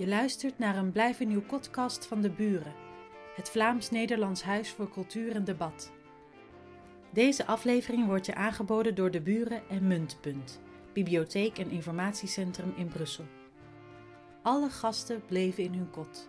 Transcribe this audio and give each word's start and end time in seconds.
Je 0.00 0.06
luistert 0.06 0.58
naar 0.58 0.76
een 0.76 0.92
Blijf 0.92 1.18
Nieuw 1.18 1.42
podcast 1.42 2.06
van 2.06 2.20
De 2.20 2.30
Buren, 2.30 2.74
het 3.34 3.50
Vlaams-Nederlands 3.50 4.42
Huis 4.42 4.70
voor 4.70 4.90
Cultuur 4.90 5.34
en 5.34 5.44
Debat. 5.44 5.92
Deze 7.12 7.46
aflevering 7.46 8.06
wordt 8.06 8.26
je 8.26 8.34
aangeboden 8.34 8.94
door 8.94 9.10
De 9.10 9.20
Buren 9.20 9.68
en 9.68 9.86
Muntpunt, 9.86 10.60
bibliotheek 10.92 11.58
en 11.58 11.70
informatiecentrum 11.70 12.72
in 12.76 12.88
Brussel. 12.88 13.24
Alle 14.42 14.70
gasten 14.70 15.24
bleven 15.26 15.64
in 15.64 15.74
hun 15.74 15.90
kot. 15.90 16.28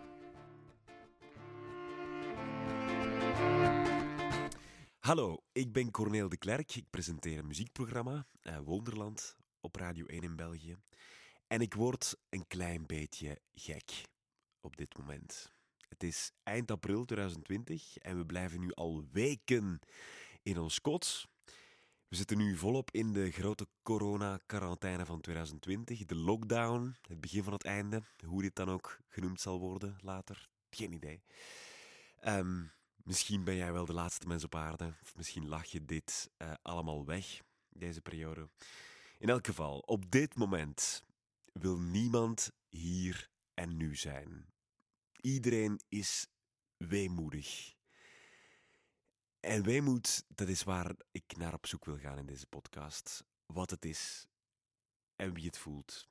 Hallo, 4.98 5.42
ik 5.52 5.72
ben 5.72 5.90
Corneel 5.90 6.28
de 6.28 6.38
Klerk. 6.38 6.74
Ik 6.74 6.86
presenteer 6.90 7.38
een 7.38 7.46
muziekprogramma, 7.46 8.26
uh, 8.42 8.58
Wonderland, 8.64 9.36
op 9.60 9.76
Radio 9.76 10.06
1 10.06 10.22
in 10.22 10.36
België. 10.36 10.76
En 11.52 11.60
ik 11.60 11.74
word 11.74 12.16
een 12.28 12.46
klein 12.46 12.86
beetje 12.86 13.40
gek 13.54 14.02
op 14.60 14.76
dit 14.76 14.98
moment. 14.98 15.52
Het 15.88 16.02
is 16.02 16.32
eind 16.42 16.70
april 16.70 17.04
2020 17.04 17.98
en 17.98 18.18
we 18.18 18.26
blijven 18.26 18.60
nu 18.60 18.72
al 18.72 19.04
weken 19.10 19.80
in 20.42 20.58
ons 20.58 20.80
kot. 20.80 21.28
We 22.08 22.16
zitten 22.16 22.36
nu 22.36 22.56
volop 22.56 22.90
in 22.90 23.12
de 23.12 23.30
grote 23.30 23.66
corona-quarantaine 23.82 25.06
van 25.06 25.20
2020, 25.20 26.04
de 26.04 26.14
lockdown, 26.14 26.96
het 27.08 27.20
begin 27.20 27.42
van 27.42 27.52
het 27.52 27.64
einde, 27.64 28.02
hoe 28.26 28.42
dit 28.42 28.54
dan 28.54 28.70
ook 28.70 28.98
genoemd 29.08 29.40
zal 29.40 29.58
worden 29.60 29.96
later. 30.00 30.48
Geen 30.70 30.92
idee. 30.92 31.22
Um, 32.24 32.72
Misschien 33.02 33.44
ben 33.44 33.56
jij 33.56 33.72
wel 33.72 33.84
de 33.84 33.92
laatste 33.92 34.26
mens 34.26 34.44
op 34.44 34.54
aarde, 34.54 34.94
of 35.02 35.16
misschien 35.16 35.48
lach 35.48 35.66
je 35.66 35.84
dit 35.84 36.30
uh, 36.38 36.52
allemaal 36.62 37.04
weg, 37.04 37.40
deze 37.68 38.00
periode. 38.00 38.48
In 39.18 39.28
elk 39.28 39.46
geval, 39.46 39.78
op 39.78 40.10
dit 40.10 40.36
moment 40.36 41.04
wil 41.52 41.78
niemand 41.78 42.52
hier 42.68 43.30
en 43.54 43.76
nu 43.76 43.96
zijn. 43.96 44.52
Iedereen 45.20 45.80
is 45.88 46.26
weemoedig. 46.76 47.74
En 49.40 49.62
weemoed, 49.62 50.24
dat 50.28 50.48
is 50.48 50.62
waar 50.62 50.94
ik 51.10 51.36
naar 51.36 51.54
op 51.54 51.66
zoek 51.66 51.84
wil 51.84 51.98
gaan 51.98 52.18
in 52.18 52.26
deze 52.26 52.46
podcast. 52.46 53.24
Wat 53.46 53.70
het 53.70 53.84
is 53.84 54.26
en 55.16 55.34
wie 55.34 55.46
het 55.46 55.58
voelt. 55.58 56.08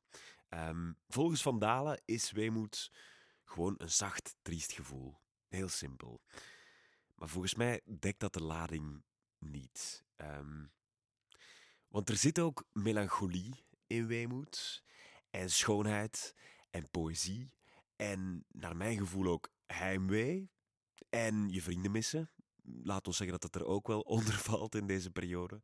Um, 0.49 0.97
volgens 1.07 1.41
Van 1.41 1.59
Dalen 1.59 2.01
is 2.05 2.31
weemoed 2.31 2.91
gewoon 3.43 3.75
een 3.77 3.91
zacht, 3.91 4.35
triest 4.41 4.71
gevoel. 4.71 5.17
Heel 5.47 5.69
simpel. 5.69 6.21
Maar 7.15 7.29
volgens 7.29 7.55
mij 7.55 7.81
dekt 7.99 8.19
dat 8.19 8.33
de 8.33 8.43
lading 8.43 9.03
niet. 9.37 10.03
Um, 10.15 10.71
want 11.87 12.09
er 12.09 12.17
zit 12.17 12.39
ook 12.39 12.65
melancholie 12.71 13.65
in 13.87 14.07
weemoed, 14.07 14.83
en 15.31 15.49
schoonheid, 15.49 16.35
en 16.69 16.89
poëzie, 16.91 17.51
en 17.95 18.45
naar 18.51 18.75
mijn 18.75 18.97
gevoel 18.97 19.31
ook 19.31 19.49
heimwee, 19.65 20.51
en 21.09 21.49
je 21.49 21.61
vrienden 21.61 21.91
missen. 21.91 22.31
Laat 22.63 23.07
ons 23.07 23.17
zeggen 23.17 23.39
dat 23.39 23.51
dat 23.51 23.61
er 23.61 23.67
ook 23.67 23.87
wel 23.87 24.01
onder 24.15 24.33
valt 24.33 24.75
in 24.75 24.87
deze 24.87 25.11
periode. 25.11 25.61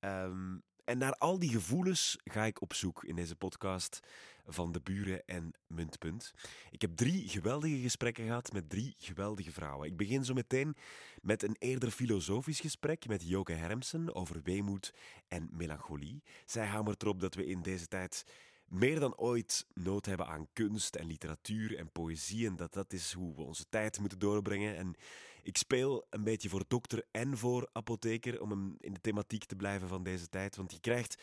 Um, 0.00 0.62
en 0.86 0.98
naar 0.98 1.12
al 1.12 1.38
die 1.38 1.50
gevoelens 1.50 2.18
ga 2.24 2.44
ik 2.44 2.60
op 2.60 2.74
zoek 2.74 3.04
in 3.04 3.16
deze 3.16 3.36
podcast 3.36 4.00
van 4.44 4.72
de 4.72 4.80
buren 4.80 5.24
en 5.24 5.52
Muntpunt. 5.66 6.32
Ik 6.70 6.80
heb 6.80 6.96
drie 6.96 7.28
geweldige 7.28 7.78
gesprekken 7.78 8.24
gehad 8.24 8.52
met 8.52 8.70
drie 8.70 8.94
geweldige 8.98 9.52
vrouwen. 9.52 9.88
Ik 9.88 9.96
begin 9.96 10.24
zo 10.24 10.34
meteen 10.34 10.76
met 11.22 11.42
een 11.42 11.56
eerder 11.58 11.90
filosofisch 11.90 12.60
gesprek 12.60 13.08
met 13.08 13.28
Joke 13.28 13.52
Hermsen 13.52 14.14
over 14.14 14.42
weemoed 14.42 14.94
en 15.28 15.48
melancholie. 15.52 16.22
Zij 16.44 16.66
hamert 16.66 17.02
erop 17.02 17.20
dat 17.20 17.34
we 17.34 17.46
in 17.46 17.62
deze 17.62 17.86
tijd 17.86 18.24
meer 18.68 19.00
dan 19.00 19.16
ooit 19.16 19.66
nood 19.74 20.06
hebben 20.06 20.26
aan 20.26 20.48
kunst 20.52 20.94
en 20.94 21.06
literatuur 21.06 21.78
en 21.78 21.90
poëzie. 21.90 22.46
En 22.46 22.56
dat 22.56 22.72
dat 22.72 22.92
is 22.92 23.12
hoe 23.12 23.34
we 23.34 23.42
onze 23.42 23.68
tijd 23.68 24.00
moeten 24.00 24.18
doorbrengen. 24.18 24.76
En 24.76 24.94
ik 25.42 25.56
speel 25.56 26.06
een 26.10 26.24
beetje 26.24 26.48
voor 26.48 26.64
dokter 26.68 27.04
en 27.10 27.38
voor 27.38 27.68
apotheker 27.72 28.40
om 28.40 28.76
in 28.80 28.92
de 28.92 29.00
thematiek 29.00 29.44
te 29.44 29.56
blijven 29.56 29.88
van 29.88 30.02
deze 30.02 30.28
tijd. 30.28 30.56
Want 30.56 30.72
je 30.72 30.80
krijgt 30.80 31.22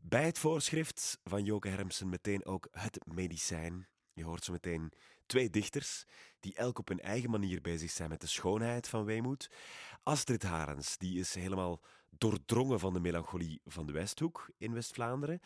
bij 0.00 0.24
het 0.24 0.38
voorschrift 0.38 1.18
van 1.24 1.44
Joke 1.44 1.68
Hermsen 1.68 2.08
meteen 2.08 2.44
ook 2.44 2.68
het 2.70 2.98
medicijn. 3.06 3.86
Je 4.12 4.24
hoort 4.24 4.44
zo 4.44 4.52
meteen 4.52 4.92
twee 5.26 5.50
dichters 5.50 6.04
die 6.40 6.54
elk 6.54 6.78
op 6.78 6.88
hun 6.88 7.00
eigen 7.00 7.30
manier 7.30 7.60
bezig 7.60 7.90
zijn 7.90 8.08
met 8.08 8.20
de 8.20 8.26
schoonheid 8.26 8.88
van 8.88 9.04
weemoed. 9.04 9.50
Astrid 10.02 10.42
Harens, 10.42 10.98
die 10.98 11.18
is 11.18 11.34
helemaal 11.34 11.80
doordrongen 12.10 12.80
van 12.80 12.92
de 12.92 13.00
melancholie 13.00 13.60
van 13.64 13.86
de 13.86 13.92
Westhoek 13.92 14.50
in 14.58 14.72
West-Vlaanderen. 14.72 15.40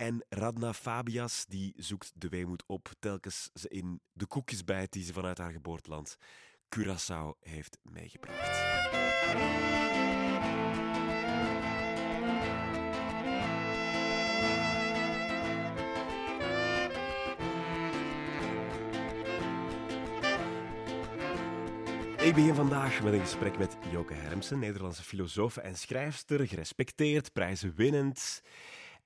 En 0.00 0.24
Radna 0.28 0.72
Fabias 0.72 1.44
die 1.48 1.74
zoekt 1.76 2.12
de 2.14 2.28
weemoed 2.28 2.64
op 2.66 2.90
telkens 2.98 3.50
ze 3.54 3.68
in 3.68 4.00
de 4.12 4.26
koekjes 4.26 4.64
bijt 4.64 4.92
die 4.92 5.04
ze 5.04 5.12
vanuit 5.12 5.38
haar 5.38 5.52
geboorteland 5.52 6.16
Curaçao 6.76 7.38
heeft 7.40 7.78
meegebracht. 7.82 8.66
Ik 22.20 22.34
begin 22.34 22.54
vandaag 22.54 23.02
met 23.02 23.12
een 23.12 23.20
gesprek 23.20 23.58
met 23.58 23.76
Joke 23.90 24.14
Hermsen, 24.14 24.58
Nederlandse 24.58 25.02
filosoof 25.02 25.56
en 25.56 25.76
schrijfster, 25.76 26.48
gerespecteerd, 26.48 27.32
prijzenwinnend. 27.32 28.42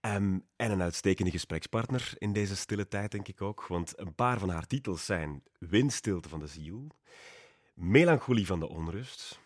Um, 0.07 0.47
en 0.57 0.71
een 0.71 0.83
uitstekende 0.83 1.31
gesprekspartner 1.31 2.13
in 2.19 2.33
deze 2.33 2.57
stille 2.57 2.89
tijd, 2.89 3.11
denk 3.11 3.29
ik 3.29 3.43
ook. 3.43 3.67
Want 3.67 3.99
een 3.99 4.15
paar 4.15 4.39
van 4.39 4.49
haar 4.49 4.67
titels 4.67 5.05
zijn 5.05 5.43
Windstilte 5.59 6.29
van 6.29 6.41
de 6.41 6.47
ziel, 6.47 6.87
Melancholie 7.75 8.47
van 8.47 8.61
de 8.61 8.69
onrust 8.69 9.41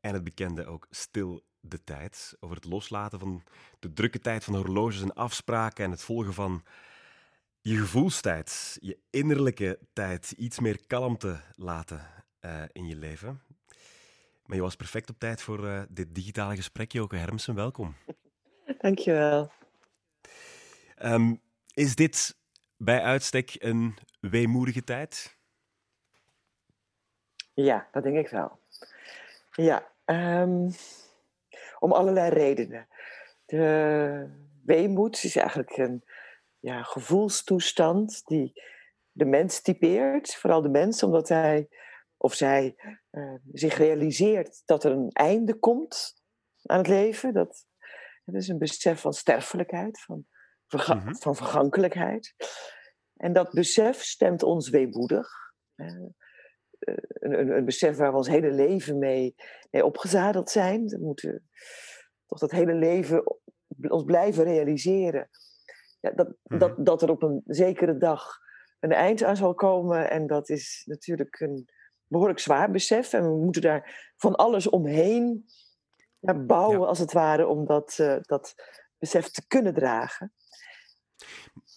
en 0.00 0.14
het 0.14 0.24
bekende 0.24 0.66
ook 0.66 0.86
Stil 0.90 1.44
de 1.60 1.84
tijd, 1.84 2.36
over 2.40 2.56
het 2.56 2.64
loslaten 2.64 3.18
van 3.18 3.42
de 3.78 3.92
drukke 3.92 4.18
tijd 4.18 4.44
van 4.44 4.54
horloges 4.54 5.02
en 5.02 5.14
afspraken 5.14 5.84
en 5.84 5.90
het 5.90 6.02
volgen 6.02 6.34
van 6.34 6.62
je 7.60 7.76
gevoelstijd, 7.76 8.78
je 8.80 8.98
innerlijke 9.10 9.78
tijd, 9.92 10.30
iets 10.30 10.58
meer 10.58 10.86
kalmte 10.86 11.40
laten 11.56 12.06
uh, 12.40 12.62
in 12.72 12.86
je 12.86 12.96
leven. 12.96 13.42
Maar 14.46 14.56
je 14.56 14.62
was 14.62 14.76
perfect 14.76 15.10
op 15.10 15.18
tijd 15.18 15.42
voor 15.42 15.64
uh, 15.64 15.82
dit 15.88 16.14
digitale 16.14 16.56
gesprek, 16.56 16.92
Joke 16.92 17.16
Hermsen. 17.16 17.54
Welkom. 17.54 17.94
Dankjewel. 18.78 19.50
Um, 21.02 21.40
is 21.74 21.94
dit 21.94 22.36
bij 22.76 23.02
uitstek 23.02 23.56
een 23.58 23.98
weemoedige 24.20 24.84
tijd? 24.84 25.36
Ja, 27.54 27.88
dat 27.92 28.02
denk 28.02 28.16
ik 28.16 28.28
wel. 28.28 28.58
Ja, 29.50 29.92
um, 30.04 30.70
om 31.78 31.92
allerlei 31.92 32.30
redenen. 32.30 32.88
De 33.46 34.28
weemoed 34.64 35.24
is 35.24 35.36
eigenlijk 35.36 35.76
een 35.76 36.04
ja, 36.58 36.82
gevoelstoestand 36.82 38.22
die 38.26 38.62
de 39.12 39.24
mens 39.24 39.60
typeert, 39.60 40.34
vooral 40.34 40.62
de 40.62 40.68
mens, 40.68 41.02
omdat 41.02 41.28
hij 41.28 41.68
of 42.16 42.34
zij 42.34 42.74
uh, 43.10 43.34
zich 43.52 43.76
realiseert 43.76 44.62
dat 44.64 44.84
er 44.84 44.92
een 44.92 45.10
einde 45.10 45.54
komt 45.58 46.22
aan 46.62 46.78
het 46.78 46.88
leven. 46.88 47.32
Dat, 47.34 47.66
dat 48.24 48.34
is 48.34 48.48
een 48.48 48.58
besef 48.58 49.00
van 49.00 49.12
sterfelijkheid, 49.12 50.00
van, 50.00 50.26
verga 50.78 50.98
-hmm. 50.98 51.16
van 51.16 51.36
vergankelijkheid. 51.36 52.34
En 53.16 53.32
dat 53.32 53.50
besef 53.50 54.02
stemt 54.02 54.42
ons 54.42 54.68
weemoedig. 54.68 55.28
Uh, 55.76 55.86
een, 56.78 57.38
een, 57.38 57.56
een, 57.56 57.64
besef 57.64 57.96
waar 57.96 58.10
we 58.10 58.16
ons 58.16 58.28
hele 58.28 58.50
leven 58.50 58.98
mee, 58.98 59.34
mee 59.70 59.84
opgezadeld 59.84 60.50
zijn. 60.50 60.86
We 60.86 60.98
moeten 60.98 61.48
toch 62.26 62.38
dat 62.38 62.50
hele 62.50 62.74
leven 62.74 63.38
ons 63.88 64.04
blijven 64.04 64.44
realiseren. 64.44 65.28
Ja, 66.00 66.10
dat, 66.10 66.34
-hmm. 66.42 66.58
dat, 66.58 66.86
dat 66.86 67.02
er 67.02 67.10
op 67.10 67.22
een 67.22 67.42
zekere 67.44 67.96
dag 67.96 68.38
een 68.80 68.92
eind 68.92 69.22
aan 69.22 69.36
zal 69.36 69.54
komen. 69.54 70.10
En 70.10 70.26
dat 70.26 70.48
is 70.48 70.82
natuurlijk 70.86 71.40
een 71.40 71.68
behoorlijk 72.06 72.38
zwaar 72.38 72.70
besef. 72.70 73.12
En 73.12 73.22
we 73.22 73.36
moeten 73.44 73.62
daar 73.62 74.12
van 74.16 74.34
alles 74.34 74.68
omheen 74.68 75.44
ja, 76.18 76.34
bouwen, 76.34 76.80
ja. 76.80 76.86
als 76.86 76.98
het 76.98 77.12
ware, 77.12 77.46
om 77.46 77.66
dat, 77.66 77.98
uh, 78.00 78.16
dat 78.20 78.54
besef 78.98 79.30
te 79.30 79.46
kunnen 79.46 79.74
dragen. 79.74 80.32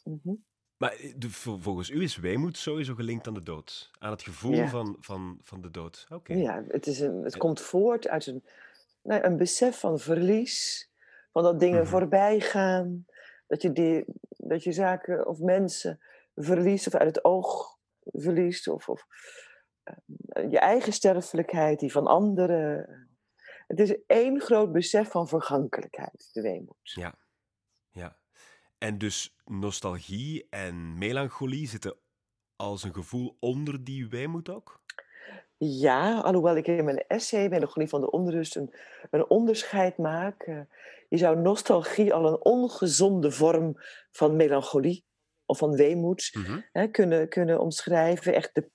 Mm 0.08 0.20
-hmm. 0.24 0.46
Maar 0.78 0.98
de, 1.16 1.30
volgens 1.30 1.90
u 1.90 2.04
is 2.04 2.18
weemoed 2.18 2.58
sowieso 2.58 2.96
gelinkt 2.96 3.28
aan 3.28 3.34
de 3.34 3.44
dood. 3.44 3.92
Aan 4.00 4.12
het 4.12 4.24
gevoel 4.24 4.54
ja. 4.54 4.68
van, 4.68 4.98
van, 5.00 5.40
van 5.42 5.62
de 5.62 5.72
dood. 5.72 6.06
Oké. 6.10 6.32
Okay. 6.32 6.38
Ja, 6.38 6.64
het, 6.68 6.88
is 6.88 7.00
een, 7.00 7.24
het 7.24 7.38
komt 7.38 7.62
voort 7.62 8.08
uit 8.08 8.26
een, 8.26 8.44
nou, 9.02 9.24
een 9.24 9.38
besef 9.38 9.80
van 9.80 10.00
verlies. 10.00 10.90
Van 11.32 11.44
dat 11.44 11.60
dingen 11.60 11.76
mm 11.76 11.82
-hmm. 11.82 11.92
voorbij 11.92 12.40
gaan. 12.40 13.06
Dat 13.48 13.62
je, 13.62 13.72
die, 13.72 14.06
dat 14.30 14.64
je 14.64 14.72
zaken 14.72 15.28
of 15.28 15.40
mensen 15.40 16.00
verliest 16.36 16.88
of 16.88 16.96
uit 16.96 17.16
het 17.16 17.26
oog 17.26 17.78
verliest. 18.04 18.68
Of, 18.68 18.90
of 18.90 19.06
uh, 19.84 20.52
je 20.52 20.60
eigen 20.60 20.94
sterfelijkheid, 20.94 21.80
die 21.80 21.92
van 21.92 22.08
anderen. 22.08 22.90
Het 23.68 23.80
is 23.80 23.98
één 24.06 24.42
groot 24.42 24.72
besef 24.72 25.12
van 25.12 25.28
vergankelijkheid, 25.28 26.30
de 26.34 26.42
weemoed. 26.42 26.78
Ja. 26.82 27.16
En 28.78 28.98
dus 28.98 29.36
nostalgie 29.46 30.48
en 30.50 30.98
melancholie 30.98 31.68
zitten 31.68 31.96
als 32.56 32.84
een 32.84 32.94
gevoel 32.94 33.38
onder 33.40 33.84
die 33.84 34.08
weemoed 34.10 34.50
ook? 34.50 34.82
Ja, 35.58 36.20
alhoewel 36.20 36.56
ik 36.56 36.68
in 36.68 36.86
mijn 36.86 37.08
essay 37.08 37.50
Melancholie 37.50 37.88
van 37.90 38.02
de 38.02 38.12
onrust 38.12 38.56
een, 38.56 38.74
een 39.10 39.30
onderscheid 39.30 39.98
maak. 39.98 40.46
Uh, 40.48 40.62
je 41.10 41.18
zou 41.18 41.38
nostalgie 41.38 42.14
al 42.14 42.28
een 42.28 42.44
ongezonde 42.46 43.32
vorm 43.32 43.74
van 44.12 44.36
melancholie 44.36 45.06
of 45.46 45.58
van 45.58 45.76
weemoed 45.76 46.30
Mhm. 46.34 46.60
hè, 46.72 46.88
kunnen, 46.88 47.30
kunnen 47.30 47.60
omschrijven. 47.60 48.34
Echt 48.34 48.56
de, 48.56 48.70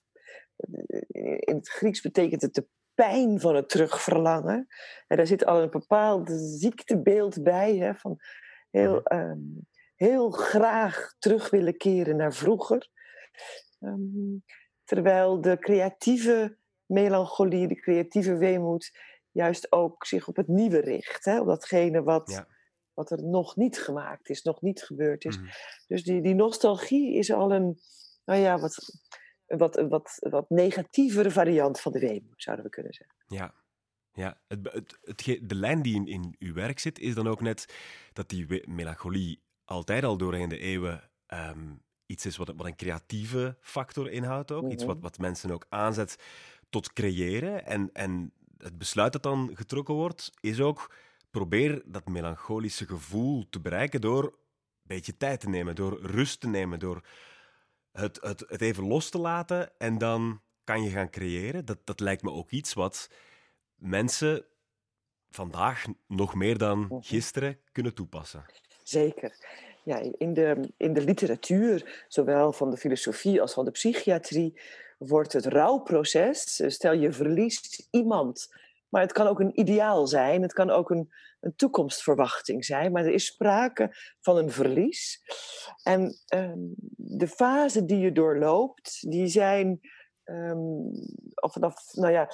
in 1.38 1.54
het 1.54 1.69
Grieks 1.69 2.00
betekent 2.00 2.43
het 2.43 2.54
de 2.54 2.66
pijn 2.94 3.40
van 3.40 3.54
het 3.54 3.69
terugverlangen. 3.69 4.66
En 5.06 5.16
daar 5.16 5.26
zit 5.26 5.44
al 5.44 5.62
een 5.62 5.70
bepaald 5.70 6.31
ziektebeeld 6.34 7.43
bij 7.43 7.76
hè, 7.76 7.94
van 7.94 8.16
heel, 8.70 8.94
Mhm. 8.94 9.02
ehm, 9.04 9.38
heel 10.02 10.31
graag 10.31 11.14
terug 11.19 11.50
willen 11.50 11.76
keren 11.76 12.16
naar 12.16 12.34
vroeger. 12.34 12.88
Ehm, 13.81 14.38
terwijl 14.84 15.40
de 15.40 15.58
creatieve 15.58 16.56
melancholie, 16.87 17.69
de 17.69 17.81
creatieve 17.81 18.37
weemoed, 18.37 18.99
juist 19.31 19.72
ook 19.72 20.06
zich 20.06 20.28
op 20.28 20.37
het 20.37 20.49
nieuwe 20.49 20.81
richt. 20.81 21.25
Hè? 21.25 21.40
Op 21.40 21.46
datgene 21.46 22.02
wat, 22.02 22.31
Ja. 22.31 22.46
wat 22.94 23.10
er 23.10 23.25
nog 23.25 23.56
niet 23.56 23.78
gemaakt 23.78 24.28
is, 24.28 24.43
nog 24.43 24.60
niet 24.60 24.82
gebeurd 24.82 25.25
is. 25.25 25.38
Mhm. 25.38 25.49
Dus 25.87 26.04
die, 26.04 26.22
die 26.22 26.34
nostalgie 26.34 27.14
is 27.14 27.32
al 27.32 27.52
een, 27.52 27.78
nou 28.25 28.40
ja, 28.40 28.58
wat, 28.58 29.02
wat, 29.46 29.84
wat, 29.88 30.16
wat 30.31 30.50
negatievere 30.50 31.31
variant 31.31 31.81
van 31.81 31.93
de 31.93 31.99
weemoed, 31.99 32.43
zouden 32.43 32.64
we 32.64 32.70
kunnen 32.70 32.93
zeggen. 32.93 33.16
Ja. 33.26 33.60
Ja, 34.14 34.40
het, 34.46 34.72
het, 34.72 34.99
het, 35.02 35.49
de 35.49 35.54
lijn 35.54 35.82
die 35.82 35.94
in, 35.94 36.06
in 36.06 36.37
uw 36.38 36.54
werk 36.54 36.78
zit, 36.78 36.99
is 36.99 37.14
dan 37.14 37.28
ook 37.28 37.40
net 37.40 37.75
dat 38.12 38.28
die 38.28 38.69
melancholie 38.69 39.43
altijd 39.64 40.05
al 40.05 40.17
doorheen 40.17 40.49
de 40.49 40.59
eeuwen 40.59 41.11
ehm, 41.26 41.75
iets 42.06 42.26
is 42.26 42.37
wat, 42.37 42.53
wat 42.56 42.67
een 42.67 42.76
creatieve 42.76 43.56
factor 43.61 44.11
inhoudt 44.11 44.50
ook. 44.53 44.70
Iets 44.70 44.85
wat, 44.85 44.94
Mhm. 44.94 45.05
wat 45.05 45.19
mensen 45.19 45.50
ook 45.50 45.67
aanzet 45.69 46.17
tot 46.70 46.93
creëren. 46.93 47.67
En, 47.67 47.91
en 47.93 48.32
het 48.59 48.79
besluit 48.79 49.12
dat 49.12 49.23
dan 49.23 49.50
getrokken 49.55 49.94
wordt, 49.94 50.31
is 50.41 50.61
ook 50.61 50.94
probeer 51.31 51.82
dat 51.87 52.09
melancholische 52.09 52.87
gevoel 52.87 53.49
te 53.50 53.61
bereiken 53.61 54.00
door 54.00 54.25
een 54.25 54.32
beetje 54.82 55.17
tijd 55.17 55.41
te 55.41 55.49
nemen, 55.49 55.75
door 55.75 56.00
rust 56.03 56.41
te 56.41 56.49
nemen, 56.49 56.79
door 56.79 57.06
het, 57.93 58.20
het, 58.20 58.44
het 58.49 58.61
even 58.61 58.85
los 58.87 59.11
te 59.11 59.19
laten 59.19 59.79
en 59.79 59.99
dan 59.99 60.43
kan 60.64 60.82
je 60.82 60.91
gaan 60.91 61.11
creëren. 61.11 61.64
Dat, 61.64 61.79
dat 61.87 62.00
lijkt 62.00 62.23
me 62.23 62.31
ook 62.31 62.50
iets 62.50 62.73
wat 62.75 63.11
mensen 63.75 64.44
vandaag 65.31 65.85
nog 66.06 66.35
meer 66.35 66.59
dan 66.59 66.79
Mhm. 66.79 67.00
gisteren 67.00 67.59
kunnen 67.73 67.94
toepassen. 67.94 68.44
Zeker. 68.82 69.61
Ja, 69.84 70.02
in 70.19 70.34
de, 70.34 70.69
in 70.76 70.93
de 70.93 71.05
literatuur, 71.05 72.05
zowel 72.08 72.52
van 72.52 72.70
de 72.70 72.76
filosofie 72.76 73.40
als 73.40 73.52
van 73.52 73.64
de 73.64 73.70
psychiatrie, 73.70 74.61
wordt 74.99 75.32
het 75.32 75.46
rouwproces, 75.46 76.61
eh, 76.61 76.69
stel 76.69 76.93
je 76.93 77.12
verliest 77.12 77.88
iemand, 77.90 78.55
maar 78.88 79.02
het 79.02 79.12
kan 79.12 79.26
ook 79.26 79.40
een 79.40 79.61
ideaal 79.61 80.06
zijn, 80.06 80.43
het 80.43 80.52
kan 80.52 80.70
ook 80.70 80.90
een, 80.90 81.12
een 81.40 81.56
toekomstverwachting 81.56 82.64
zijn, 82.64 82.93
maar 82.93 83.05
er 83.05 83.12
is 83.12 83.26
sprake 83.26 83.96
van 84.20 84.37
een 84.37 84.50
verlies. 84.50 85.23
En 85.82 86.19
ehm, 86.26 86.58
de 86.96 87.28
fasen 87.28 87.87
die 87.87 87.99
je 87.99 88.12
doorloopt, 88.12 89.11
die 89.11 89.26
zijn 89.26 89.81
al 91.35 91.50
vanaf, 91.50 91.93
nou 91.93 92.12
ja, 92.12 92.28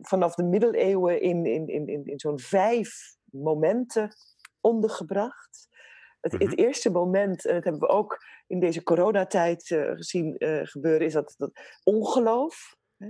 vanaf 0.00 0.34
de 0.34 0.42
middeleeuwen 0.42 1.20
in, 1.20 1.46
in, 1.46 1.68
in, 1.68 1.88
in, 1.88 2.04
in 2.04 2.18
zo'n 2.18 2.38
vijf 2.38 3.16
momenten 3.24 4.16
ondergebracht. 4.60 5.68
Het, 6.20 6.32
Mhm. 6.32 6.42
het 6.42 6.58
eerste 6.58 6.90
moment, 6.90 7.44
en 7.46 7.54
dat 7.54 7.64
hebben 7.64 7.82
we 7.82 7.88
ook 7.88 8.18
in 8.46 8.60
deze 8.60 8.82
coronatijd 8.82 9.70
eh, 9.70 9.90
gezien 9.90 10.36
eh, 10.36 10.60
gebeuren, 10.62 11.06
is 11.06 11.12
dat, 11.12 11.34
dat 11.36 11.50
ongeloof. 11.84 12.76
Hè, 12.96 13.06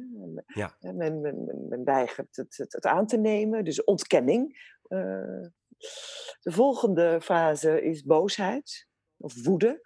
Ja. 0.47 0.77
men, 0.81 0.97
men, 0.97 1.21
men, 1.21 1.67
men 1.69 1.85
weigert 1.85 2.37
het, 2.37 2.57
het, 2.57 2.73
het 2.73 2.87
aan 2.87 3.07
te 3.07 3.17
nemen, 3.19 3.65
dus 3.65 3.85
ontkenning. 3.85 4.73
Eh, 4.83 5.43
de 6.41 6.53
volgende 6.53 7.21
fase 7.21 7.83
is 7.83 8.03
boosheid 8.03 8.87
of 9.17 9.45
woede. 9.45 9.81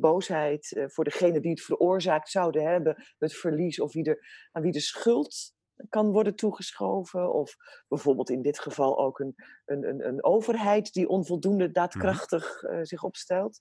Boosheid 0.00 0.84
voor 0.86 1.04
degene 1.04 1.40
die 1.40 1.50
het 1.50 1.62
veroorzaakt 1.62 2.28
zouden 2.30 2.62
hebben, 2.66 3.04
het 3.18 3.34
verlies 3.34 3.80
of 3.80 3.92
wie 3.92 4.04
er, 4.04 4.48
aan 4.52 4.62
wie 4.62 4.72
de 4.72 4.80
schuld 4.80 5.54
kan 5.88 6.12
worden 6.12 6.34
toegeschoven. 6.34 7.32
Of 7.32 7.56
bijvoorbeeld 7.88 8.30
in 8.30 8.42
dit 8.42 8.58
geval 8.58 8.98
ook 8.98 9.18
een, 9.18 9.34
een, 9.64 9.88
een, 9.88 10.06
een 10.06 10.24
overheid 10.24 10.92
die 10.92 11.08
onvoldoende 11.08 11.70
daadkrachtig 11.70 12.62
eh, 12.62 12.78
zich 12.82 13.02
opstelt. 13.02 13.60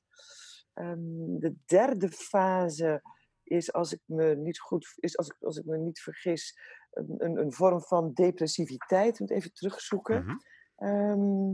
Ehm, 0.73 1.37
de 1.39 1.55
derde 1.65 2.11
fase 2.11 3.01
is, 3.43 3.73
als 3.73 3.93
ik 3.93 4.01
me 4.05 4.35
niet 4.35 4.59
goed, 4.59 4.93
is 4.95 5.17
als 5.17 5.27
ik, 5.27 5.35
als 5.39 5.57
ik 5.57 5.65
me 5.65 5.77
niet 5.77 5.99
vergis, 5.99 6.57
een, 6.91 7.15
een, 7.17 7.37
een 7.37 7.53
vorm 7.53 7.81
van 7.81 8.13
depressiviteit. 8.13 9.13
Ik 9.13 9.19
moet 9.19 9.31
even 9.31 9.53
terugzoeken. 9.53 10.23
Mhm. 10.23 10.37
Ehm, 10.75 11.53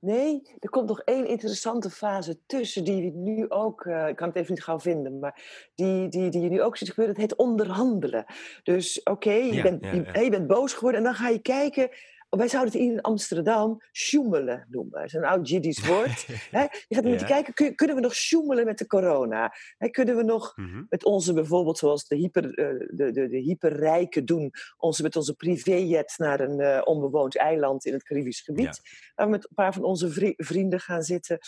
nee, 0.00 0.42
er 0.58 0.70
komt 0.70 0.88
nog 0.88 1.00
één 1.00 1.26
interessante 1.26 1.90
fase 1.90 2.38
tussen 2.46 2.84
die 2.84 3.04
je 3.04 3.10
nu 3.10 3.50
ook, 3.50 3.84
eh, 3.84 4.08
ik 4.08 4.16
kan 4.16 4.28
het 4.28 4.36
even 4.36 4.52
niet 4.52 4.62
gauw 4.62 4.80
vinden, 4.80 5.18
maar 5.18 5.68
die, 5.74 6.08
die, 6.08 6.30
die 6.30 6.40
je 6.40 6.48
nu 6.48 6.62
ook 6.62 6.76
ziet 6.76 6.88
gebeuren, 6.88 7.14
dat 7.14 7.22
heet 7.22 7.38
onderhandelen. 7.38 8.24
Dus 8.62 9.02
oké, 9.02 9.32
je, 9.32 9.54
Ja, 9.54 9.62
bent, 9.62 9.84
ja, 9.84 9.92
je, 9.92 10.04
ja. 10.12 10.20
je 10.20 10.30
bent 10.30 10.46
boos 10.46 10.72
geworden 10.72 11.00
en 11.00 11.06
dan 11.06 11.14
ga 11.14 11.28
je 11.28 11.38
kijken. 11.38 11.88
Wij 12.30 12.48
zouden 12.48 12.72
het 12.72 12.82
in 12.82 13.00
Amsterdam 13.00 13.82
sjoemelen 13.92 14.66
noemen. 14.70 14.92
Dat 14.92 15.04
is 15.04 15.12
een 15.12 15.24
oud 15.24 15.48
Jiddisch 15.48 15.86
woord. 15.90 16.20
Je 16.20 16.68
gaat 16.88 17.04
Ja. 17.04 17.26
kijken, 17.26 17.54
kun- 17.54 17.74
kunnen 17.74 17.96
we 17.96 18.02
nog 18.02 18.14
sjoemelen 18.14 18.64
met 18.64 18.78
de 18.78 18.86
corona? 18.86 19.52
Kunnen 19.90 20.16
we 20.16 20.22
nog 20.22 20.56
Mhm. 20.56 20.82
met 20.88 21.04
onze 21.04 21.32
bijvoorbeeld, 21.32 21.78
zoals 21.78 22.06
de, 22.08 22.16
hyper, 22.16 22.54
eh, 22.54 22.86
de, 22.90 23.10
de, 23.10 23.28
de 23.28 23.38
hyperrijken 23.38 24.24
doen, 24.24 24.50
onze, 24.76 25.02
met 25.02 25.16
onze 25.16 25.34
privéjet 25.34 26.14
naar 26.16 26.40
een 26.40 26.60
eh, 26.60 26.80
onbewoond 26.84 27.36
eiland 27.36 27.84
in 27.84 27.92
het 27.92 28.02
Caribisch 28.02 28.40
gebied, 28.40 28.80
waar 29.14 29.26
we 29.26 29.32
met 29.32 29.44
een 29.44 29.54
paar 29.54 29.72
van 29.72 29.84
onze 29.84 30.10
vri- 30.10 30.34
vrienden 30.36 30.80
gaan 30.80 31.02
zitten. 31.02 31.38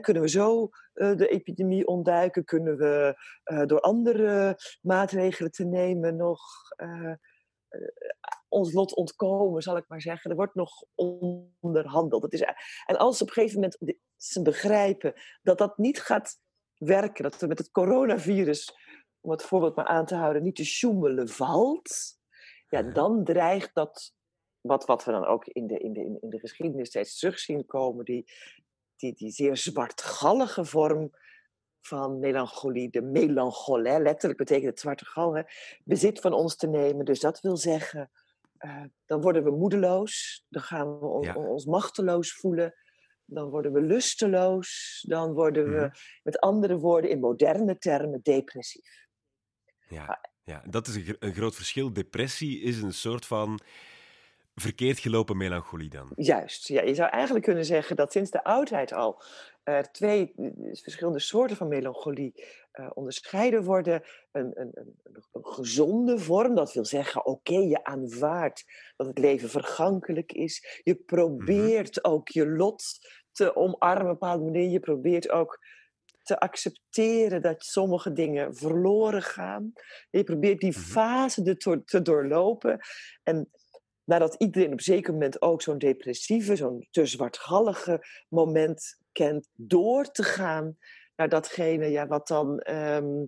Kunnen 0.00 0.22
we 0.22 0.28
zo 0.28 0.68
eh, 0.94 1.16
de 1.16 1.28
epidemie 1.28 1.86
ontduiken? 1.86 2.44
Kunnen 2.44 2.76
we 2.76 3.14
door 3.66 3.80
andere 3.80 4.58
maatregelen 4.80 5.50
te 5.50 5.64
nemen 5.64 6.16
nog 6.16 6.40
ons 8.48 8.72
lot 8.72 8.94
ontkomen, 8.94 9.62
zal 9.62 9.76
ik 9.76 9.88
maar 9.88 10.00
zeggen? 10.00 10.30
Er 10.30 10.36
wordt 10.36 10.54
nog 10.54 10.84
onderhandeld. 11.60 12.22
Het 12.22 12.32
is, 12.32 12.40
en 12.86 12.96
als 12.96 13.22
op 13.22 13.28
een 13.28 13.32
gegeven 13.32 13.54
moment 13.54 13.76
ze 14.16 14.42
begrijpen 14.42 15.12
dat 15.42 15.58
dat 15.58 15.78
niet 15.78 16.00
gaat 16.00 16.40
werken, 16.74 17.22
dat 17.22 17.40
er 17.40 17.48
met 17.48 17.58
het 17.58 17.70
coronavirus, 17.70 18.72
om 19.20 19.30
het 19.30 19.42
voorbeeld 19.42 19.76
maar 19.76 19.86
aan 19.86 20.06
te 20.06 20.14
houden, 20.14 20.42
niet 20.42 20.56
te 20.56 20.64
sjoemelen 20.64 21.28
valt, 21.28 22.18
ja, 22.68 22.78
Ja. 22.78 22.92
dan 22.92 23.24
dreigt 23.24 23.74
dat, 23.74 24.14
wat, 24.60 24.84
wat 24.84 25.04
we 25.04 25.10
dan 25.12 25.26
ook 25.26 25.46
in 25.46 25.66
de, 25.66 25.78
in, 25.78 25.92
de, 25.92 26.18
in 26.20 26.30
de 26.30 26.38
geschiedenis 26.38 26.88
steeds 26.88 27.18
terug 27.18 27.38
zien 27.38 27.66
komen, 27.66 28.04
die, 28.04 28.30
die, 28.96 29.14
die 29.14 29.30
zeer 29.30 29.56
zwartgallige 29.56 30.64
vorm 30.64 31.10
van 31.86 32.18
melancholie, 32.18 32.90
de 32.90 33.02
melancholie, 33.02 34.00
letterlijk 34.00 34.38
betekent 34.38 34.70
het 34.70 34.80
zwarte 34.80 35.04
gal, 35.04 35.36
hè, 35.36 35.42
bezit 35.84 36.20
van 36.20 36.32
ons 36.32 36.56
te 36.56 36.66
nemen. 36.66 37.04
Dus 37.04 37.20
dat 37.20 37.40
wil 37.40 37.56
zeggen, 37.56 38.10
eh, 38.56 38.82
dan 39.06 39.20
worden 39.20 39.44
we 39.44 39.50
moedeloos, 39.50 40.44
dan 40.48 40.62
gaan 40.62 40.98
we 40.98 41.06
on- 41.06 41.22
Ja. 41.22 41.34
ons 41.34 41.64
machteloos 41.64 42.32
voelen, 42.34 42.74
dan 43.24 43.48
worden 43.50 43.72
we 43.72 43.80
lusteloos, 43.80 45.04
dan 45.08 45.32
worden 45.32 45.64
we, 45.70 45.76
Mhm. 45.80 45.90
met 46.22 46.38
andere 46.40 46.78
woorden, 46.78 47.10
in 47.10 47.20
moderne 47.20 47.78
termen, 47.78 48.20
depressief. 48.22 49.06
Ja, 49.88 50.20
ja, 50.44 50.62
dat 50.68 50.86
is 50.86 50.96
een 51.18 51.34
groot 51.34 51.54
verschil. 51.54 51.92
Depressie 51.92 52.60
is 52.60 52.82
een 52.82 52.92
soort 52.94 53.26
van 53.26 53.60
verkeerd 54.60 54.98
gelopen 54.98 55.36
melancholie 55.36 55.88
dan. 55.88 56.12
Juist, 56.16 56.68
ja, 56.68 56.82
je 56.82 56.94
zou 56.94 57.10
eigenlijk 57.10 57.44
kunnen 57.44 57.64
zeggen 57.64 57.96
dat 57.96 58.12
sinds 58.12 58.30
de 58.30 58.44
oudheid 58.44 58.92
al 58.92 59.22
er 59.62 59.92
twee 59.92 60.32
eh, 60.36 60.46
verschillende 60.72 61.18
soorten 61.18 61.56
van 61.56 61.68
melancholie 61.68 62.44
eh, 62.72 62.90
onderscheiden 62.94 63.64
worden. 63.64 64.02
Een, 64.32 64.50
een, 64.60 64.70
een, 64.74 64.94
een- 65.02 65.44
gezonde 65.44 66.18
vorm, 66.18 66.54
dat 66.54 66.72
wil 66.72 66.84
zeggen, 66.84 67.26
oké, 67.26 67.56
je 67.58 67.84
aanvaardt 67.84 68.64
dat 68.96 69.06
het 69.06 69.18
leven 69.18 69.48
vergankelijk 69.50 70.32
is. 70.32 70.80
Je 70.82 70.94
probeert 70.94 72.04
ook 72.04 72.28
je 72.28 72.48
lot 72.48 72.84
te 73.32 73.56
omarmen 73.56 74.00
op 74.02 74.06
een 74.06 74.12
bepaalde 74.18 74.44
manier. 74.44 74.68
Je 74.70 74.80
probeert 74.80 75.30
ook 75.30 75.58
te 76.22 76.38
accepteren 76.40 77.42
dat 77.42 77.64
sommige 77.64 78.12
dingen 78.12 78.54
verloren 78.56 79.22
gaan. 79.22 79.72
Je 80.10 80.24
probeert 80.24 80.60
die 80.60 80.70
Mhm. 80.70 80.80
fase 80.80 81.56
to- 81.56 81.82
te 81.84 82.02
doorlopen. 82.02 82.78
En 83.22 83.50
nadat 84.06 84.34
iedereen 84.34 84.72
op 84.72 84.78
een 84.78 84.84
zeker 84.84 85.12
moment 85.12 85.42
ook 85.42 85.62
zo'n 85.62 85.78
depressieve, 85.78 86.56
zo'n 86.56 86.86
te 86.90 87.06
zwartgallige 87.06 88.06
moment 88.28 88.98
kent, 89.12 89.48
door 89.52 90.10
te 90.10 90.22
gaan 90.22 90.78
naar 91.16 91.28
datgene 91.28 91.86
ja, 91.90 92.06
wat 92.06 92.28
dan 92.28 92.58
ehm, 92.60 93.24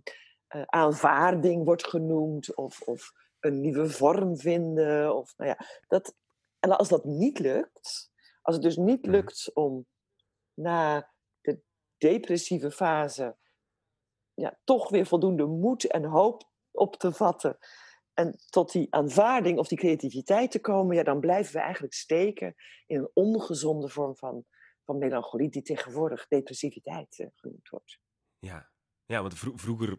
eh, 0.47 0.63
aanvaarding 0.63 1.65
wordt 1.65 1.87
genoemd, 1.89 2.55
of, 2.55 2.81
of 2.81 3.13
een 3.41 3.61
nieuwe 3.61 3.91
vorm 3.91 4.39
vinden. 4.39 5.17
Of, 5.17 5.35
nou 5.37 5.51
ja, 5.51 5.67
dat, 5.89 6.15
en 6.59 6.77
als 6.77 6.89
dat 6.89 7.05
niet 7.05 7.39
lukt, 7.39 8.11
als 8.43 8.55
het 8.55 8.65
dus 8.65 8.77
niet 8.77 9.03
Mhm. 9.03 9.11
lukt 9.11 9.51
om 9.55 9.87
na 10.55 11.13
de 11.41 11.61
depressieve 11.99 12.71
fase 12.71 13.37
ja, 14.35 14.59
toch 14.65 14.89
weer 14.89 15.07
voldoende 15.07 15.47
moed 15.47 15.85
en 15.85 16.05
hoop 16.05 16.51
op 16.71 16.97
te 16.97 17.13
vatten. 17.13 17.59
En 18.19 18.39
tot 18.51 18.73
die 18.73 18.87
aanvaarding 18.95 19.59
of 19.59 19.69
die 19.69 19.79
creativiteit 19.79 20.51
te 20.51 20.61
komen, 20.61 20.97
ja, 20.97 21.03
dan 21.03 21.21
blijven 21.21 21.53
we 21.53 21.61
eigenlijk 21.61 21.95
steken 21.95 22.55
in 22.87 22.99
een 22.99 23.11
ongezonde 23.15 23.89
vorm 23.89 24.17
van, 24.17 24.45
van 24.85 24.99
melancholie, 24.99 25.51
die 25.51 25.63
tegenwoordig 25.63 26.29
depressiviteit 26.29 27.19
uh, 27.19 27.27
genoemd 27.35 27.69
wordt. 27.69 27.99
Ja, 28.39 28.71
ja 29.07 29.21
want 29.21 29.39
vroeger 29.39 29.99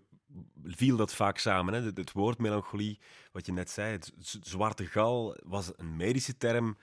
viel 0.63 0.97
dat 0.97 1.13
vaak 1.13 1.37
samen. 1.37 1.73
Hè? 1.73 1.81
Het, 1.81 2.11
woord 2.11 2.37
melancholie, 2.37 2.99
wat 3.31 3.45
je 3.45 3.51
net 3.51 3.69
zei, 3.69 3.91
het 3.91 4.13
zwarte 4.41 4.85
gal, 4.85 5.37
was 5.43 5.71
een 5.75 5.95
medische 5.95 6.37
term 6.37 6.77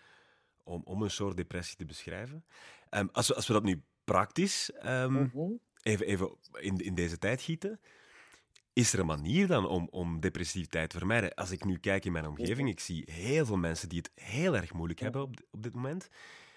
om, 0.64 0.83
om 0.85 1.02
een 1.02 1.11
soort 1.11 1.37
depressie 1.37 1.76
te 1.76 1.85
beschrijven. 1.85 2.45
Um, 2.90 3.09
als, 3.12 3.28
we, 3.28 3.35
als 3.35 3.47
we 3.47 3.52
dat 3.52 3.64
nu 3.64 3.83
praktisch 4.05 4.73
um, 4.85 5.61
even, 5.83 6.07
even 6.07 6.37
in, 6.52 6.76
in 6.76 6.95
deze 6.95 7.19
tijd 7.19 7.43
gieten, 7.43 7.81
is 8.76 8.92
er 8.92 8.99
een 8.99 9.06
manier 9.06 9.47
dan 9.47 9.66
om, 9.66 9.88
om 9.90 10.21
depressiviteit 10.21 10.90
te 10.90 10.99
vermijden? 10.99 11.35
Als 11.35 11.50
ik 11.50 11.64
nu 11.64 11.78
kijk 11.78 12.04
in 12.04 12.12
mijn 12.12 12.26
omgeving, 12.26 12.68
ik 12.68 12.80
zie 12.80 13.12
heel 13.12 13.47
veel 13.47 13.56
mensen 13.56 13.88
die 13.88 13.99
het 13.99 14.25
heel 14.25 14.56
erg 14.56 14.73
moeilijk 14.73 15.00
hebben 15.00 15.23
op, 15.23 15.35
op 15.50 15.62
dit 15.62 15.75
moment. 15.75 16.09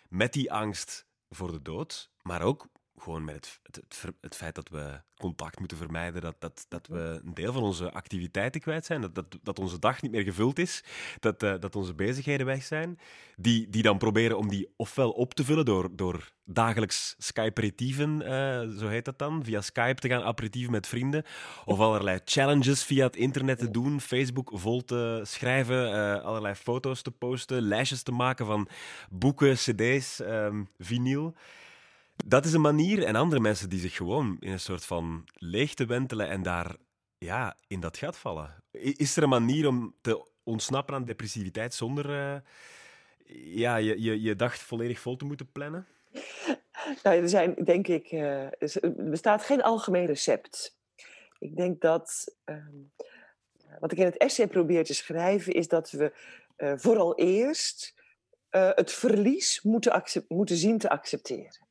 Met 0.10 0.34
die 0.34 0.52
angst 0.52 1.08
voor 1.30 1.52
de 1.52 1.62
dood, 1.62 2.12
maar 2.22 2.42
ook 2.42 2.68
gewoon 3.02 3.26
met 3.26 3.60
het, 3.64 3.76
het, 3.76 4.14
het, 4.22 4.36
feit 4.36 4.56
dat 4.56 4.70
we 4.70 5.02
contact 5.18 5.60
moeten 5.60 5.78
vermijden, 5.78 6.22
dat, 6.22 6.36
dat, 6.40 6.66
dat 6.68 6.88
we 6.88 7.22
een 7.26 7.34
deel 7.34 7.54
van 7.54 7.64
onze 7.64 7.92
activiteiten 7.92 8.62
kwijt 8.62 8.86
zijn, 8.86 9.02
dat, 9.02 9.16
dat, 9.16 9.38
dat 9.44 9.60
onze 9.60 9.80
dag 9.80 10.02
niet 10.02 10.12
meer 10.12 10.24
gevuld 10.24 10.60
is, 10.60 10.84
dat, 11.20 11.44
uh, 11.44 11.54
dat 11.60 11.76
onze 11.76 11.94
bezigheden 11.94 12.46
weg 12.46 12.64
zijn, 12.64 13.00
die, 13.36 13.70
die 13.70 13.82
dan 13.82 13.98
proberen 13.98 14.38
om 14.38 14.50
die 14.50 14.74
ofwel 14.76 15.12
op 15.12 15.34
te 15.34 15.44
vullen 15.44 15.66
door, 15.66 15.96
door 15.96 16.32
dagelijks 16.46 17.16
Skype-aperitieven, 17.18 18.22
uh, 18.22 18.78
zo 18.78 18.88
heet 18.88 19.06
dat 19.06 19.20
dan, 19.20 19.44
via 19.44 19.62
Skype 19.62 20.02
te 20.02 20.08
gaan 20.08 20.24
aperitieven 20.24 20.72
met 20.72 20.88
vrienden, 20.88 21.24
of 21.66 21.80
allerlei 21.80 22.20
challenges 22.26 22.84
via 22.84 23.06
het 23.06 23.16
internet 23.16 23.60
te 23.60 23.72
doen, 23.72 24.02
Facebook 24.02 24.52
vol 24.54 24.84
te 24.84 25.22
schrijven, 25.24 25.90
uh, 25.90 26.24
allerlei 26.24 26.56
foto's 26.56 27.02
te 27.02 27.12
posten, 27.12 27.62
lijstjes 27.62 28.04
te 28.04 28.12
maken 28.12 28.46
van 28.46 28.68
boeken, 29.10 29.56
cd's, 29.56 30.20
um, 30.20 30.68
vinyl. 30.78 31.36
Dat 32.26 32.46
is 32.46 32.54
een 32.54 32.62
manier. 32.62 33.04
En 33.04 33.16
andere 33.16 33.42
mensen 33.42 33.70
die 33.70 33.80
zich 33.80 33.96
gewoon 33.96 34.38
in 34.40 34.52
een 34.52 34.60
soort 34.60 34.86
van 34.86 35.28
leegte 35.34 35.86
wentelen 35.86 36.30
en 36.30 36.42
daar 36.42 36.76
ja, 37.18 37.56
in 37.68 37.80
dat 37.80 37.98
gat 37.98 38.18
vallen. 38.18 38.64
Is 38.72 39.18
er 39.18 39.24
een 39.24 39.30
manier 39.30 39.68
om 39.68 39.96
te 40.02 40.28
ontsnappen 40.44 40.96
aan 40.96 41.06
depressiviteit 41.06 41.74
zonder 41.74 42.10
uh, 42.10 42.40
ja, 43.56 43.76
je, 43.76 44.02
je, 44.02 44.22
je 44.22 44.36
dag 44.36 44.58
volledig 44.58 45.00
vol 45.00 45.16
te 45.16 45.26
moeten 45.26 45.52
plannen? 45.52 45.88
Nou, 47.04 47.22
er 47.22 47.30
zijn, 47.30 47.56
denk 47.64 47.88
ik, 47.88 48.12
uh, 48.12 48.44
er 48.44 48.94
bestaat 48.98 49.44
geen 49.44 49.62
algemeen 49.62 50.06
recept. 50.06 50.78
Ik 51.40 51.56
denk 51.56 51.82
dat, 51.82 52.36
uh, 52.46 52.66
wat 53.80 53.92
ik 53.92 53.98
in 53.98 54.06
het 54.06 54.18
essay 54.18 54.48
probeer 54.48 54.84
te 54.84 54.94
schrijven, 54.94 55.54
is 55.54 55.68
dat 55.68 55.92
we 55.92 56.14
uh, 56.58 56.74
vooral 56.76 57.18
eerst 57.18 57.98
het 58.50 58.92
verlies 58.92 59.62
moeten, 59.62 60.04
moeten 60.28 60.56
zien 60.56 60.78
te 60.78 60.90
accepteren. 60.90 61.69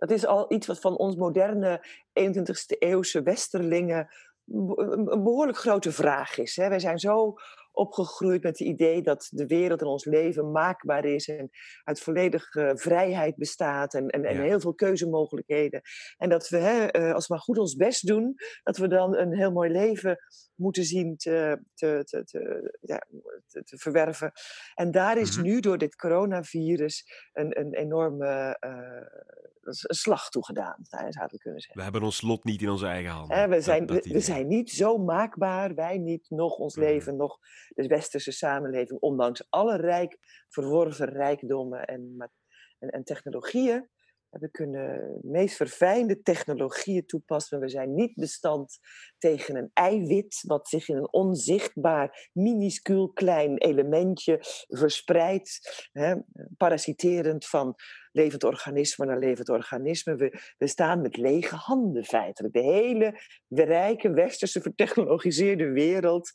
Dat 0.00 0.10
is 0.10 0.26
al 0.26 0.52
iets 0.52 0.66
wat 0.66 0.80
van 0.80 0.96
ons 0.96 1.16
moderne 1.16 1.86
21ste 2.20 2.78
eeuwse 2.78 3.22
westerlingen 3.22 4.08
een 4.46 5.22
behoorlijk 5.22 5.58
grote 5.58 5.92
vraag 5.92 6.38
is. 6.38 6.56
Hè? 6.56 6.68
Wij 6.68 6.78
zijn 6.78 6.98
zo 6.98 7.34
opgegroeid 7.72 8.42
met 8.42 8.58
het 8.58 8.68
idee 8.68 9.02
dat 9.02 9.28
de 9.30 9.46
wereld 9.46 9.80
en 9.80 9.86
ons 9.86 10.04
leven 10.04 10.50
maakbaar 10.50 11.04
is 11.04 11.28
en 11.28 11.50
uit 11.84 12.00
volledige 12.00 12.72
vrijheid 12.74 13.36
bestaat 13.36 13.94
en, 13.94 14.08
en, 14.08 14.24
en 14.24 14.42
heel 14.42 14.60
veel 14.60 14.74
keuzemogelijkheden. 14.74 15.80
En 16.16 16.28
dat 16.28 16.48
we, 16.48 16.56
hè, 16.56 16.86
eh, 16.86 17.14
als 17.14 17.26
we 17.26 17.34
maar 17.34 17.42
goed 17.42 17.58
ons 17.58 17.74
best 17.74 18.06
doen, 18.06 18.34
dat 18.62 18.76
we 18.76 18.88
dan 18.88 19.16
een 19.16 19.34
heel 19.34 19.52
mooi 19.52 19.70
leven 19.70 20.18
moeten 20.54 20.84
zien 20.84 21.16
te, 21.16 21.64
te, 21.74 22.02
te, 22.04 22.24
te, 22.24 22.78
ja, 22.80 23.06
te, 23.46 23.78
verwerven. 23.78 24.32
En 24.74 24.90
daar 24.90 25.18
is 25.18 25.36
mhm. 25.36 25.46
nu 25.46 25.60
door 25.60 25.78
dit 25.78 25.96
coronavirus 25.96 27.04
een, 27.32 27.60
een 27.60 27.74
enorme 27.74 28.56
uh, 28.60 29.40
een 29.62 29.94
slag 29.94 30.28
toegedaan, 30.28 30.76
zouden 30.88 31.30
we 31.30 31.38
kunnen 31.38 31.60
zeggen. 31.60 31.76
We 31.76 31.82
hebben 31.82 32.02
ons 32.02 32.22
lot 32.22 32.44
niet 32.44 32.62
in 32.62 32.68
onze 32.68 32.86
eigen 32.86 33.10
handen. 33.10 33.48
we, 33.48 33.60
zijn, 33.60 33.86
we, 33.86 34.20
zijn 34.20 34.46
niet 34.46 34.70
zo 34.70 34.98
maakbaar, 34.98 35.74
wij 35.74 35.98
niet, 35.98 36.30
nog 36.30 36.56
ons 36.56 36.76
mhm. 36.76 36.84
leven, 36.84 37.16
nog 37.16 37.38
de 37.68 37.86
westerse 37.86 38.32
samenleving, 38.32 39.00
ondanks 39.00 39.46
alle 39.50 39.76
rijk 39.76 40.18
verworven 40.48 41.08
rijkdommen 41.08 41.84
en, 41.84 42.30
en, 42.78 42.88
en 42.88 43.04
technologieën. 43.04 43.88
We 44.30 44.50
kunnen 44.50 45.20
de 45.20 45.28
meest 45.28 45.56
verfijnde 45.56 46.22
technologieën 46.22 47.06
toepassen. 47.06 47.60
We 47.60 47.68
zijn 47.68 47.94
niet 47.94 48.14
bestand 48.14 48.78
tegen 49.18 49.56
een 49.56 49.70
eiwit 49.72 50.42
wat 50.46 50.68
zich 50.68 50.88
in 50.88 50.96
een 50.96 51.12
onzichtbaar, 51.12 52.30
minuscuul 52.32 53.12
klein 53.12 53.58
elementje 53.58 54.38
verspreidt, 54.68 55.88
hè, 55.92 56.14
parasiterend 56.56 57.46
van 57.46 57.74
levend 58.12 58.44
organisme 58.44 59.06
naar 59.06 59.18
levend 59.18 59.48
organisme. 59.48 60.14
We, 60.14 60.40
we 60.58 60.66
staan 60.66 61.00
met 61.00 61.16
lege 61.16 61.54
handen 61.54 62.04
feitelijk. 62.04 62.54
De 62.54 62.62
hele 62.62 63.20
rijke, 63.48 64.10
westerse, 64.10 64.60
vertechnologiseerde 64.60 65.70
wereld 65.70 66.30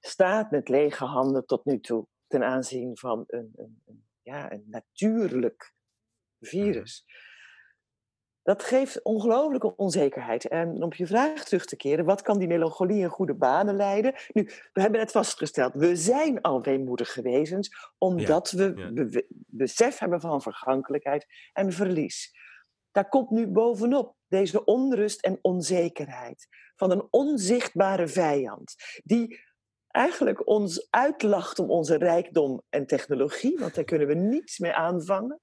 staat 0.00 0.50
met 0.50 0.68
lege 0.68 1.04
handen 1.04 1.46
tot 1.46 1.64
nu 1.64 1.80
toe 1.80 2.06
ten 2.26 2.44
aanzien 2.44 2.98
van 2.98 3.24
een, 3.26 3.52
een, 3.56 3.82
een 3.86 4.04
ja, 4.22 4.52
een 4.52 4.64
natuurlijk 4.66 5.74
virus. 6.40 7.04
Dat 8.42 8.62
geeft 8.62 9.02
ongelooflijke 9.02 9.76
onzekerheid. 9.76 10.48
En 10.48 10.68
om 10.68 10.82
op 10.82 10.94
je 10.94 11.06
vraag 11.06 11.44
terug 11.44 11.64
te 11.64 11.76
keren, 11.76 12.04
wat 12.04 12.22
kan 12.22 12.38
die 12.38 12.48
melancholie 12.48 13.00
in 13.00 13.08
goede 13.08 13.34
banen 13.34 13.76
leiden? 13.76 14.14
Nu, 14.32 14.50
we 14.72 14.80
hebben 14.80 15.00
het 15.00 15.10
vastgesteld, 15.10 15.72
we 15.74 15.96
zijn 15.96 16.40
al 16.40 16.62
weemoedige 16.62 17.22
wezens, 17.22 17.92
omdat 17.98 18.50
we 18.50 19.26
besef 19.46 19.98
hebben 19.98 20.20
van 20.20 20.42
vergankelijkheid 20.42 21.26
en 21.52 21.72
verlies. 21.72 22.38
Daar 22.90 23.08
komt 23.08 23.30
nu 23.30 23.46
bovenop 23.46 24.16
deze 24.28 24.64
onrust 24.64 25.24
en 25.24 25.38
onzekerheid 25.42 26.48
van 26.76 26.90
een 26.90 27.06
onzichtbare 27.10 28.08
vijand, 28.08 28.74
die 29.04 29.49
eigenlijk 29.90 30.46
ons 30.46 30.86
uitlacht 30.90 31.58
om 31.58 31.70
onze 31.70 31.96
rijkdom 31.96 32.62
en 32.68 32.86
technologie, 32.86 33.58
want 33.58 33.74
daar 33.74 33.84
kunnen 33.84 34.06
we 34.06 34.14
niets 34.14 34.58
mee 34.58 34.72
aanvangen. 34.72 35.40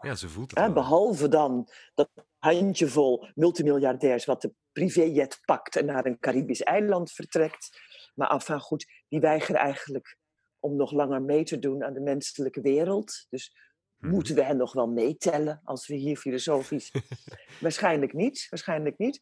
ja, 0.00 0.14
ze 0.14 0.28
voelt 0.28 0.58
het 0.58 0.74
behalve 0.74 1.28
dan 1.28 1.68
dat 1.94 2.08
handjevol 2.38 3.28
multimiljardairs 3.34 4.24
wat 4.24 4.42
de 4.42 4.54
privéjet 4.72 5.40
pakt 5.44 5.76
en 5.76 5.84
naar 5.84 6.06
een 6.06 6.18
Caribisch 6.18 6.62
eiland 6.62 7.12
vertrekt. 7.12 7.80
Maar 8.14 8.30
enfin 8.30 8.60
goed, 8.60 8.86
die 9.08 9.20
weigeren 9.20 9.60
eigenlijk 9.60 10.16
om 10.60 10.76
nog 10.76 10.92
langer 10.92 11.22
mee 11.22 11.44
te 11.44 11.58
doen 11.58 11.84
aan 11.84 11.92
de 11.92 12.00
menselijke 12.00 12.60
wereld. 12.60 13.26
Dus 13.30 13.56
mhm. 13.96 14.12
moeten 14.12 14.34
we 14.34 14.42
hen 14.42 14.56
nog 14.56 14.72
wel 14.72 14.86
meetellen 14.86 15.60
als 15.64 15.86
we 15.86 15.94
hier 15.94 16.16
filosofisch... 16.16 16.90
waarschijnlijk 17.60 18.12
niet, 18.12 18.46
waarschijnlijk 18.50 18.98
niet. 18.98 19.20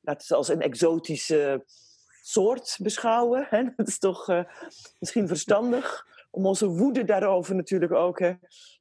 Laten 0.00 0.28
we 0.28 0.34
als 0.34 0.48
een 0.48 0.60
exotische 0.60 1.64
soort 2.30 2.78
beschouwen. 2.82 3.46
Hè? 3.48 3.64
Dat 3.76 3.88
is 3.88 3.98
toch 3.98 4.28
uh, 4.28 4.44
misschien 4.98 5.28
verstandig 5.28 6.06
om 6.30 6.46
onze 6.46 6.66
woede 6.66 7.04
daarover 7.04 7.54
natuurlijk 7.54 7.92
ook 7.92 8.18
hè, 8.18 8.34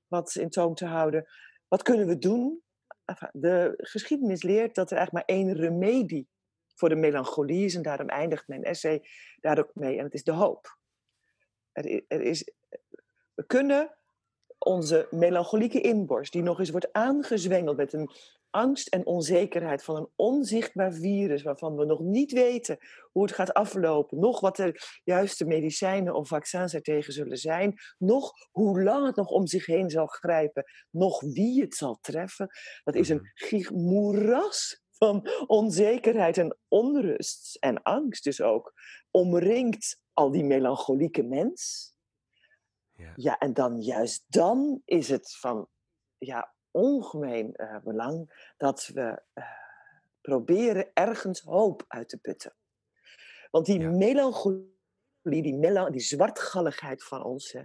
wat 0.07 0.35
in 0.35 0.49
toom 0.49 0.75
te 0.75 0.85
houden. 0.85 1.27
Wat 1.67 1.81
kunnen 1.81 2.07
we 2.07 2.17
doen? 2.17 2.61
De 3.31 3.73
geschiedenis 3.77 4.43
leert 4.43 4.75
dat 4.75 4.91
er 4.91 4.97
eigenlijk 4.97 5.27
maar 5.27 5.37
één 5.37 5.53
remedie 5.53 6.29
voor 6.75 6.89
de 6.89 6.95
melancholie 6.95 7.65
is. 7.65 7.75
En 7.75 7.81
daarom 7.81 8.09
eindigt 8.09 8.47
mijn 8.47 8.63
essay 8.63 9.01
daar 9.39 9.59
ook 9.59 9.71
mee. 9.73 9.97
En 9.97 10.03
het 10.03 10.13
is 10.13 10.23
de 10.23 10.31
hoop. 10.31 10.77
Er 11.71 12.21
is, 12.21 12.51
we 13.33 13.45
kunnen 13.45 13.97
onze 14.57 15.07
melancholieke 15.11 15.81
inborst, 15.81 16.31
die 16.31 16.43
nog 16.43 16.59
eens 16.59 16.69
wordt 16.69 16.93
aangezwengeld 16.93 17.77
met 17.77 17.93
een 17.93 18.09
angst 18.49 18.87
en 18.87 19.05
onzekerheid 19.05 19.83
van 19.83 19.95
een 19.95 20.09
onzichtbaar 20.15 20.93
virus 20.93 21.43
waarvan 21.43 21.75
we 21.75 21.85
nog 21.85 21.99
niet 21.99 22.31
weten 22.31 22.77
hoe 23.11 23.23
het 23.23 23.33
gaat 23.33 23.53
aflopen, 23.53 24.19
nog 24.19 24.39
wat 24.39 24.55
de 24.55 24.99
juiste 25.03 25.45
medicijnen 25.45 26.13
of 26.13 26.27
vaccins 26.27 26.73
er 26.73 26.81
tegen 26.81 27.13
zullen 27.13 27.37
zijn, 27.37 27.79
nog 27.97 28.31
hoe 28.51 28.83
lang 28.83 29.05
het 29.05 29.15
nog 29.15 29.27
om 29.27 29.47
zich 29.47 29.65
heen 29.65 29.89
zal 29.89 30.05
grijpen, 30.05 30.63
nog 30.89 31.21
wie 31.21 31.61
het 31.61 31.75
zal 31.75 31.97
treffen. 32.01 32.49
Dat 32.83 32.95
is 32.95 33.09
een 33.09 33.29
mhm. 33.49 33.73
moeras 33.73 34.81
van 34.91 35.29
onzekerheid 35.47 36.37
en 36.37 36.57
onrust 36.67 37.55
en 37.55 37.83
angst 37.83 38.23
dus 38.23 38.41
ook, 38.41 38.73
omringt 39.11 39.99
al 40.13 40.31
die 40.31 40.43
melancholieke 40.43 41.23
mens. 41.23 41.93
Ja. 42.93 43.13
ja, 43.15 43.37
en 43.37 43.53
dan 43.53 43.81
juist 43.81 44.25
dan 44.27 44.81
is 44.85 45.09
het 45.09 45.35
van 45.37 45.67
ja, 46.17 46.53
ongemeen 46.71 47.53
uh, 47.55 47.77
belang 47.83 48.47
dat 48.57 48.91
we 48.93 49.21
uh, 49.33 49.43
proberen 50.21 50.89
ergens 50.93 51.41
hoop 51.41 51.83
uit 51.87 52.09
te 52.09 52.17
putten. 52.17 52.53
Want 53.51 53.65
die 53.65 53.79
ja. 53.79 53.89
melancholie, 53.89 54.67
die, 55.21 55.55
melan 55.55 55.91
die 55.91 56.01
zwartgalligheid 56.01 57.03
van 57.03 57.23
ons, 57.23 57.55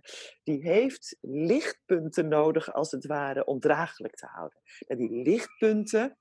die 0.42 0.62
heeft 0.62 1.16
lichtpunten 1.20 2.28
nodig 2.28 2.72
als 2.72 2.90
het 2.90 3.06
ware 3.06 3.44
om 3.44 3.60
draaglijk 3.60 4.14
te 4.14 4.26
houden. 4.26 4.58
En 4.86 4.96
die 4.96 5.22
lichtpunten, 5.22 6.16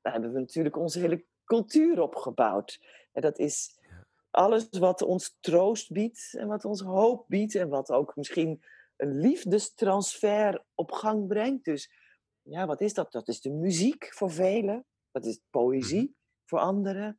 daar 0.00 0.12
hebben 0.12 0.32
we 0.32 0.40
natuurlijk 0.40 0.76
onze 0.76 1.00
hele 1.00 1.24
cultuur 1.44 2.00
opgebouwd. 2.00 2.80
En 3.12 3.22
dat 3.22 3.38
is 3.38 3.78
alles 4.30 4.68
wat 4.70 5.02
ons 5.02 5.36
troost 5.40 5.92
biedt 5.92 6.34
en 6.38 6.48
wat 6.48 6.64
ons 6.64 6.80
hoop 6.80 7.24
biedt 7.28 7.54
en 7.54 7.68
wat 7.68 7.90
ook 7.90 8.16
misschien 8.16 8.64
een 9.04 9.20
liefdestransfer 9.20 10.64
op 10.74 10.92
gang 10.92 11.26
brengt. 11.26 11.64
Dus 11.64 11.92
ja, 12.42 12.66
wat 12.66 12.80
is 12.80 12.94
dat? 12.94 13.12
Dat 13.12 13.28
is 13.28 13.40
de 13.40 13.50
muziek 13.50 14.12
voor 14.12 14.30
velen. 14.30 14.86
Dat 15.10 15.24
is 15.24 15.40
poëzie 15.50 16.02
mhm. 16.02 16.12
voor 16.44 16.58
anderen. 16.58 17.18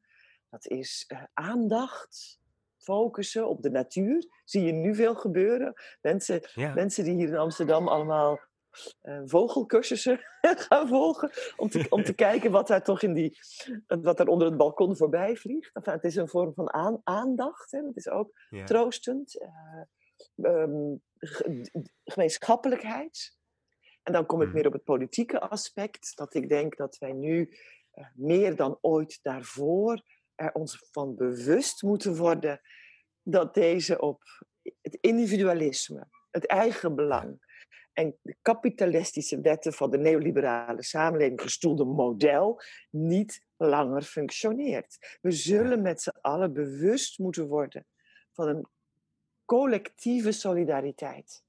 Dat 0.50 0.68
is 0.68 1.06
uh, 1.08 1.24
aandacht, 1.34 2.40
focussen 2.78 3.48
op 3.48 3.62
de 3.62 3.70
natuur. 3.70 4.28
Zie 4.44 4.64
je 4.64 4.72
nu 4.72 4.96
veel 4.96 5.16
gebeuren. 5.16 5.74
Mensen, 6.02 6.42
mensen 6.54 7.04
die 7.04 7.14
hier 7.14 7.28
in 7.28 7.38
Amsterdam 7.38 7.88
allemaal 7.88 8.40
uh, 9.02 9.22
vogelcursussen 9.26 10.20
gaan 10.68 10.88
volgen. 10.88 11.32
Om 11.58 11.70
te, 11.70 11.86
om 11.90 12.04
te 12.04 12.14
kijken 12.26 12.52
wat 12.52 12.68
daar 12.68 12.84
toch 12.84 13.02
in 13.02 13.14
die, 13.14 13.38
wat 13.88 14.18
daar 14.18 14.28
onder 14.28 14.48
het 14.48 14.58
balkon 14.58 14.96
voorbij 14.96 15.36
vliegt. 15.36 15.76
Enfin, 15.76 15.94
het 15.94 16.04
is 16.04 16.16
een 16.16 16.28
vorm 16.28 16.54
van 16.54 16.74
aan, 16.74 17.02
aandacht. 17.04 17.72
Hè. 17.72 17.82
Het 17.86 17.98
is 17.98 18.10
ook 18.10 18.32
troostend. 18.66 19.42
Uh, 19.42 19.82
um, 20.36 21.02
gemeenschappelijkheid. 22.04 23.38
En 24.04 24.14
dan 24.14 24.26
kom 24.26 24.42
ik 24.42 24.54
meer 24.54 24.68
op 24.68 24.74
het 24.74 24.84
politieke 24.84 25.40
aspect. 25.40 26.12
Dat 26.16 26.34
ik 26.34 26.50
denk 26.50 26.78
dat 26.78 26.98
wij 26.98 27.14
nu 27.14 27.50
uh, 27.94 28.06
meer 28.14 28.56
dan 28.56 28.78
ooit 28.82 29.20
daarvoor 29.22 30.04
er 30.36 30.54
ons 30.54 30.88
van 30.92 31.16
bewust 31.16 31.84
moeten 31.84 32.16
worden 32.16 32.62
dat 33.22 33.54
deze 33.54 34.02
op 34.02 34.24
het 34.82 34.98
individualisme, 35.02 36.08
het 36.32 36.46
eigen 36.46 36.96
belang, 36.96 37.44
en 37.96 38.18
de 38.22 38.36
kapitalistische 38.42 39.42
wetten 39.42 39.74
van 39.74 39.92
de 39.92 39.98
neoliberale 39.98 40.84
samenleving 40.84 41.42
gestoelde 41.42 41.86
model 41.86 42.62
niet 42.90 43.46
langer 43.58 44.02
functioneert. 44.02 45.18
We 45.22 45.32
zullen 45.32 45.82
met 45.82 46.02
z'n 46.02 46.18
allen 46.22 46.54
bewust 46.54 47.20
moeten 47.20 47.48
worden 47.48 47.86
van 48.32 48.48
een 48.48 48.68
collectieve 49.46 50.32
solidariteit, 50.32 51.44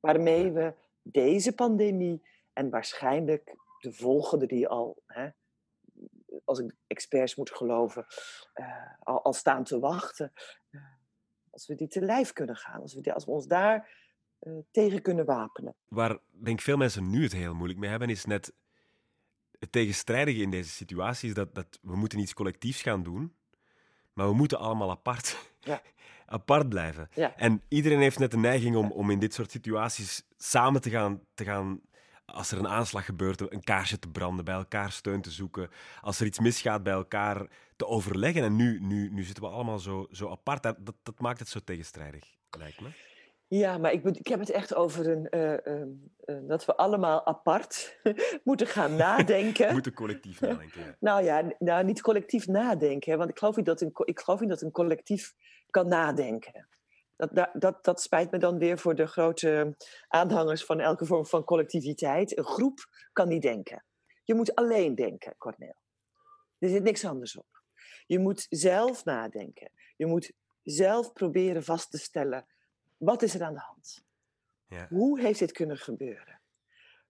waarmee 0.00 0.52
we 0.52 0.74
deze 1.02 1.54
pandemie 1.54 2.22
en 2.52 2.70
waarschijnlijk 2.70 3.56
de 3.78 3.92
volgende 3.92 4.46
die 4.46 4.68
al, 4.68 5.02
hè, 5.06 5.28
als 6.44 6.58
ik 6.58 6.74
experts 6.86 7.34
moet 7.34 7.50
geloven, 7.50 8.06
uh, 8.54 8.66
al, 8.98 9.22
al, 9.22 9.32
staan 9.32 9.64
te 9.64 9.78
wachten, 9.78 10.32
uh, 10.70 10.80
als 11.50 11.66
we 11.66 11.74
die 11.74 11.88
te 11.88 12.00
lijf 12.00 12.32
kunnen 12.32 12.56
gaan, 12.56 12.80
als 12.80 12.94
we, 12.94 13.00
die, 13.00 13.12
als 13.12 13.24
we 13.24 13.30
ons 13.30 13.46
daar 13.46 13.88
uh, 14.40 14.58
tegen 14.70 15.02
kunnen 15.02 15.24
wapenen. 15.24 15.74
Waar 15.88 16.18
denk 16.30 16.60
veel 16.60 16.76
mensen 16.76 17.10
nu 17.10 17.22
het 17.22 17.32
heel 17.32 17.54
moeilijk 17.54 17.78
mee 17.78 17.90
hebben, 17.90 18.08
is 18.08 18.24
net 18.24 18.52
het 19.58 19.72
tegenstrijdige 19.72 20.42
in 20.42 20.50
deze 20.50 20.70
situatie 20.70 21.28
is 21.28 21.34
dat, 21.34 21.54
dat 21.54 21.78
we 21.82 21.96
moeten 21.96 22.18
iets 22.18 22.34
collectiefs 22.34 22.82
gaan 22.82 23.02
doen, 23.02 23.36
maar 24.14 24.28
we 24.28 24.34
moeten 24.34 24.58
allemaal 24.58 24.90
apart, 24.90 25.36
ja. 25.60 25.82
apart 26.26 26.68
blijven. 26.68 27.08
Ja. 27.14 27.36
En 27.36 27.62
iedereen 27.68 28.00
heeft 28.00 28.18
net 28.18 28.30
de 28.30 28.36
neiging 28.36 28.76
om, 28.76 28.90
om 28.90 29.10
in 29.10 29.18
dit 29.18 29.34
soort 29.34 29.50
situaties 29.50 30.22
samen 30.36 30.80
te 30.80 30.90
gaan, 30.90 31.20
te 31.34 31.44
gaan 31.44 31.80
als 32.24 32.50
er 32.50 32.58
een 32.58 32.68
aanslag 32.68 33.04
gebeurt, 33.04 33.52
een 33.52 33.64
kaarsje 33.64 33.98
te 33.98 34.08
branden, 34.08 34.44
bij 34.44 34.54
elkaar 34.54 34.92
steun 34.92 35.20
te 35.20 35.30
zoeken. 35.30 35.70
Als 36.00 36.20
er 36.20 36.26
iets 36.26 36.38
misgaat, 36.38 36.82
bij 36.82 36.92
elkaar 36.92 37.46
te 37.76 37.86
overleggen. 37.86 38.42
En 38.42 38.56
nu, 38.56 38.80
nu, 38.80 39.10
nu 39.10 39.22
zitten 39.22 39.44
we 39.44 39.50
allemaal 39.50 39.78
zo, 39.78 40.06
zo 40.10 40.30
apart. 40.30 40.62
Dat, 40.62 40.76
dat 41.02 41.20
maakt 41.20 41.38
het 41.38 41.48
zo 41.48 41.60
tegenstrijdig, 41.64 42.24
lijkt 42.50 42.80
me. 42.80 43.13
Ja, 43.48 43.78
maar 43.78 43.92
ik, 43.92 44.04
ik 44.04 44.26
heb 44.26 44.40
het 44.40 44.50
echt 44.50 44.74
over 44.74 45.08
een, 45.08 45.26
uh, 45.30 45.76
uh, 46.26 46.48
dat 46.48 46.64
we 46.64 46.76
allemaal 46.76 47.26
apart 47.26 47.98
moeten 48.44 48.66
gaan 48.66 48.96
nadenken. 48.96 49.72
moeten 49.72 49.92
collectief 49.92 50.40
nadenken. 50.40 50.80
Ja. 50.80 50.96
nou 51.00 51.24
ja, 51.24 51.54
nou, 51.58 51.84
niet 51.84 52.00
collectief 52.00 52.46
nadenken, 52.46 53.18
want 53.18 53.30
ik 53.30 53.38
geloof 53.38 53.56
niet 53.56 53.66
dat 53.66 53.80
een, 53.80 53.90
ik 54.04 54.20
geloof 54.20 54.40
niet 54.40 54.48
dat 54.48 54.62
een 54.62 54.70
collectief 54.70 55.34
kan 55.70 55.88
nadenken. 55.88 56.68
Dat, 57.16 57.34
dat, 57.34 57.50
dat, 57.52 57.84
dat 57.84 58.00
spijt 58.00 58.30
me 58.30 58.38
dan 58.38 58.58
weer 58.58 58.78
voor 58.78 58.94
de 58.94 59.06
grote 59.06 59.76
aanhangers 60.08 60.64
van 60.64 60.80
elke 60.80 61.06
vorm 61.06 61.26
van 61.26 61.44
collectiviteit. 61.44 62.38
Een 62.38 62.44
groep 62.44 62.88
kan 63.12 63.28
niet 63.28 63.42
denken. 63.42 63.84
Je 64.24 64.34
moet 64.34 64.54
alleen 64.54 64.94
denken, 64.94 65.34
Cornel. 65.38 65.76
Er 66.58 66.68
zit 66.68 66.82
niks 66.82 67.04
anders 67.04 67.36
op. 67.36 67.62
Je 68.06 68.18
moet 68.18 68.46
zelf 68.48 69.04
nadenken. 69.04 69.70
Je 69.96 70.06
moet 70.06 70.32
zelf 70.62 71.12
proberen 71.12 71.64
vast 71.64 71.90
te 71.90 71.98
stellen 71.98 72.46
wat 73.04 73.22
is 73.22 73.34
er 73.34 73.42
aan 73.42 73.54
de 73.54 73.60
hand? 73.60 74.04
Ja. 74.66 74.86
Hoe 74.88 75.20
heeft 75.20 75.38
dit 75.38 75.52
kunnen 75.52 75.76
gebeuren? 75.76 76.40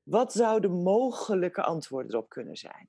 Wat 0.02 0.32
zouden 0.32 0.82
mogelijke 0.82 1.62
antwoorden 1.62 2.12
erop 2.12 2.28
kunnen 2.28 2.56
zijn? 2.56 2.88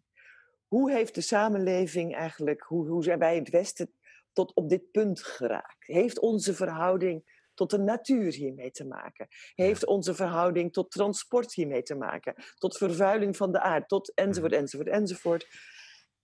Hoe 0.67 0.91
heeft 0.91 1.15
de 1.15 1.21
samenleving 1.21 2.15
eigenlijk, 2.15 2.61
hoe, 2.61 2.87
hoe 2.87 3.03
zijn 3.03 3.19
wij 3.19 3.35
in 3.35 3.43
het 3.43 3.51
Westen 3.51 3.93
tot 4.33 4.53
op 4.53 4.69
dit 4.69 4.91
punt 4.91 5.23
geraakt? 5.23 5.85
Heeft 5.85 6.19
onze 6.19 6.53
verhouding 6.53 7.43
tot 7.53 7.69
de 7.69 7.77
natuur 7.77 8.33
hiermee 8.33 8.71
te 8.71 8.85
maken? 8.85 9.27
Heeft 9.53 9.85
onze 9.85 10.15
verhouding 10.15 10.73
tot 10.73 10.91
transport 10.91 11.53
hiermee 11.53 11.83
te 11.83 11.95
maken? 11.95 12.35
Tot 12.57 12.77
vervuiling 12.77 13.37
van 13.37 13.51
de 13.51 13.59
aarde, 13.59 13.85
tot 13.85 14.13
enzovoort, 14.13 14.51
mhm. 14.51 14.61
enzovoort, 14.61 14.89
enzovoort. 14.89 15.47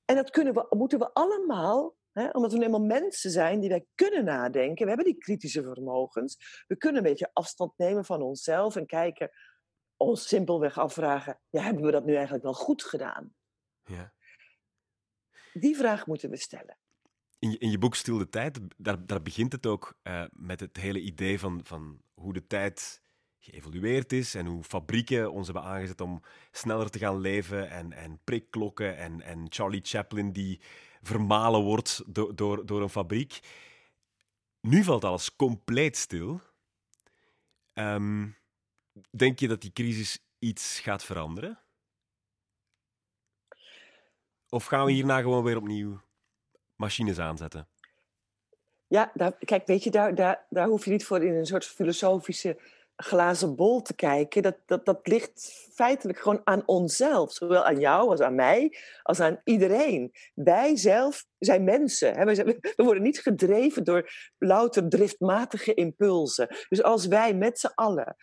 En 0.06 0.16
dat 0.16 0.30
kunnen 0.30 0.54
we, 0.54 0.66
moeten 0.70 1.00
we 1.00 1.14
allemaal 1.14 1.96
He, 2.12 2.30
omdat 2.30 2.52
we 2.52 2.58
helemaal 2.58 2.86
mensen 2.86 3.32
zijn 3.32 3.60
die 3.60 3.70
wij 3.70 3.86
kunnen 3.96 4.24
nadenken. 4.24 4.84
We 4.84 4.92
hebben 4.92 5.14
die 5.14 5.18
kritische 5.18 5.64
vermogens. 5.64 6.64
We 6.68 6.78
kunnen 6.78 7.04
een 7.04 7.10
beetje 7.10 7.30
afstand 7.34 7.78
nemen 7.78 8.06
van 8.06 8.22
onszelf 8.22 8.76
en 8.76 8.86
kijken, 8.86 9.32
ons 9.98 10.28
simpelweg 10.28 10.78
afvragen: 10.78 11.40
ja, 11.50 11.62
hebben 11.62 11.84
we 11.84 11.92
dat 11.92 12.06
nu 12.06 12.14
eigenlijk 12.14 12.44
wel 12.44 12.54
goed 12.54 12.84
gedaan? 12.84 13.34
Ja. 13.84 14.14
Die 15.54 15.78
vraag 15.78 16.08
moeten 16.08 16.30
we 16.30 16.38
stellen. 16.38 16.78
In 17.40 17.52
je, 17.52 17.58
in 17.58 17.72
je 17.72 17.78
boek 17.78 17.96
Stil 17.96 18.18
de 18.18 18.30
Tijd, 18.30 18.60
daar, 18.78 19.06
daar 19.06 19.22
begint 19.22 19.52
het 19.52 19.66
ook 19.66 20.00
uh, 20.04 20.24
met 20.32 20.60
het 20.60 20.78
hele 20.78 21.00
idee 21.00 21.40
van, 21.40 21.60
van 21.64 22.02
hoe 22.14 22.34
de 22.34 22.48
tijd 22.48 23.02
geëvolueerd 23.40 24.12
is 24.12 24.36
en 24.36 24.46
hoe 24.46 24.64
fabrieken 24.64 25.32
ons 25.32 25.46
hebben 25.46 25.64
aangezet 25.64 26.02
om 26.02 26.22
sneller 26.52 26.90
te 26.90 27.00
gaan 27.00 27.20
leven 27.20 27.70
en, 27.70 27.94
en 27.94 28.20
prikklokken 28.24 28.98
en, 28.98 29.22
en 29.22 29.46
Charlie 29.50 29.82
Chaplin 29.84 30.32
die 30.32 30.62
vermalen 31.02 31.62
wordt 31.62 32.04
door, 32.06 32.36
door, 32.36 32.66
door 32.66 32.82
een 32.82 32.90
fabriek. 32.90 33.40
Nu 34.62 34.84
valt 34.84 35.04
alles 35.04 35.36
compleet 35.36 35.98
stil. 35.98 36.42
Ehm, 37.74 38.28
denk 39.10 39.40
je 39.40 39.48
dat 39.48 39.62
die 39.62 39.74
crisis 39.74 40.26
iets 40.40 40.80
gaat 40.80 41.04
veranderen? 41.04 41.60
Of 44.50 44.66
gaan 44.66 44.86
we 44.86 44.92
hierna 44.92 45.22
gewoon 45.22 45.44
weer 45.44 45.58
opnieuw 45.58 46.02
machines 46.76 47.20
aanzetten? 47.20 47.68
Ja, 48.88 49.12
daar, 49.14 49.34
kijk, 49.38 49.68
weet 49.68 49.84
je, 49.84 49.92
daar, 49.92 50.16
daar, 50.16 50.46
daar 50.50 50.68
hoef 50.68 50.86
je 50.86 50.92
niet 50.92 51.06
voor 51.06 51.24
in 51.24 51.34
een 51.34 51.46
soort 51.46 51.66
filosofische 51.66 52.60
glazen 53.04 53.56
bol 53.56 53.82
te 53.82 53.96
kijken, 53.96 54.42
dat, 54.42 54.58
dat, 54.66 54.86
dat 54.86 55.08
ligt 55.08 55.70
feitelijk 55.74 56.20
gewoon 56.20 56.42
aan 56.44 56.64
onszelf. 56.66 57.32
Zowel 57.32 57.66
aan 57.66 57.80
jou 57.80 58.10
als 58.10 58.20
aan 58.20 58.36
mij, 58.36 58.78
als 59.02 59.20
aan 59.20 59.42
iedereen. 59.44 60.12
Wij 60.34 60.78
zelf 60.78 61.26
zijn 61.40 61.64
mensen. 61.64 62.16
Hè? 62.16 62.26
We, 62.26 62.74
worden 62.76 63.04
niet 63.04 63.20
gedreven 63.20 63.84
door 63.84 64.12
louter 64.38 64.90
driftmatige 64.90 65.74
impulsen. 65.74 66.48
Dus 66.70 66.84
als 66.84 67.08
wij 67.08 67.34
met 67.34 67.60
z'n 67.60 67.72
allen 67.76 68.16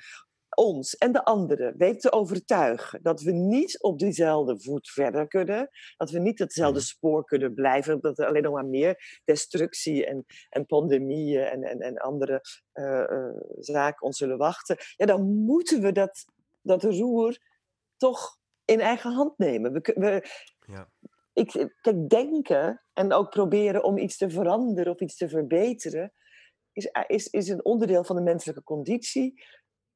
ons 0.59 0.97
en 0.97 1.12
de 1.12 1.25
anderen 1.25 1.77
weten 1.77 2.01
te 2.01 2.12
overtuigen 2.12 3.03
dat 3.03 3.21
we 3.21 3.33
niet 3.33 3.83
op 3.83 3.99
diezelfde 3.99 4.61
voet 4.61 4.90
verder 4.90 5.29
kunnen, 5.29 5.68
dat 5.97 6.11
we 6.11 6.18
niet 6.18 6.38
hetzelfde 6.38 6.81
spoor 6.81 7.25
kunnen 7.25 7.55
blijven, 7.55 8.01
dat 8.01 8.18
er 8.18 8.27
alleen 8.27 8.42
nog 8.42 8.53
maar 8.53 8.66
meer 8.66 9.21
destructie 9.25 10.07
en, 10.07 10.25
en 10.49 10.66
pandemieën 10.66 11.42
en, 11.42 11.62
en, 11.62 11.81
en 11.81 11.97
andere 11.97 12.44
uh, 12.75 13.31
zaken 13.59 14.07
ons 14.07 14.18
zullen 14.18 14.38
wachten, 14.38 14.77
ja, 14.97 15.07
dan 15.07 15.44
moeten 15.44 15.83
we 15.83 15.92
dat, 15.92 16.25
dat 16.62 16.83
roer 16.83 17.38
toch 17.97 18.38
in 18.64 18.81
eigen 18.81 19.12
hand 19.12 19.38
nemen. 19.38 19.73
We, 19.73 19.92
we, 19.94 20.29
ja. 20.66 20.88
ik, 21.33 21.71
kijk, 21.81 22.09
denken 22.09 22.83
en 22.92 23.12
ook 23.12 23.31
proberen 23.31 23.85
om 23.85 23.99
iets 23.99 24.16
te 24.16 24.31
veranderen 24.31 24.92
of 24.92 25.01
iets 25.01 25.16
te 25.16 25.29
verbeteren, 25.29 26.12
is, 26.73 26.90
is, 27.07 27.27
is 27.27 27.49
een 27.49 27.64
onderdeel 27.64 28.05
van 28.05 28.16
de 28.16 28.23
menselijke 28.23 28.62
conditie. 28.62 29.42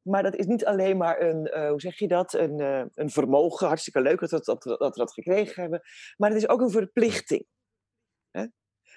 Maar 0.02 0.22
dat 0.22 0.36
is 0.36 0.46
niet 0.46 0.64
alleen 0.64 0.96
maar 0.96 1.20
een, 1.20 1.50
uh, 1.54 1.68
hoe 1.68 1.80
zeg 1.80 1.98
je 1.98 2.08
dat, 2.08 2.32
een, 2.32 2.58
uh, 2.58 2.84
een 2.94 3.10
vermogen. 3.10 3.66
Hartstikke 3.66 4.00
leuk 4.00 4.20
dat, 4.20 4.30
dat, 4.30 4.44
dat, 4.44 4.78
dat 4.78 4.94
we 4.94 5.00
dat 5.00 5.12
gekregen 5.12 5.62
hebben. 5.62 5.82
Maar 6.16 6.30
het 6.30 6.38
is 6.38 6.48
ook 6.48 6.60
een 6.60 6.70
verplichting. 6.70 7.46
Hè? 8.30 8.46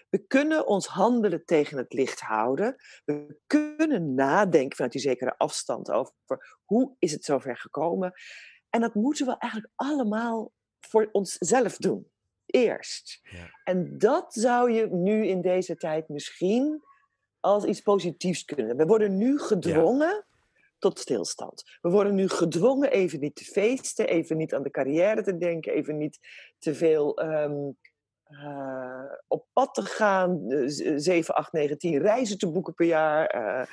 We 0.09 0.17
kunnen 0.27 0.67
ons 0.67 0.87
handelen 0.87 1.45
tegen 1.45 1.77
het 1.77 1.93
licht 1.93 2.19
houden. 2.21 2.75
We 3.05 3.37
kunnen 3.47 4.13
nadenken 4.13 4.75
vanuit 4.75 4.93
die 4.93 5.01
zekere 5.01 5.37
afstand 5.37 5.91
over 5.91 6.57
hoe 6.63 6.95
is 6.99 7.11
het 7.11 7.23
zover 7.23 7.57
gekomen. 7.57 8.13
En 8.69 8.81
dat 8.81 8.93
moeten 8.93 9.25
we 9.25 9.37
eigenlijk 9.37 9.73
allemaal 9.75 10.51
voor 10.79 11.09
onszelf 11.11 11.77
doen. 11.77 12.09
Eerst. 12.45 13.19
Ja. 13.23 13.49
En 13.63 13.97
dat 13.97 14.33
zou 14.33 14.71
je 14.71 14.87
nu 14.87 15.27
in 15.27 15.41
deze 15.41 15.75
tijd 15.75 16.09
misschien 16.09 16.83
als 17.39 17.63
iets 17.63 17.81
positiefs 17.81 18.45
kunnen. 18.45 18.77
We 18.77 18.85
worden 18.85 19.17
nu 19.17 19.39
gedwongen 19.39 20.25
tot 20.85 20.99
stilstand. 20.99 21.63
We 21.81 21.89
worden 21.89 22.15
nu 22.15 22.29
gedwongen 22.29 22.91
even 22.91 23.19
niet 23.19 23.35
te 23.35 23.43
feesten, 23.43 24.07
even 24.07 24.37
niet 24.37 24.53
aan 24.53 24.63
de 24.63 24.71
carrière 24.71 25.23
te 25.23 25.37
denken, 25.37 25.73
even 25.73 25.97
niet 25.97 26.19
te 26.59 26.75
veel 26.75 27.17
ehm, 27.17 27.71
eh, 28.23 29.11
op 29.27 29.47
pad 29.53 29.73
te 29.73 29.81
gaan, 29.81 30.45
7, 30.95 31.35
8, 31.35 31.51
9, 31.51 31.77
10 31.77 31.97
reizen 32.01 32.37
te 32.37 32.51
boeken 32.51 32.73
per 32.73 32.85
jaar, 32.85 33.35
uh, 33.35 33.65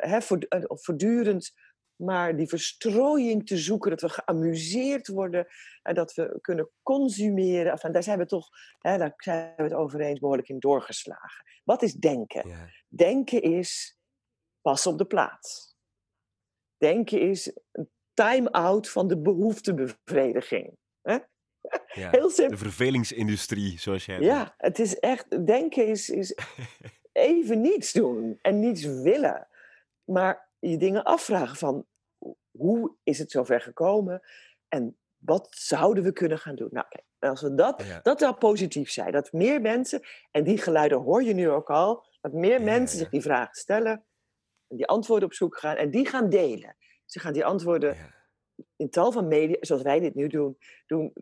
hè, 0.00 0.20
voortdurend 0.66 1.52
maar 1.96 2.36
die 2.36 2.48
verstrooiing 2.48 3.46
te 3.46 3.56
zoeken, 3.56 3.90
dat 3.90 4.00
we 4.00 4.08
geamuseerd 4.08 5.08
worden, 5.08 5.46
en 5.82 5.94
dat 5.94 6.14
we 6.14 6.38
kunnen 6.40 6.70
consumeren. 6.82 7.72
Enfin, 7.72 7.92
daar 7.92 8.02
zijn 8.02 8.18
we 8.18 8.26
toch, 8.26 8.48
hè, 8.78 8.98
daar 8.98 9.12
zijn 9.16 9.52
we 9.56 9.62
het 9.62 9.74
over 9.74 10.00
eens, 10.00 10.18
behoorlijk 10.18 10.48
in 10.48 10.58
doorgeslagen. 10.58 11.44
Wat 11.64 11.82
is 11.82 11.92
denken? 11.92 12.48
Ja. 12.48 12.68
Denken 12.88 13.42
is 13.42 13.98
pas 14.60 14.86
op 14.86 14.98
de 14.98 15.04
plaats. 15.04 15.71
Denken 16.82 17.20
is 17.20 17.56
een 17.72 17.90
time-out 18.14 18.88
van 18.88 19.08
de 19.08 19.18
behoeftebevrediging. 19.18 20.76
Hè? 21.02 21.18
Ja, 21.92 22.10
Heel 22.10 22.30
simpel. 22.30 22.56
De 22.56 22.64
vervelingsindustrie, 22.64 23.80
zoals 23.80 24.06
jij 24.06 24.20
Ja, 24.20 24.54
het 24.56 24.78
is 24.78 24.98
echt, 24.98 25.46
denken 25.46 25.86
is, 25.86 26.10
is 26.10 26.36
even 27.12 27.60
niets 27.60 27.92
doen 27.92 28.38
en 28.40 28.60
niets 28.60 28.84
willen. 28.84 29.48
Maar 30.04 30.48
je 30.58 30.76
dingen 30.76 31.04
afvragen 31.04 31.56
van 31.56 31.86
hoe 32.50 32.96
is 33.02 33.18
het 33.18 33.30
zover 33.30 33.60
gekomen 33.60 34.22
en 34.68 34.96
wat 35.18 35.48
zouden 35.50 36.04
we 36.04 36.12
kunnen 36.12 36.38
gaan 36.38 36.56
doen? 36.56 36.68
Nou, 36.70 36.86
als 37.18 37.42
we 37.42 37.54
dat, 37.54 37.84
dat 38.02 38.20
zou 38.20 38.34
positief 38.34 38.90
zijn, 38.90 39.12
dat 39.12 39.32
meer 39.32 39.60
mensen, 39.60 40.00
en 40.30 40.44
die 40.44 40.58
geluiden 40.58 40.98
hoor 40.98 41.22
je 41.22 41.34
nu 41.34 41.50
ook 41.50 41.70
al, 41.70 42.06
dat 42.20 42.32
meer 42.32 42.62
mensen 42.62 42.98
zich 42.98 43.08
die 43.08 43.22
vragen 43.22 43.54
stellen 43.54 43.92
en 43.92 44.04
die 44.76 44.86
antwoorden 44.86 45.28
op 45.28 45.34
zoek 45.34 45.58
gaan 45.58 45.76
en 45.76 45.90
die 45.90 46.06
gaan 46.06 46.28
delen. 46.28 46.76
Ze 47.04 47.20
gaan 47.20 47.32
die 47.32 47.44
antwoorden 47.44 47.96
in 48.76 48.90
tal 48.90 49.12
van 49.12 49.28
media, 49.28 49.56
zoals 49.60 49.82
wij 49.82 50.00
dit 50.00 50.14
nu 50.14 50.26
doen, 50.26 50.56
doen, 50.86 51.12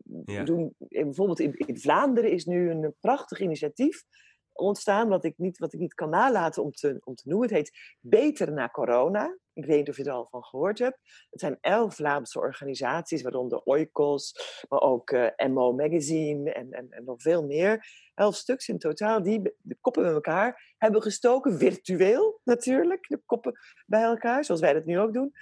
doen. 0.44 0.74
Bijvoorbeeld 0.78 1.40
in, 1.40 1.52
in 1.54 1.78
Vlaanderen 1.78 2.30
is 2.30 2.44
nu 2.44 2.70
een 2.70 2.94
prachtig 3.00 3.40
initiatief 3.40 4.04
ontstaan, 4.52 5.08
wat 5.08 5.24
ik 5.24 5.34
niet, 5.36 5.58
wat 5.58 5.72
ik 5.72 5.80
niet 5.80 5.94
kan 5.94 6.10
nalaten 6.10 6.62
om 6.62 6.72
te, 6.72 7.00
om 7.04 7.14
te 7.14 7.28
noemen. 7.28 7.48
Het 7.48 7.56
heet 7.56 7.96
Beter 8.00 8.52
na 8.52 8.68
Corona. 8.68 9.38
Ik 9.52 9.64
weet 9.64 9.76
niet 9.76 9.88
of 9.88 9.96
je 9.96 10.04
er 10.04 10.12
al 10.12 10.28
van 10.30 10.44
gehoord 10.44 10.78
hebt. 10.78 10.98
Het 11.30 11.40
zijn 11.40 11.58
elf 11.60 11.94
Vlaamse 11.94 12.38
organisaties, 12.38 13.22
waaronder 13.22 13.62
Oikos, 13.62 14.34
maar 14.68 14.80
ook 14.80 15.10
eh, 15.10 15.48
MO 15.48 15.72
Magazine 15.72 16.52
en, 16.52 16.72
en, 16.72 16.90
en, 16.90 17.04
nog 17.04 17.22
veel 17.22 17.46
meer. 17.46 17.86
Elf 18.14 18.34
stuks 18.34 18.68
in 18.68 18.78
totaal, 18.78 19.22
die 19.22 19.54
de 19.58 19.76
koppen 19.80 20.02
met 20.02 20.12
elkaar 20.12 20.74
hebben 20.78 21.02
gestoken, 21.02 21.58
virtueel 21.58 22.40
natuurlijk, 22.44 23.08
de 23.08 23.20
koppen 23.26 23.58
bij 23.86 24.02
elkaar, 24.02 24.44
zoals 24.44 24.60
wij 24.60 24.72
dat 24.72 24.84
nu 24.84 24.98
ook 24.98 25.12
doen. 25.12 25.32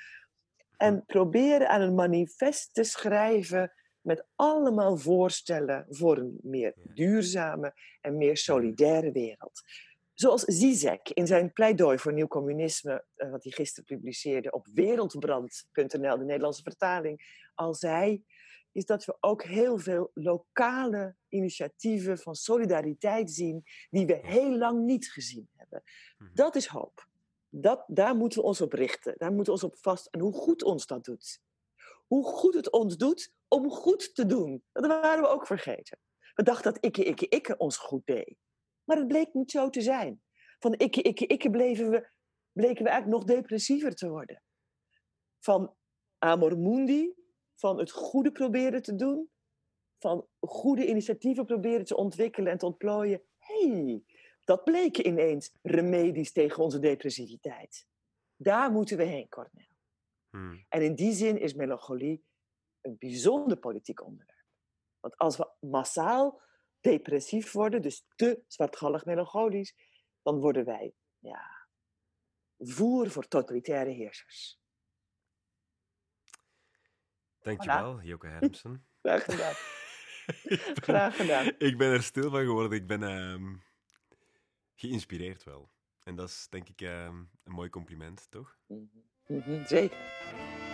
En 0.76 1.04
proberen 1.06 1.68
aan 1.68 1.80
een 1.80 1.94
manifest 1.94 2.74
te 2.74 2.84
schrijven 2.84 3.72
met 4.00 4.24
allemaal 4.34 4.96
voorstellen 4.96 5.86
voor 5.88 6.18
een 6.18 6.38
meer 6.42 6.74
duurzame 6.94 7.74
en 8.00 8.16
meer 8.16 8.36
solidaire 8.36 9.12
wereld. 9.12 9.62
Zoals 10.14 10.42
Zizek 10.42 11.08
in 11.08 11.26
zijn 11.26 11.52
pleidooi 11.52 11.98
voor 11.98 12.12
nieuw 12.12 12.26
communisme, 12.26 13.04
eh, 13.14 13.30
wat 13.30 13.42
hij 13.42 13.52
gisteren 13.52 13.84
publiceerde 13.84 14.50
op 14.50 14.66
wereldbrand.nl, 14.72 16.18
de 16.18 16.24
Nederlandse 16.24 16.62
vertaling, 16.62 17.46
al 17.54 17.74
zei, 17.74 18.24
is 18.72 18.84
dat 18.84 19.04
we 19.04 19.16
ook 19.20 19.42
heel 19.42 19.78
veel 19.78 20.10
lokale 20.14 21.16
initiatieven 21.28 22.18
van 22.18 22.34
solidariteit 22.34 23.30
zien 23.30 23.64
die 23.90 24.06
we 24.06 24.18
heel 24.22 24.56
lang 24.56 24.84
niet 24.84 25.10
gezien 25.10 25.48
hebben. 25.56 25.82
Mhm. 26.18 26.30
Dat 26.34 26.56
is 26.56 26.66
hoop. 26.66 27.06
Dat, 27.48 27.84
daar 27.86 28.14
moeten 28.14 28.38
we 28.38 28.44
ons 28.44 28.60
op 28.60 28.72
richten. 28.72 29.14
Daar 29.16 29.32
moeten 29.32 29.54
we 29.54 29.60
ons 29.60 29.72
op 29.72 29.78
vast. 29.78 30.06
En 30.06 30.20
hoe 30.20 30.32
goed 30.32 30.62
ons 30.62 30.86
dat 30.86 31.04
doet. 31.04 31.40
Hoe 32.06 32.24
goed 32.24 32.54
het 32.54 32.70
ons 32.70 32.96
doet 32.96 33.32
om 33.48 33.70
goed 33.70 34.14
te 34.14 34.26
doen. 34.26 34.64
Dat 34.72 34.86
waren 34.86 35.22
we 35.22 35.28
ook 35.28 35.46
vergeten. 35.46 35.98
We 36.34 36.42
dachten 36.42 36.72
dat 36.72 36.84
ikke, 36.84 37.04
ikke, 37.04 37.28
ikke 37.28 37.56
ons 37.56 37.76
goed 37.76 38.06
deed. 38.06 38.36
Maar 38.84 38.96
het 38.96 39.08
bleek 39.08 39.34
niet 39.34 39.50
zo 39.50 39.70
te 39.70 39.80
zijn. 39.80 40.22
Van 40.58 40.74
ikke, 40.74 41.02
ikke, 41.02 41.26
ikke 41.26 41.50
bleven 41.50 41.90
we, 41.90 42.08
bleken 42.52 42.84
we 42.84 42.90
eigenlijk 42.90 43.20
nog 43.20 43.36
depressiever 43.36 43.94
te 43.94 44.08
worden. 44.08 44.42
Van 45.38 45.74
amor 46.18 46.58
mundi, 46.58 47.14
van 47.54 47.78
het 47.78 47.90
goede 47.90 48.32
proberen 48.32 48.82
te 48.82 48.94
doen, 48.94 49.30
van 49.98 50.26
goede 50.40 50.86
initiatieven 50.86 51.44
proberen 51.44 51.84
te 51.84 51.96
ontwikkelen 51.96 52.52
en 52.52 52.58
te 52.58 52.66
ontplooien. 52.66 53.22
hey, 53.38 54.02
dat 54.44 54.64
bleken 54.64 55.06
ineens 55.06 55.58
remedies 55.62 56.32
tegen 56.32 56.62
onze 56.62 56.78
depressiviteit. 56.78 57.86
Daar 58.36 58.70
moeten 58.70 58.96
we 58.96 59.04
heen, 59.04 59.28
Cornel. 59.28 59.66
Hmm. 60.30 60.64
En 60.68 60.82
in 60.82 60.94
die 60.94 61.12
zin 61.12 61.40
is 61.40 61.54
melancholie 61.54 62.24
een 62.88 62.98
bijzonder 62.98 63.58
politiek 63.58 64.02
onderwerp. 64.02 64.46
Want 65.00 65.16
als 65.16 65.36
we 65.36 65.50
massaal 65.60 66.42
depressief 66.80 67.52
worden, 67.52 67.82
dus 67.82 68.06
te 68.14 68.42
zwartgallig 68.46 69.04
melancholisch, 69.04 69.74
dan 70.22 70.38
worden 70.38 70.64
wij 70.64 70.94
ja, 71.18 71.68
voer 72.58 73.10
voor 73.10 73.28
totalitaire 73.28 73.90
heersers. 73.90 74.60
Dankjewel, 77.38 78.00
voilà. 78.00 78.04
Joke 78.04 78.26
Hermsen. 78.26 78.86
Graag 79.02 79.24
gedaan. 79.24 79.54
Graag 80.88 81.16
gedaan. 81.16 81.46
Ik 81.58 81.78
ben 81.78 81.92
er 81.92 82.02
stil 82.02 82.30
van 82.30 82.44
geworden. 82.44 82.78
Ik 82.78 82.86
ben 82.86 83.02
uh, 83.02 83.58
geïnspireerd 84.74 85.44
wel. 85.44 85.70
En 86.02 86.16
dat 86.16 86.28
is 86.28 86.46
denk 86.50 86.68
ik 86.68 86.80
uh, 86.80 87.04
een 87.44 87.52
mooi 87.52 87.70
compliment, 87.70 88.30
toch? 88.30 88.58
Mm 88.66 88.90
-hmm. 89.26 89.66
Zeker. 89.66 90.67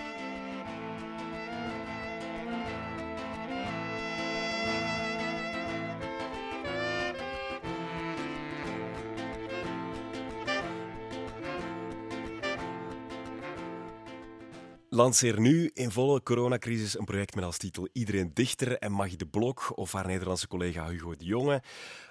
Lanceer 14.95 15.41
nu 15.41 15.71
in 15.73 15.91
volle 15.91 16.23
coronacrisis 16.23 16.99
een 16.99 17.05
project 17.05 17.35
met 17.35 17.45
als 17.45 17.57
titel 17.57 17.89
Iedereen 17.93 18.31
Dichter 18.35 18.79
en 18.79 18.93
Maggie 18.93 19.17
de 19.17 19.27
Blok 19.27 19.77
of 19.77 19.93
haar 19.93 20.07
Nederlandse 20.07 20.49
collega 20.49 20.89
Hugo 20.89 21.17
de 21.17 21.25
Jonge 21.25 21.63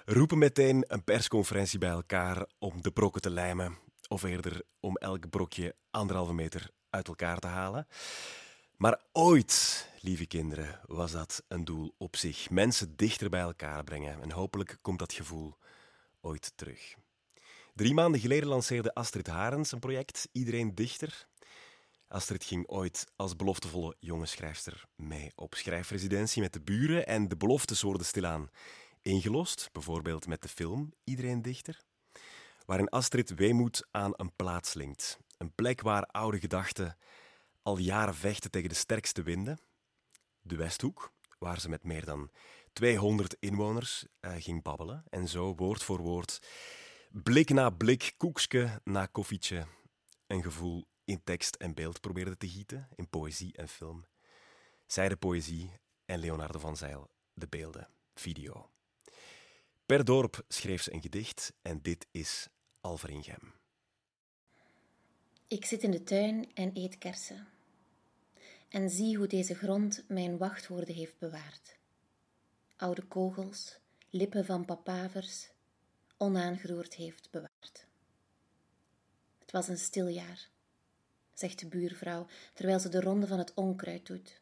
roepen 0.04 0.38
meteen 0.38 0.84
een 0.86 1.04
persconferentie 1.04 1.78
bij 1.78 1.88
elkaar 1.88 2.46
om 2.58 2.82
de 2.82 2.90
brokken 2.90 3.20
te 3.20 3.30
lijmen 3.30 3.78
of 4.08 4.22
eerder 4.22 4.62
om 4.80 4.96
elk 4.96 5.30
brokje 5.30 5.74
anderhalve 5.90 6.32
meter 6.32 6.70
uit 6.90 7.08
elkaar 7.08 7.38
te 7.38 7.46
halen. 7.46 7.86
Maar 8.76 9.00
ooit, 9.12 9.86
lieve 10.00 10.26
kinderen, 10.26 10.80
was 10.86 11.12
dat 11.12 11.42
een 11.48 11.64
doel 11.64 11.94
op 11.98 12.16
zich. 12.16 12.50
Mensen 12.50 12.96
dichter 12.96 13.30
bij 13.30 13.40
elkaar 13.40 13.84
brengen 13.84 14.22
en 14.22 14.30
hopelijk 14.30 14.78
komt 14.82 14.98
dat 14.98 15.12
gevoel 15.12 15.56
ooit 16.20 16.52
terug. 16.56 16.94
Drie 17.74 17.94
maanden 17.94 18.20
geleden 18.20 18.48
lanceerde 18.48 18.94
Astrid 18.94 19.26
Harens 19.26 19.72
een 19.72 19.78
project, 19.78 20.28
Iedereen 20.32 20.74
Dichter. 20.74 21.26
Astrid 22.14 22.44
ging 22.44 22.66
ooit 22.66 23.06
als 23.16 23.36
beloftevolle 23.36 23.96
jonge 23.98 24.26
schrijfster 24.26 24.84
mee 24.96 25.32
op 25.34 25.54
schrijfresidentie 25.54 26.42
met 26.42 26.52
de 26.52 26.60
buren 26.60 27.06
en 27.06 27.28
de 27.28 27.36
beloftes 27.36 27.82
worden 27.82 28.06
stilaan 28.06 28.50
ingelost, 29.02 29.68
bijvoorbeeld 29.72 30.26
met 30.26 30.42
de 30.42 30.48
film 30.48 30.94
Iedereen 31.04 31.42
Dichter, 31.42 31.80
waarin 32.66 32.88
Astrid 32.88 33.34
weemoed 33.34 33.86
aan 33.90 34.12
een 34.16 34.32
plaats 34.36 34.74
linkt. 34.74 35.18
Een 35.38 35.54
plek 35.54 35.80
waar 35.80 36.02
oude 36.02 36.38
gedachten 36.38 36.96
al 37.62 37.78
jaren 37.78 38.14
vechten 38.14 38.50
tegen 38.50 38.68
de 38.68 38.74
sterkste 38.74 39.22
winden. 39.22 39.58
De 40.40 40.56
Westhoek, 40.56 41.12
waar 41.38 41.60
ze 41.60 41.68
met 41.68 41.84
meer 41.84 42.04
dan 42.04 42.30
200 42.72 43.36
inwoners 43.40 44.06
uh, 44.20 44.32
ging 44.38 44.62
babbelen 44.62 45.04
en 45.10 45.28
zo 45.28 45.54
woord 45.54 45.82
voor 45.82 46.00
woord, 46.00 46.38
blik 47.10 47.50
na 47.50 47.70
blik, 47.70 48.14
koekske 48.16 48.80
na 48.84 49.06
koffietje, 49.06 49.66
een 50.26 50.42
gevoel 50.42 50.86
in 51.04 51.24
tekst 51.24 51.54
en 51.54 51.74
beeld 51.74 52.00
probeerde 52.00 52.36
te 52.36 52.48
gieten, 52.48 52.88
in 52.94 53.08
poëzie 53.08 53.56
en 53.56 53.68
film. 53.68 54.04
Zij 54.86 55.08
de 55.08 55.16
poëzie 55.16 55.70
en 56.04 56.18
Leonardo 56.18 56.58
van 56.58 56.76
Zijl 56.76 57.10
de 57.34 57.46
beelden, 57.46 57.88
video. 58.14 58.70
Per 59.86 60.04
dorp 60.04 60.44
schreef 60.48 60.82
ze 60.82 60.92
een 60.92 61.02
gedicht 61.02 61.52
en 61.62 61.82
dit 61.82 62.06
is 62.10 62.48
Alveringem. 62.80 63.52
Ik 65.48 65.64
zit 65.64 65.82
in 65.82 65.90
de 65.90 66.02
tuin 66.02 66.54
en 66.54 66.70
eet 66.74 66.98
kersen. 66.98 67.46
En 68.68 68.90
zie 68.90 69.16
hoe 69.16 69.26
deze 69.26 69.54
grond 69.54 70.04
mijn 70.08 70.38
wachtwoorden 70.38 70.94
heeft 70.94 71.18
bewaard. 71.18 71.76
Oude 72.76 73.02
kogels, 73.02 73.78
lippen 74.10 74.44
van 74.44 74.64
papavers, 74.64 75.50
onaangeroerd 76.16 76.94
heeft 76.94 77.30
bewaard. 77.30 77.86
Het 79.38 79.50
was 79.50 79.68
een 79.68 79.78
stil 79.78 80.08
jaar 80.08 80.52
zegt 81.34 81.58
de 81.58 81.66
buurvrouw 81.66 82.26
terwijl 82.52 82.78
ze 82.80 82.88
de 82.88 83.00
ronde 83.00 83.26
van 83.26 83.38
het 83.38 83.54
onkruid 83.54 84.06
doet, 84.06 84.40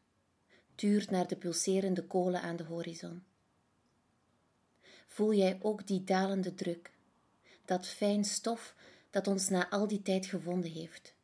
tuurt 0.75 1.11
naar 1.11 1.29
de 1.29 1.37
pulserende 1.37 2.07
kolen 2.07 2.43
aan 2.43 2.57
de 2.57 2.65
horizon. 2.65 3.23
Voel 5.07 5.35
jij 5.35 5.59
ook 5.63 5.87
die 5.87 6.05
dalende 6.05 6.55
druk, 6.55 6.91
dat 7.65 7.87
fijn 7.87 8.25
stof 8.25 8.75
dat 9.11 9.27
ons 9.27 9.49
na 9.49 9.71
al 9.71 9.89
die 9.89 10.03
tijd 10.03 10.27
gevonden 10.27 10.71
heeft? 10.71 11.15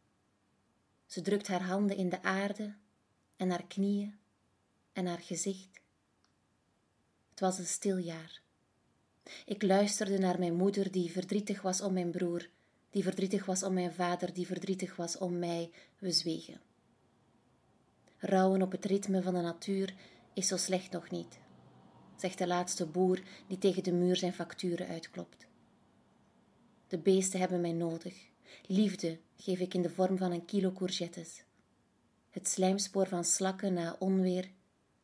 Ze 1.07 1.21
drukt 1.21 1.47
haar 1.47 1.63
handen 1.63 1.97
in 1.97 2.09
de 2.09 2.23
aarde 2.23 2.75
en 3.37 3.51
haar 3.51 3.67
knieën 3.67 4.19
en 4.93 5.07
haar 5.07 5.21
gezicht. 5.21 5.81
Het 7.31 7.41
was 7.41 7.59
een 7.59 7.67
stil 7.67 7.97
jaar. 7.97 8.41
Ik 9.45 9.63
luisterde 9.63 10.19
naar 10.19 10.39
mijn 10.39 10.55
moeder, 10.55 10.91
die 10.91 11.13
verdrietig 11.13 11.63
was 11.63 11.81
om 11.81 11.93
mijn 11.93 12.11
broer, 12.11 12.49
die 12.99 13.07
verdrietig 13.07 13.47
was 13.47 13.63
om 13.63 13.75
mijn 13.75 13.93
vader, 13.93 14.33
die 14.33 14.47
verdrietig 14.47 14.97
was 14.97 15.19
om 15.19 15.39
mij. 15.39 15.71
We 15.99 16.13
zwegen. 16.13 16.61
Rouwen 18.19 18.63
op 18.63 18.73
het 18.73 18.85
ritme 18.85 19.23
van 19.23 19.35
de 19.35 19.41
natuur 19.41 19.95
is 20.35 20.49
zo 20.49 20.57
slecht 20.57 20.91
nog 20.91 21.11
niet, 21.11 21.39
zegt 22.17 22.39
de 22.39 22.47
laatste 22.47 22.87
boer 22.87 23.23
die 23.47 23.59
tegen 23.59 23.83
de 23.83 23.93
muur 23.93 24.17
zijn 24.17 24.33
facturen 24.33 24.87
uitklopt. 24.87 25.47
De 26.89 26.99
beesten 26.99 27.41
hebben 27.41 27.61
mij 27.61 27.73
nodig. 27.73 28.29
Liefde 28.67 29.19
geef 29.37 29.59
ik 29.59 29.75
in 29.75 29.83
de 29.83 29.91
vorm 29.91 30.17
van 30.17 30.33
een 30.33 30.45
kilo 30.45 30.73
courgettes. 30.73 31.45
Het 32.31 32.49
slijmspoor 32.49 33.07
van 33.07 33.25
slakken 33.25 33.75
na 33.75 33.97
onweer 33.99 34.51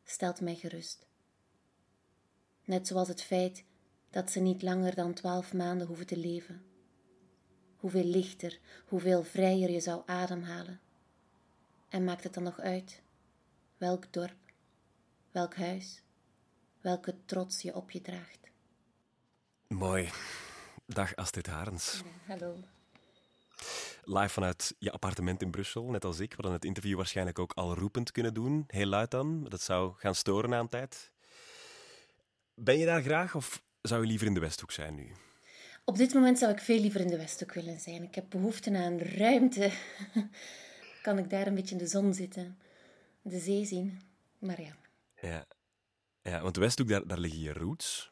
stelt 0.03 0.41
mij 0.41 0.55
gerust. 0.55 1.07
Net 2.65 2.87
zoals 2.87 3.07
het 3.07 3.21
feit 3.21 3.63
dat 4.09 4.31
ze 4.31 4.39
niet 4.39 4.61
langer 4.61 4.95
dan 4.95 5.13
twaalf 5.13 5.53
maanden 5.53 5.87
hoeven 5.87 6.07
te 6.07 6.17
leven. 6.17 6.64
Hoeveel 7.85 8.05
lichter, 8.05 8.59
hoeveel 8.87 9.23
vrijer 9.23 9.69
je 9.69 9.79
zou 9.79 10.01
ademhalen. 10.05 10.79
En 11.89 12.03
maakt 12.03 12.23
het 12.23 12.33
dan 12.33 12.43
nog 12.43 12.59
uit 12.59 13.01
welk 13.77 14.13
dorp, 14.13 14.35
welk 15.31 15.55
huis, 15.55 16.01
welke 16.81 17.15
trots 17.25 17.61
je 17.61 17.75
op 17.75 17.91
je 17.91 18.01
draagt. 18.01 18.39
Mooi. 19.67 20.09
Dag 20.85 21.15
Astrid 21.15 21.47
Harens. 21.47 22.01
hallo. 22.27 22.55
Live 24.03 24.29
vanuit 24.29 24.75
je 24.79 24.91
appartement 24.91 25.41
in 25.41 25.51
Brussel, 25.51 25.89
net 25.89 26.05
als 26.05 26.19
ik. 26.19 26.29
We 26.29 26.35
hadden 26.35 26.53
het 26.53 26.65
interview 26.65 26.95
waarschijnlijk 26.95 27.39
ook 27.39 27.53
al 27.53 27.75
roepend 27.75 28.11
kunnen 28.11 28.33
doen. 28.33 28.63
Heel 28.67 28.87
luid 28.87 29.11
dan, 29.11 29.43
dat 29.43 29.61
zou 29.61 29.93
gaan 29.97 30.15
storen 30.15 30.53
aan 30.53 30.69
tijd. 30.69 31.11
Ben 32.53 32.77
je 32.77 32.85
daar 32.85 33.01
graag 33.01 33.35
of 33.35 33.63
zou 33.81 34.01
je 34.01 34.07
liever 34.07 34.27
in 34.27 34.33
de 34.33 34.39
Westhoek 34.39 34.71
zijn 34.71 34.95
nu? 34.95 35.11
Op 35.85 35.97
dit 35.97 36.13
moment 36.13 36.37
zou 36.39 36.51
ik 36.51 36.59
veel 36.59 36.79
liever 36.79 37.01
in 37.01 37.07
de 37.07 37.17
Westhoek 37.17 37.53
willen 37.53 37.79
zijn. 37.79 38.03
Ik 38.03 38.15
heb 38.15 38.25
behoefte 38.29 38.77
aan 38.77 38.99
ruimte. 38.99 39.71
kan 41.01 41.17
ik 41.17 41.29
daar 41.29 41.47
een 41.47 41.55
beetje 41.55 41.75
in 41.75 41.81
de 41.81 41.87
zon 41.87 42.13
zitten, 42.13 42.57
de 43.21 43.39
zee 43.39 43.65
zien. 43.65 44.01
Maar 44.39 44.61
ja. 44.61 44.75
Ja, 45.21 45.45
ja 46.21 46.41
want 46.41 46.53
de 46.53 46.59
Westhoek, 46.59 46.87
daar, 46.87 47.07
daar 47.07 47.17
liggen 47.17 47.41
je 47.41 47.53
roots. 47.53 48.11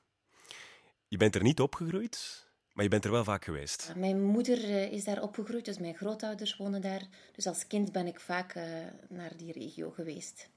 Je 1.08 1.18
bent 1.18 1.36
er 1.36 1.44
niet 1.44 1.60
opgegroeid, 1.60 2.48
maar 2.74 2.84
je 2.84 2.90
bent 2.90 3.06
er 3.06 3.12
wel 3.12 3.24
vaak 3.24 3.44
geweest. 3.44 3.94
Mijn 3.96 4.24
moeder 4.24 4.64
eh, 4.64 4.92
is 4.92 5.04
daar 5.04 5.22
opgegroeid, 5.22 5.66
dus 5.66 5.78
mijn 5.78 5.96
grootouders 5.96 6.58
wonen 6.58 6.82
daar. 6.82 7.08
Dus 7.32 7.48
als 7.48 7.68
kind 7.68 7.92
ben 7.92 8.08
ik 8.08 8.20
vaak 8.20 8.56
uh, 8.56 8.64
naar 9.10 9.38
die 9.38 9.52
regio 9.52 9.92
geweest. 9.92 10.50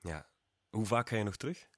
Ja. 0.00 0.26
Hoe 0.70 0.86
vaak 0.86 1.08
ga 1.08 1.16
je 1.16 1.22
nog 1.22 1.36
terug? 1.36 1.68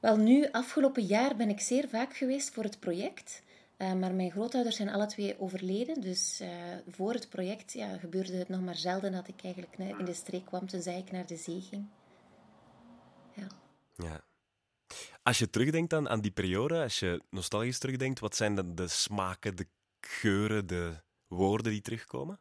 Wel, 0.00 0.16
nu, 0.16 0.50
afgelopen 0.50 1.02
jaar 1.02 1.36
ben 1.36 1.48
ik 1.48 1.60
zeer 1.60 1.88
vaak 1.88 2.16
geweest 2.16 2.50
voor 2.50 2.62
het 2.62 2.80
project. 2.80 3.42
Uh, 3.78 3.92
maar 3.92 4.14
mijn 4.14 4.30
grootouders 4.30 4.76
zijn 4.76 4.88
alle 4.88 5.06
twee 5.06 5.40
overleden. 5.40 6.00
Dus 6.00 6.40
uh, 6.40 6.48
voor 6.88 7.12
het 7.12 7.28
project 7.28 7.72
ja, 7.72 7.98
gebeurde 7.98 8.36
het 8.36 8.48
nog 8.48 8.60
maar 8.60 8.76
zelden 8.76 9.12
dat 9.12 9.28
ik 9.28 9.42
eigenlijk 9.42 9.98
in 9.98 10.04
de 10.04 10.14
streek 10.14 10.44
kwam, 10.44 10.66
tenzij 10.66 10.98
ik 10.98 11.10
naar 11.10 11.26
de 11.26 11.36
zee 11.36 11.60
ging. 11.60 11.86
Ja. 13.34 13.46
ja. 13.94 14.20
Als 15.22 15.38
je 15.38 15.50
terugdenkt 15.50 15.92
aan, 15.92 16.08
aan 16.08 16.20
die 16.20 16.30
periode, 16.30 16.82
als 16.82 16.98
je 16.98 17.22
nostalgisch 17.30 17.78
terugdenkt, 17.78 18.20
wat 18.20 18.36
zijn 18.36 18.54
dan 18.54 18.74
de 18.74 18.88
smaken, 18.88 19.56
de 19.56 19.66
geuren, 20.00 20.66
de 20.66 20.94
woorden 21.28 21.72
die 21.72 21.80
terugkomen? 21.80 22.40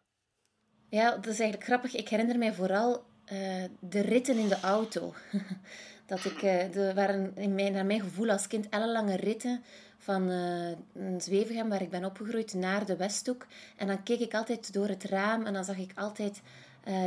Ja, 0.90 1.12
dat 1.12 1.28
is 1.28 1.40
eigenlijk 1.40 1.64
grappig. 1.64 1.96
Ik 1.96 2.10
herinner 2.10 2.38
mij 2.38 2.54
vooral 2.54 3.06
uh, 3.32 3.64
de 3.80 4.00
ritten 4.00 4.38
in 4.38 4.48
de 4.48 4.60
auto. 4.60 5.14
dat 6.06 6.26
ik, 6.26 6.42
uh, 6.42 6.76
er 6.76 6.96
waren 6.96 7.36
in 7.36 7.56
mijn, 7.56 7.74
naar 7.74 7.86
mijn 7.86 8.02
gevoel 8.02 8.30
als 8.30 8.48
kind 8.48 8.70
ellenlange 8.70 9.16
ritten 9.16 9.64
van 10.06 10.32
uh, 10.32 10.72
Zwevegem, 11.18 11.70
waar 11.70 11.82
ik 11.82 11.90
ben 11.90 12.06
opgegroeid, 12.06 12.54
naar 12.54 12.86
de 12.86 12.96
Westhoek. 12.96 13.48
En 13.78 13.88
dan 13.88 14.04
keek 14.04 14.20
ik 14.20 14.34
altijd 14.34 14.74
door 14.74 14.88
het 14.88 15.04
raam 15.04 15.46
en 15.46 15.54
dan 15.54 15.66
zag 15.66 15.78
ik 15.78 15.92
altijd 15.96 16.42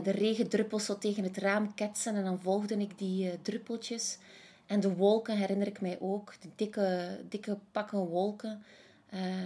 de 0.03 0.11
regendruppels 0.11 0.85
zo 0.85 0.99
tegen 0.99 1.25
het 1.25 1.37
raam 1.37 1.75
ketsen. 1.75 2.15
En 2.15 2.25
dan 2.25 2.41
volgde 2.41 2.77
ik 2.77 2.99
die 2.99 3.43
druppeltjes. 3.43 4.19
En 4.67 4.81
de 4.81 4.95
wolken 4.95 5.37
herinner 5.37 5.67
ik 5.67 5.81
mij 5.81 5.97
ook, 6.01 6.35
de 6.41 6.49
dikke, 6.57 7.19
dikke 7.29 7.59
pakken 7.73 7.99
wolken, 7.99 8.63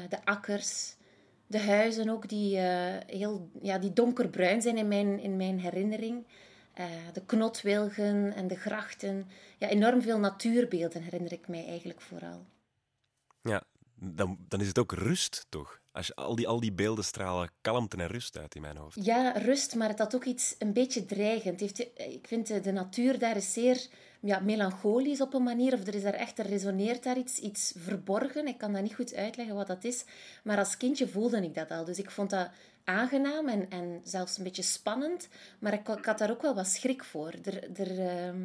de 0.08 0.24
akkers, 0.24 0.94
de 1.46 1.58
huizen 1.58 2.08
ook 2.08 2.28
die, 2.28 2.58
heel, 3.06 3.48
ja, 3.62 3.78
die 3.78 3.92
donkerbruin 3.92 4.62
zijn 4.62 4.76
in 4.76 4.88
mijn, 4.88 5.20
in 5.20 5.36
mijn 5.36 5.60
herinnering. 5.60 6.24
De 7.12 7.22
knotwilgen 7.26 8.34
en 8.34 8.46
de 8.48 8.56
grachten. 8.56 9.26
Ja, 9.58 9.68
enorm 9.68 10.02
veel 10.02 10.18
natuurbeelden 10.18 11.02
herinner 11.02 11.32
ik 11.32 11.48
mij 11.48 11.66
eigenlijk 11.66 12.00
vooral. 12.00 12.44
Ja, 13.42 13.62
dan, 13.94 14.38
dan 14.48 14.60
is 14.60 14.66
het 14.66 14.78
ook 14.78 14.92
rust, 14.92 15.46
toch? 15.48 15.80
Als 15.92 16.06
je, 16.06 16.14
al, 16.14 16.34
die, 16.34 16.48
al 16.48 16.60
die 16.60 16.72
beelden 16.72 17.04
stralen 17.04 17.50
kalmte 17.60 17.96
en 17.96 18.06
rust 18.06 18.38
uit 18.38 18.54
in 18.54 18.60
mijn 18.60 18.76
hoofd. 18.76 19.04
Ja, 19.04 19.30
rust, 19.30 19.74
maar 19.74 19.88
het 19.88 19.98
had 19.98 20.14
ook 20.14 20.24
iets 20.24 20.54
een 20.58 20.72
beetje 20.72 21.04
dreigend. 21.04 21.60
Heeft, 21.60 21.78
ik 21.96 22.26
vind 22.26 22.64
de 22.64 22.72
natuur 22.72 23.18
daar 23.18 23.36
is 23.36 23.52
zeer 23.52 23.86
ja, 24.20 24.40
melancholisch 24.40 25.20
op 25.20 25.34
een 25.34 25.42
manier. 25.42 25.72
Of 25.72 25.86
er 25.86 25.94
is 25.94 26.02
daar 26.02 26.14
echt, 26.14 26.38
er 26.38 26.46
resoneert 26.46 27.02
daar 27.02 27.18
iets, 27.18 27.38
iets 27.38 27.72
verborgen. 27.76 28.46
Ik 28.46 28.58
kan 28.58 28.72
dat 28.72 28.82
niet 28.82 28.94
goed 28.94 29.14
uitleggen 29.14 29.54
wat 29.54 29.66
dat 29.66 29.84
is. 29.84 30.04
Maar 30.44 30.58
als 30.58 30.76
kindje 30.76 31.08
voelde 31.08 31.42
ik 31.42 31.54
dat 31.54 31.70
al. 31.70 31.84
Dus 31.84 31.98
ik 31.98 32.10
vond 32.10 32.30
dat 32.30 32.50
aangenaam 32.84 33.48
en, 33.48 33.70
en 33.70 34.00
zelfs 34.04 34.38
een 34.38 34.44
beetje 34.44 34.62
spannend. 34.62 35.28
Maar 35.58 35.72
ik, 35.72 35.88
ik 35.88 36.04
had 36.04 36.18
daar 36.18 36.30
ook 36.30 36.42
wel 36.42 36.54
wat 36.54 36.66
schrik 36.66 37.04
voor. 37.04 37.32
Er, 37.44 37.80
er, 37.80 37.98
uh, 37.98 38.40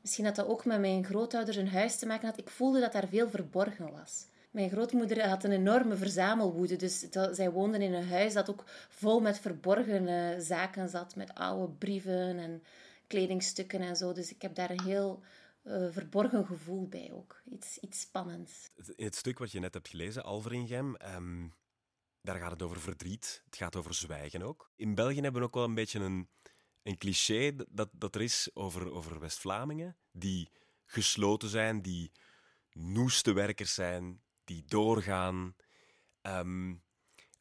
misschien 0.00 0.24
had 0.24 0.36
dat 0.36 0.46
ook 0.46 0.64
met 0.64 0.80
mijn 0.80 1.04
grootouders 1.04 1.56
een 1.56 1.68
huis 1.68 1.96
te 1.96 2.06
maken 2.06 2.28
had. 2.28 2.38
Ik 2.38 2.50
voelde 2.50 2.80
dat 2.80 2.92
daar 2.92 3.08
veel 3.08 3.30
verborgen 3.30 3.90
was. 3.92 4.26
Mijn 4.58 4.70
grootmoeder 4.70 5.28
had 5.28 5.44
een 5.44 5.52
enorme 5.52 5.96
verzamelwoede. 5.96 6.76
Dus 6.76 6.98
zij 7.30 7.50
woonden 7.50 7.82
in 7.82 7.92
een 7.92 8.08
huis 8.08 8.32
dat 8.32 8.50
ook 8.50 8.64
vol 8.88 9.20
met 9.20 9.38
verborgen 9.38 10.42
zaken 10.42 10.88
zat. 10.88 11.16
Met 11.16 11.34
oude 11.34 11.72
brieven 11.72 12.38
en 12.38 12.62
kledingstukken 13.06 13.80
en 13.80 13.96
zo. 13.96 14.12
Dus 14.12 14.30
ik 14.30 14.42
heb 14.42 14.54
daar 14.54 14.70
een 14.70 14.82
heel 14.82 15.22
uh, 15.64 15.86
verborgen 15.90 16.46
gevoel 16.46 16.88
bij 16.88 17.10
ook. 17.12 17.42
Iets, 17.44 17.78
iets 17.78 18.00
spannends. 18.00 18.70
In 18.96 19.04
het 19.04 19.14
stuk 19.14 19.38
wat 19.38 19.52
je 19.52 19.60
net 19.60 19.74
hebt 19.74 19.88
gelezen, 19.88 20.24
Alveringem, 20.24 20.96
um, 21.14 21.54
daar 22.22 22.38
gaat 22.38 22.50
het 22.50 22.62
over 22.62 22.80
verdriet. 22.80 23.42
Het 23.44 23.56
gaat 23.56 23.76
over 23.76 23.94
zwijgen 23.94 24.42
ook. 24.42 24.70
In 24.76 24.94
België 24.94 25.20
hebben 25.20 25.40
we 25.40 25.46
ook 25.46 25.54
wel 25.54 25.64
een 25.64 25.74
beetje 25.74 26.00
een, 26.00 26.28
een 26.82 26.98
cliché 26.98 27.52
dat, 27.68 27.88
dat 27.92 28.14
er 28.14 28.22
is 28.22 28.50
over, 28.54 28.92
over 28.92 29.20
West-Vlamingen. 29.20 29.96
Die 30.12 30.48
gesloten 30.84 31.48
zijn, 31.48 31.82
die 31.82 32.12
noeste 32.72 33.32
werkers 33.32 33.74
zijn, 33.74 34.20
die 34.48 34.64
doorgaan. 34.66 35.54
Um, 36.22 36.82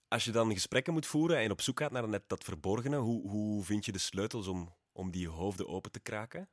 als 0.08 0.26
je 0.26 0.32
dan 0.32 0.54
gesprekken 0.54 0.94
moet 0.94 1.06
voeren 1.06 1.38
en 1.38 1.52
op 1.52 1.62
zoek 1.62 1.80
gaat 1.80 1.92
naar 1.92 2.10
net 2.10 2.24
dat 2.28 2.44
verborgene, 2.44 2.98
hoe, 2.98 3.30
hoe 3.30 3.64
vind 3.64 3.86
je 3.86 3.92
de 3.92 4.00
sleutels 4.00 4.48
om, 4.48 4.76
om 4.92 5.12
die 5.12 5.28
hoofden 5.28 5.68
open 5.68 5.92
te 5.92 6.00
kraken? 6.00 6.50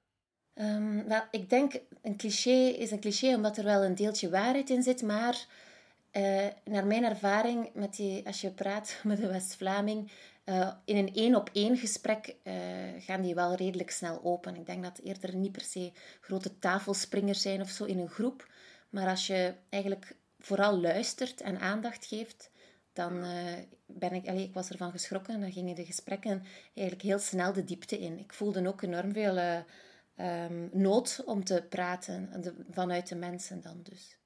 Um, 0.55 1.09
wel, 1.09 1.23
ik 1.31 1.51
denk 1.51 1.81
een 2.03 2.17
cliché 2.17 2.69
is 2.69 2.91
een 2.91 3.01
cliché 3.01 3.35
omdat 3.35 3.57
er 3.57 3.65
wel 3.65 3.85
een 3.85 3.95
deeltje 3.95 4.31
waarheid 4.31 4.71
in 4.71 4.83
zit, 4.83 5.03
maar 5.03 5.47
uh, 6.13 6.47
naar 6.65 6.87
mijn 6.87 7.05
ervaring, 7.05 7.71
met 7.75 7.97
die, 7.97 8.27
als 8.27 8.41
je 8.41 8.51
praat 8.51 9.01
met 9.05 9.19
een 9.23 9.29
West-Vlaming, 9.29 10.11
uh, 10.45 10.73
in 10.85 10.97
een 10.97 11.15
één-op-één 11.15 11.77
gesprek 11.77 12.35
uh, 12.45 12.55
gaan 12.99 13.23
die 13.23 13.35
wel 13.35 13.55
redelijk 13.55 13.91
snel 13.91 14.21
open. 14.25 14.57
Ik 14.57 14.67
denk 14.67 14.83
dat 14.83 15.01
eerder 15.05 15.37
niet 15.37 15.53
per 15.53 15.65
se 15.65 15.93
grote 16.21 16.59
tafelspringers 16.59 17.43
zijn 17.43 17.61
of 17.61 17.69
zo 17.69 17.85
in 17.85 17.99
een 17.99 18.09
groep, 18.09 18.49
maar 18.91 19.09
als 19.09 19.27
je 19.27 19.55
eigenlijk 19.69 20.17
vooral 20.45 20.81
luistert 20.81 21.41
en 21.41 21.61
aandacht 21.61 22.07
geeft, 22.07 22.51
dan 22.93 23.17
uh, 23.17 23.53
ben 23.87 24.13
ik, 24.13 24.27
ik 24.27 24.55
was 24.55 24.71
ervan 24.71 24.91
geschrokken. 24.91 25.41
Dan 25.41 25.53
gingen 25.53 25.75
de 25.75 25.85
gesprekken 25.85 26.45
eigenlijk 26.75 27.03
heel 27.03 27.19
snel 27.19 27.53
de 27.53 27.65
diepte 27.65 27.99
in. 27.99 28.19
Ik 28.19 28.33
voelde 28.33 28.69
ook 28.69 28.83
enorm 28.83 29.13
veel 29.13 29.37
uh, 29.37 29.59
um, 30.17 30.71
nood 30.73 31.23
om 31.27 31.45
te 31.45 31.67
praten 31.69 32.43
vanuit 32.71 33.09
de 33.09 33.15
mensen 33.15 33.61
dan 33.61 33.81
dus. 33.83 34.19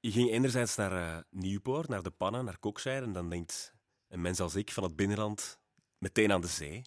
Je 0.00 0.10
ging 0.10 0.30
enerzijds 0.30 0.76
naar 0.76 0.92
uh, 0.92 1.18
Nieuwpoort, 1.30 1.88
naar 1.88 2.02
de 2.02 2.10
Pannen, 2.10 2.44
naar 2.44 2.58
Kokzijde. 2.58 3.06
En 3.06 3.12
dan 3.12 3.30
denkt 3.30 3.74
een 4.08 4.20
mens 4.20 4.40
als 4.40 4.54
ik 4.54 4.72
van 4.72 4.82
het 4.82 4.96
binnenland 4.96 5.58
meteen 5.98 6.32
aan 6.32 6.40
de 6.40 6.46
zee. 6.46 6.82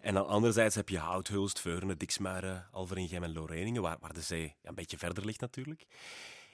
En 0.00 0.14
dan 0.14 0.26
anderzijds 0.26 0.74
heb 0.74 0.88
je 0.88 0.98
Houthulst, 0.98 1.60
Veurne, 1.60 1.96
Diksmuiden, 1.96 2.68
Alveringem 2.70 3.22
en 3.22 3.32
Loreningen, 3.32 3.82
waar, 3.82 3.96
waar 4.00 4.12
de 4.12 4.20
zee 4.20 4.56
een 4.62 4.74
beetje 4.74 4.98
verder 4.98 5.24
ligt 5.24 5.40
natuurlijk. 5.40 5.86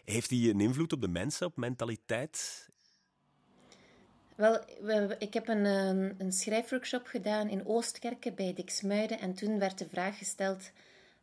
Heeft 0.05 0.29
die 0.29 0.53
een 0.53 0.61
invloed 0.61 0.93
op 0.93 1.01
de 1.01 1.09
mensen, 1.09 1.47
op 1.47 1.57
mentaliteit? 1.57 2.69
Wel, 4.35 4.65
ik 5.19 5.35
heb 5.35 5.49
een, 5.49 5.65
een 6.19 6.33
schrijfworkshop 6.33 7.07
gedaan 7.07 7.49
in 7.49 7.67
Oostkerken 7.67 8.35
bij 8.35 8.55
Diksmuiden 8.55 9.21
en 9.21 9.35
toen 9.35 9.59
werd 9.59 9.79
de 9.79 9.89
vraag 9.89 10.19
gesteld 10.19 10.71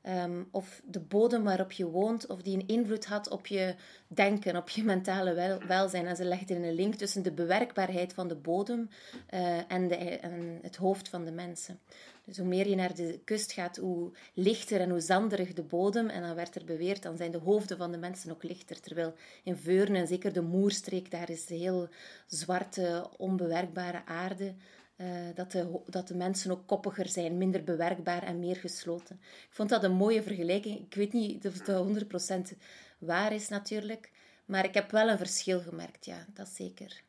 Ehm, 0.01 0.43
of 0.51 0.81
de 0.85 0.99
bodem 0.99 1.43
waarop 1.43 1.71
je 1.71 1.85
woont, 1.85 2.27
of 2.27 2.41
die 2.41 2.57
een 2.57 2.67
invloed 2.67 3.05
had 3.05 3.29
op 3.29 3.47
je 3.47 3.75
denken, 4.07 4.55
op 4.55 4.69
je 4.69 4.83
mentale 4.93 5.33
wel 5.33 5.59
welzijn. 5.67 6.07
En 6.07 6.15
ze 6.15 6.23
legden 6.23 6.63
een 6.63 6.73
link 6.73 6.95
tussen 6.95 7.23
de 7.23 7.31
bewerkbaarheid 7.31 8.13
van 8.13 8.27
de 8.27 8.35
bodem 8.35 8.89
uh, 9.33 9.71
en, 9.71 9.87
de, 9.87 9.95
en, 9.95 10.59
het 10.61 10.75
hoofd 10.75 11.09
van 11.09 11.25
de 11.25 11.31
mensen. 11.31 11.79
Dus 12.25 12.37
hoe 12.37 12.47
meer 12.47 12.67
je 12.69 12.75
naar 12.75 12.95
de 12.95 13.19
kust 13.23 13.51
gaat, 13.51 13.77
hoe 13.77 14.11
lichter 14.33 14.79
en 14.81 14.89
hoe 14.89 14.99
zanderig 14.99 15.53
de 15.53 15.63
bodem. 15.63 16.09
En 16.09 16.21
dan 16.21 16.35
werd 16.35 16.55
er 16.55 16.65
beweerd, 16.65 17.03
dan 17.03 17.17
zijn 17.17 17.31
de 17.31 17.37
hoofden 17.37 17.77
van 17.77 17.91
de 17.91 17.97
mensen 17.97 18.31
ook 18.31 18.43
lichter. 18.43 18.79
Terwijl 18.79 19.13
in 19.43 19.55
Veurne, 19.55 19.97
en 19.97 20.07
zeker 20.07 20.33
de 20.33 20.41
Moerstreek, 20.41 21.11
daar 21.11 21.29
is 21.29 21.49
heel 21.49 21.87
zwarte, 22.25 23.09
onbewerkbare 23.17 24.05
aarde. 24.05 24.53
Uh, 24.97 25.07
dat, 25.35 25.51
de, 25.51 25.79
dat 25.85 26.07
de 26.07 26.15
mensen 26.15 26.51
ook 26.51 26.67
koppiger 26.67 27.07
zijn, 27.09 27.37
minder 27.37 27.63
bewerkbaar 27.63 28.23
en 28.23 28.39
meer 28.39 28.55
gesloten. 28.55 29.19
Ik 29.21 29.47
vond 29.49 29.69
dat 29.69 29.83
een 29.83 29.95
mooie 29.95 30.23
vergelijking. 30.23 30.79
Ik 30.79 30.93
weet 30.93 31.13
niet 31.13 31.47
of 31.47 31.53
het 31.65 32.53
100% 32.53 32.57
waar 32.97 33.33
is 33.33 33.47
natuurlijk, 33.47 34.11
maar 34.45 34.65
ik 34.65 34.73
heb 34.73 34.91
wel 34.91 35.09
een 35.09 35.17
verschil 35.17 35.59
gemerkt, 35.59 36.05
ja, 36.05 36.25
dat 36.33 36.47
zeker. 36.47 37.01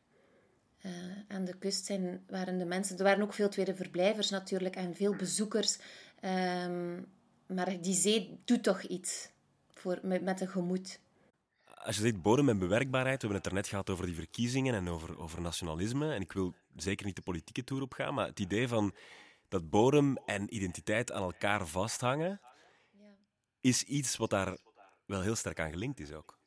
Uh, 0.85 0.91
aan 1.27 1.45
de 1.45 1.57
kust 1.57 1.85
zijn, 1.85 2.23
waren 2.27 2.57
de 2.57 2.65
mensen... 2.65 2.97
Er 2.97 3.03
waren 3.03 3.23
ook 3.23 3.33
veel 3.33 3.49
tweede 3.49 3.75
verblijvers 3.75 4.29
natuurlijk 4.29 4.75
en 4.75 4.95
veel 4.95 5.15
bezoekers. 5.15 5.77
Um, 6.65 7.07
maar 7.45 7.81
die 7.81 7.95
zee 7.95 8.39
doet 8.45 8.63
toch 8.63 8.81
iets 8.81 9.29
voor, 9.73 9.99
met, 10.03 10.21
met 10.21 10.41
een 10.41 10.47
gemoed 10.47 10.99
als 11.83 11.95
je 11.95 12.01
zegt 12.01 12.21
bodem 12.21 12.49
en 12.49 12.59
bewerkbaarheid, 12.59 13.21
we 13.21 13.27
hebben 13.27 13.37
het 13.37 13.45
er 13.45 13.57
net 13.57 13.67
gehad 13.67 13.89
over 13.89 14.05
die 14.05 14.15
verkiezingen 14.15 14.73
en 14.73 14.89
over, 14.89 15.19
over 15.19 15.41
nationalisme. 15.41 16.13
En 16.13 16.21
ik 16.21 16.31
wil 16.31 16.53
zeker 16.75 17.05
niet 17.05 17.15
de 17.15 17.21
politieke 17.21 17.63
toer 17.63 17.81
op 17.81 17.93
gaan, 17.93 18.13
maar 18.13 18.27
het 18.27 18.39
idee 18.39 18.67
van 18.67 18.93
dat 19.47 19.69
bodem 19.69 20.17
en 20.25 20.55
identiteit 20.55 21.11
aan 21.11 21.23
elkaar 21.23 21.67
vasthangen, 21.67 22.41
is 23.61 23.83
iets 23.83 24.17
wat 24.17 24.29
daar 24.29 24.57
wel 25.05 25.21
heel 25.21 25.35
sterk 25.35 25.59
aan 25.59 25.71
gelinkt 25.71 25.99
is 25.99 26.13
ook. 26.13 26.37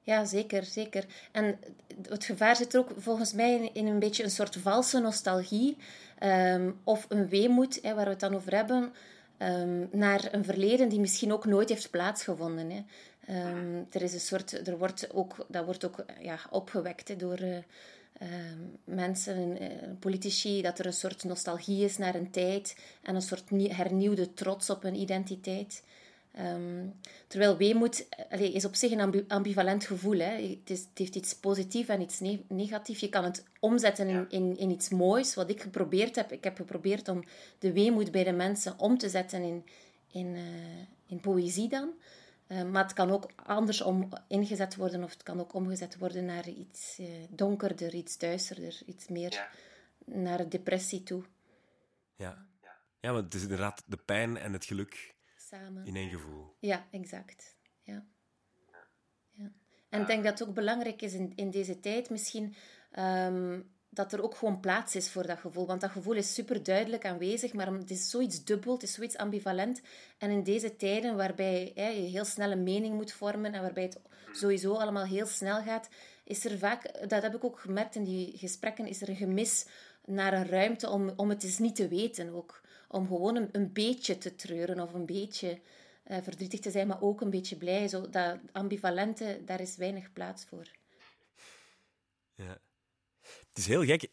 Ja, 0.00 0.24
zeker, 0.24 0.64
zeker. 0.64 1.04
En 1.32 1.58
het 2.02 2.24
gevaar 2.24 2.56
zit 2.56 2.74
er 2.74 2.80
ook 2.80 2.90
volgens 2.96 3.32
mij 3.32 3.70
in 3.72 3.86
een 3.86 3.98
beetje 3.98 4.24
een 4.24 4.30
soort 4.30 4.56
valse 4.56 5.00
nostalgie 5.00 5.76
ehm, 6.18 6.72
of 6.84 7.06
een 7.08 7.28
weemoed, 7.28 7.78
hè, 7.82 7.94
waar 7.94 8.04
we 8.04 8.10
het 8.10 8.20
dan 8.20 8.34
over 8.34 8.54
hebben, 8.54 8.92
um, 9.38 9.88
naar 9.92 10.28
een 10.30 10.44
verleden 10.44 10.88
die 10.88 11.00
misschien 11.00 11.32
ook 11.32 11.44
nooit 11.44 11.68
heeft 11.68 11.90
plaatsgevonden. 11.90 12.70
Hè. 12.70 12.84
Um, 13.30 13.86
er 13.90 14.02
is 14.02 14.12
een 14.12 14.20
soort, 14.20 14.68
er 14.68 14.78
wordt 14.78 15.14
ook, 15.14 15.46
dat 15.48 15.64
wordt 15.64 15.84
ook 15.84 16.04
ja, 16.20 16.38
opgewekt 16.50 17.18
door 17.18 17.40
uh, 17.40 17.58
mensen, 18.84 19.62
uh, 19.62 19.68
politici, 19.98 20.62
dat 20.62 20.78
er 20.78 20.86
een 20.86 20.92
soort 20.92 21.24
nostalgie 21.24 21.84
is 21.84 21.98
naar 21.98 22.14
een 22.14 22.30
tijd 22.30 22.76
en 23.02 23.14
een 23.14 23.22
soort 23.22 23.50
hernieuwde 23.50 24.34
trots 24.34 24.70
op 24.70 24.84
een 24.84 24.94
identiteit. 24.94 25.82
Um, 26.40 26.94
terwijl 27.26 27.56
weemoed 27.56 28.06
allee, 28.30 28.52
is 28.52 28.64
op 28.64 28.74
zich 28.74 28.90
een 28.90 29.28
ambivalent 29.28 29.84
gevoel. 29.84 30.18
Hè. 30.18 30.48
Het, 30.48 30.70
is, 30.70 30.78
het, 30.78 30.98
heeft 30.98 31.14
iets 31.14 31.34
positiefs 31.34 31.88
en 31.88 32.00
iets 32.00 32.20
ne 32.20 32.40
negatiefs. 32.48 33.00
Je 33.00 33.08
kan 33.08 33.24
het 33.24 33.44
omzetten 33.60 34.08
in, 34.08 34.26
in, 34.28 34.58
in, 34.58 34.70
iets 34.70 34.88
moois. 34.88 35.34
Wat 35.34 35.50
ik 35.50 35.60
geprobeerd 35.60 36.16
heb. 36.16 36.32
Ik 36.32 36.44
heb 36.44 36.56
geprobeerd 36.56 37.08
om 37.08 37.24
de 37.58 37.72
weemoed 37.72 38.10
bij 38.10 38.24
de 38.24 38.32
mensen 38.32 38.78
om 38.78 38.98
te 38.98 39.08
zetten 39.08 39.42
in, 39.42 39.64
in, 40.12 40.26
uh, 40.26 40.42
in 41.06 41.20
poëzie 41.20 41.68
dan. 41.68 41.90
Uh, 42.48 42.62
maar 42.62 42.82
het 42.82 42.92
kan 42.92 43.10
ook 43.10 43.30
andersom 43.36 44.08
ingezet 44.28 44.76
worden, 44.76 45.04
of 45.04 45.10
het 45.10 45.22
kan 45.22 45.40
ook 45.40 45.52
omgezet 45.52 45.98
worden 45.98 46.24
naar 46.24 46.48
iets 46.48 46.98
uh, 47.00 47.08
donkerder, 47.30 47.94
iets 47.94 48.18
duisterder, 48.18 48.82
iets 48.86 49.08
meer 49.08 49.32
ja. 49.32 49.48
naar 50.04 50.48
depressie 50.48 51.02
toe. 51.02 51.24
Ja. 52.16 52.46
ja, 53.00 53.12
want 53.12 53.24
het 53.24 53.34
is 53.34 53.42
inderdaad 53.42 53.82
de 53.86 53.96
pijn 53.96 54.36
en 54.36 54.52
het 54.52 54.64
geluk 54.64 55.14
Samen. 55.36 55.86
in 55.86 55.96
één 55.96 56.10
gevoel. 56.10 56.56
Ja, 56.60 56.86
exact. 56.90 57.56
Ja. 57.82 58.06
ja. 59.30 59.52
En 59.88 60.00
ik 60.00 60.06
denk 60.06 60.24
dat 60.24 60.38
het 60.38 60.48
ook 60.48 60.54
belangrijk 60.54 61.02
is 61.02 61.14
in, 61.14 61.32
in 61.34 61.50
deze 61.50 61.80
tijd 61.80 62.10
misschien 62.10 62.54
um, 62.98 63.75
dat 63.96 64.12
er 64.12 64.22
ook 64.22 64.34
gewoon 64.34 64.60
plaats 64.60 64.96
is 64.96 65.10
voor 65.10 65.26
dat 65.26 65.38
gevoel. 65.38 65.66
Want 65.66 65.80
dat 65.80 65.90
gevoel 65.90 66.14
is 66.14 66.34
super 66.34 66.62
duidelijk 66.62 67.04
aanwezig, 67.04 67.52
maar 67.52 67.72
het 67.72 67.90
is 67.90 68.10
zoiets 68.10 68.44
dubbel, 68.44 68.72
het 68.72 68.82
is 68.82 68.92
zoiets 68.92 69.16
ambivalent. 69.16 69.80
En 70.18 70.30
in 70.30 70.42
deze 70.42 70.76
tijden 70.76 71.16
waarbij 71.16 71.72
je 71.74 71.82
heel 71.82 72.24
snel 72.24 72.50
een 72.50 72.62
mening 72.62 72.94
moet 72.94 73.12
vormen 73.12 73.52
en 73.52 73.62
waarbij 73.62 73.82
het 73.82 74.00
sowieso 74.32 74.74
allemaal 74.74 75.04
heel 75.04 75.26
snel 75.26 75.62
gaat, 75.62 75.88
is 76.24 76.44
er 76.44 76.58
vaak, 76.58 77.08
dat 77.08 77.22
heb 77.22 77.34
ik 77.34 77.44
ook 77.44 77.60
gemerkt 77.60 77.94
in 77.94 78.04
die 78.04 78.38
gesprekken, 78.38 78.86
is 78.86 79.02
er 79.02 79.08
een 79.08 79.16
gemis 79.16 79.66
naar 80.04 80.32
een 80.32 80.48
ruimte 80.48 80.90
om, 80.90 81.12
om 81.16 81.28
het 81.28 81.42
eens 81.42 81.58
niet 81.58 81.76
te 81.76 81.88
weten 81.88 82.34
ook. 82.34 82.60
Om 82.88 83.06
gewoon 83.06 83.36
een, 83.36 83.48
een 83.52 83.72
beetje 83.72 84.18
te 84.18 84.34
treuren 84.34 84.80
of 84.80 84.92
een 84.92 85.06
beetje 85.06 85.60
uh, 86.06 86.16
verdrietig 86.22 86.60
te 86.60 86.70
zijn, 86.70 86.86
maar 86.86 87.02
ook 87.02 87.20
een 87.20 87.30
beetje 87.30 87.56
blij. 87.56 87.88
Zo, 87.88 88.10
dat 88.10 88.38
ambivalente, 88.52 89.40
daar 89.44 89.60
is 89.60 89.76
weinig 89.76 90.12
plaats 90.12 90.44
voor. 90.44 90.70
Ja. 92.34 92.58
Het 93.56 93.64
is 93.64 93.70
heel 93.70 93.84
gek. 93.84 94.08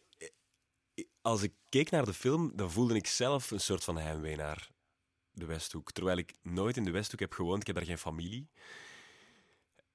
Als 1.21 1.41
ik 1.41 1.53
keek 1.69 1.89
naar 1.89 2.05
de 2.05 2.13
film, 2.13 2.51
dan 2.55 2.71
voelde 2.71 2.95
ik 2.95 3.07
zelf 3.07 3.51
een 3.51 3.59
soort 3.59 3.83
van 3.83 3.97
heimwee 3.97 4.35
naar 4.35 4.71
de 5.31 5.45
Westhoek. 5.45 5.91
Terwijl 5.91 6.17
ik 6.17 6.33
nooit 6.41 6.77
in 6.77 6.83
de 6.83 6.91
Westhoek 6.91 7.19
heb 7.19 7.33
gewoond. 7.33 7.61
Ik 7.61 7.67
heb 7.67 7.75
daar 7.75 7.85
geen 7.85 7.97
familie. 7.97 8.49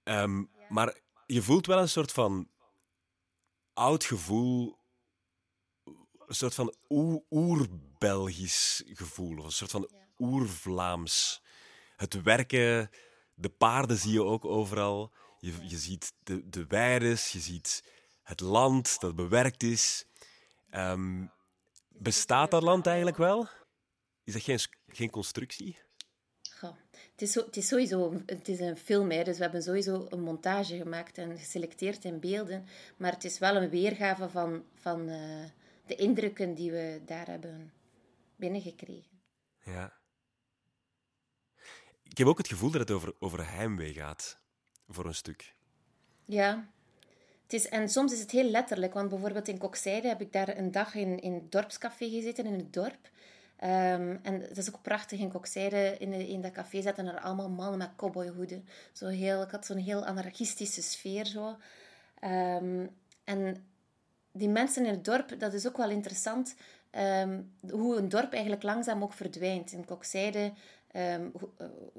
Um, 0.05 0.51
maar 0.69 0.99
je 1.27 1.43
voelt 1.43 1.67
wel 1.67 1.79
een 1.79 1.89
soort 1.89 2.13
van 2.13 2.49
oud 3.73 4.05
gevoel. 4.05 4.79
Een 6.27 6.35
soort 6.35 6.55
van 6.55 6.75
oer-Belgisch 7.29 8.83
gevoel. 8.87 9.39
Of 9.39 9.45
een 9.45 9.53
soort 9.53 9.71
van 9.71 9.91
oer-Vlaams. 10.19 11.43
Het 11.97 12.23
werken, 12.23 12.91
de 13.35 13.51
paarden 13.51 13.99
zie 13.99 14.13
je 14.13 14.23
ook 14.23 14.45
overal. 14.45 15.13
Je, 15.39 15.53
je 15.69 15.79
ziet 15.79 16.13
de, 16.23 16.49
de 16.49 16.67
weides, 16.67 17.33
je 17.33 17.41
ziet 17.41 17.83
het 18.29 18.41
land 18.41 19.01
dat 19.01 19.17
bewerkt 19.17 19.63
is. 19.63 20.05
Um, 20.71 21.31
bestaat 21.89 22.51
dat 22.51 22.63
land 22.63 22.87
eigenlijk 22.87 23.17
wel? 23.17 23.49
Is 24.25 24.33
dat 24.33 24.43
geen, 24.43 24.59
geen 24.87 25.11
constructie? 25.11 25.79
Goh, 26.59 26.75
het, 26.91 27.23
is 27.23 27.33
zo, 27.33 27.45
het 27.45 27.57
is 27.57 27.69
sowieso 27.69 28.23
het 28.27 28.49
is 28.49 28.61
een 28.61 28.77
film, 28.77 29.11
hè, 29.11 29.25
dus 29.25 29.37
we 29.37 29.43
hebben 29.43 29.63
sowieso 29.63 30.07
een 30.09 30.21
montage 30.21 30.77
gemaakt 30.77 31.19
en 31.19 31.39
geselecteerd 31.39 32.05
in 32.05 32.21
beelden. 32.21 32.67
Maar 32.97 33.13
het 33.13 33.25
is 33.25 33.39
wel 33.39 33.57
een 33.57 33.71
weergave 33.71 34.29
van, 34.29 34.65
van 34.75 35.09
uh, 35.09 35.45
de 35.87 35.95
indrukken 35.95 36.55
die 36.55 36.71
we 36.71 37.03
daar 37.07 37.27
hebben 37.27 37.73
binnengekregen. 38.37 39.21
Ja. 39.65 39.97
Ik 42.03 42.19
heb 42.19 42.27
ook 42.27 42.39
het 42.39 42.49
gevoel 42.49 42.71
dat 42.71 42.81
het 42.81 42.91
over, 42.91 43.15
over 43.19 43.51
heimwee 43.51 43.93
gaat, 43.93 44.41
voor 44.89 45.07
een 45.07 45.15
stuk. 45.15 45.55
Ja, 46.25 46.73
het 47.49 47.61
is, 47.61 47.69
en 47.69 47.89
soms 47.89 48.13
is 48.13 48.21
het 48.21 48.31
heel 48.31 48.51
letterlijk, 48.51 48.95
want 48.95 49.09
bijvoorbeeld 49.09 49.49
in 49.49 49.59
Kokzijde 49.59 50.09
heb 50.09 50.21
ik 50.21 50.33
daar 50.33 50.57
een 50.57 50.71
dag 50.71 50.95
in, 50.95 51.21
in 51.21 51.35
het 51.35 51.53
dorpscafé 51.53 52.09
gezeten, 52.09 52.47
in 52.47 52.53
het 52.53 52.73
dorp. 52.73 53.11
Um, 53.65 54.19
en 54.23 54.41
het 54.41 54.59
is 54.59 54.69
ook 54.69 54.83
prachtig 54.83 55.21
in 55.21 55.33
Kokzijde, 55.33 55.97
in, 55.99 56.13
in 56.13 56.41
dat 56.41 56.53
café 56.53 56.83
zaten 56.83 57.07
er 57.07 57.21
allemaal 57.21 57.49
mannen 57.49 57.79
met 57.79 57.97
cowboyhoeden. 57.97 58.69
Zo 58.93 59.07
heel, 59.07 59.43
ik 59.43 59.51
had 59.51 59.67
zo'n 59.67 59.77
heel 59.77 60.05
anarchistische 60.05 60.83
sfeer 60.83 61.27
zo. 61.27 61.57
Um, 62.25 62.91
en 63.25 63.67
die 64.33 64.49
mensen 64.49 64.85
in 64.85 64.91
het 64.91 65.05
dorp, 65.05 65.35
dat 65.39 65.53
is 65.53 65.67
ook 65.67 65.77
wel 65.77 65.91
interessant, 65.91 66.55
um, 66.91 67.53
hoe 67.71 67.97
een 67.97 68.09
dorp 68.09 68.33
eigenlijk 68.33 68.63
langzaam 68.63 69.03
ook 69.03 69.13
verdwijnt. 69.13 69.73
In 69.73 69.85
Kokzijde 69.85 70.53
um, 70.97 71.33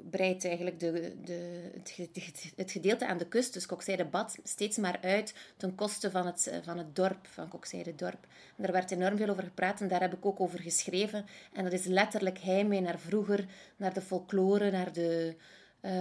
breidt 0.10 0.45
eigenlijk 0.45 0.80
de, 0.80 1.15
de, 1.23 1.71
het, 1.95 2.52
het, 2.56 2.71
gedeelte 2.71 3.08
aan 3.08 3.17
de 3.17 3.28
kust, 3.28 3.54
dus 3.54 3.65
Kokzijde 3.65 4.06
Bad, 4.06 4.38
steeds 4.43 4.78
maar 4.78 4.99
uit 5.02 5.34
ten 5.58 5.75
koste 5.75 6.12
van 6.12 6.25
het, 6.25 6.60
van 6.63 6.78
het 6.78 6.95
dorp, 6.95 7.28
van 7.28 7.47
Kokzijde 7.47 7.95
Dorp. 7.95 8.28
Daar 8.56 8.71
werd 8.71 8.91
enorm 8.91 9.17
veel 9.17 9.30
over 9.30 9.43
gepraat 9.43 9.82
en 9.82 9.88
daar 9.88 10.02
heb 10.02 10.13
ik 10.13 10.25
ook 10.25 10.39
over 10.39 10.60
geschreven. 10.60 11.25
En 11.54 11.63
dat 11.63 11.73
is 11.73 11.86
letterlijk 11.86 12.39
heimwee 12.39 12.82
naar 12.82 12.99
vroeger, 12.99 13.45
naar 13.78 13.93
de 13.93 14.02
folklore, 14.02 14.71
naar 14.71 14.93
de, 14.93 15.36
uh, 15.82 15.91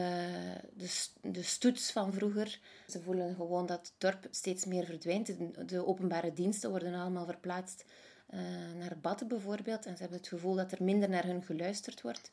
de, 1.23 1.43
stoets 1.43 1.93
van 1.93 2.13
vroeger. 2.13 2.61
Ze 2.89 3.01
voelen 3.01 3.35
gewoon 3.35 3.67
dat 3.67 3.79
het 3.79 3.93
dorp 3.99 4.27
steeds 4.31 4.65
meer 4.65 4.85
verdwijnt. 4.85 5.33
De, 5.69 5.87
openbare 5.87 6.33
diensten 6.33 6.71
worden 6.71 6.95
allemaal 6.95 7.27
verplaatst 7.27 7.85
uh, 8.35 8.41
naar 8.79 8.99
Bad 9.01 9.29
bijvoorbeeld. 9.29 9.87
En 9.87 9.93
ze 9.97 10.01
hebben 10.01 10.19
het 10.19 10.29
gevoel 10.29 10.55
dat 10.55 10.73
er 10.73 10.85
minder 10.85 11.09
naar 11.09 11.25
hun 11.25 11.43
geluisterd 11.43 12.03
wordt. 12.03 12.33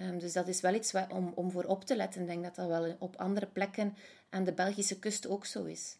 Um, 0.00 0.18
dus 0.18 0.32
dat 0.32 0.48
is 0.48 0.60
wel 0.60 0.74
iets 0.74 0.92
om, 1.08 1.32
om 1.34 1.50
voor 1.50 1.64
op 1.64 1.84
te 1.84 1.96
letten. 1.96 2.20
Ik 2.20 2.26
denk 2.26 2.42
dat 2.44 2.54
dat 2.54 2.68
wel 2.68 2.96
op 2.98 3.16
andere 3.16 3.46
plekken 3.46 3.96
aan 4.30 4.44
de 4.44 4.52
Belgische 4.52 4.98
kust 4.98 5.28
ook 5.28 5.46
zo 5.46 5.64
is. 5.64 5.96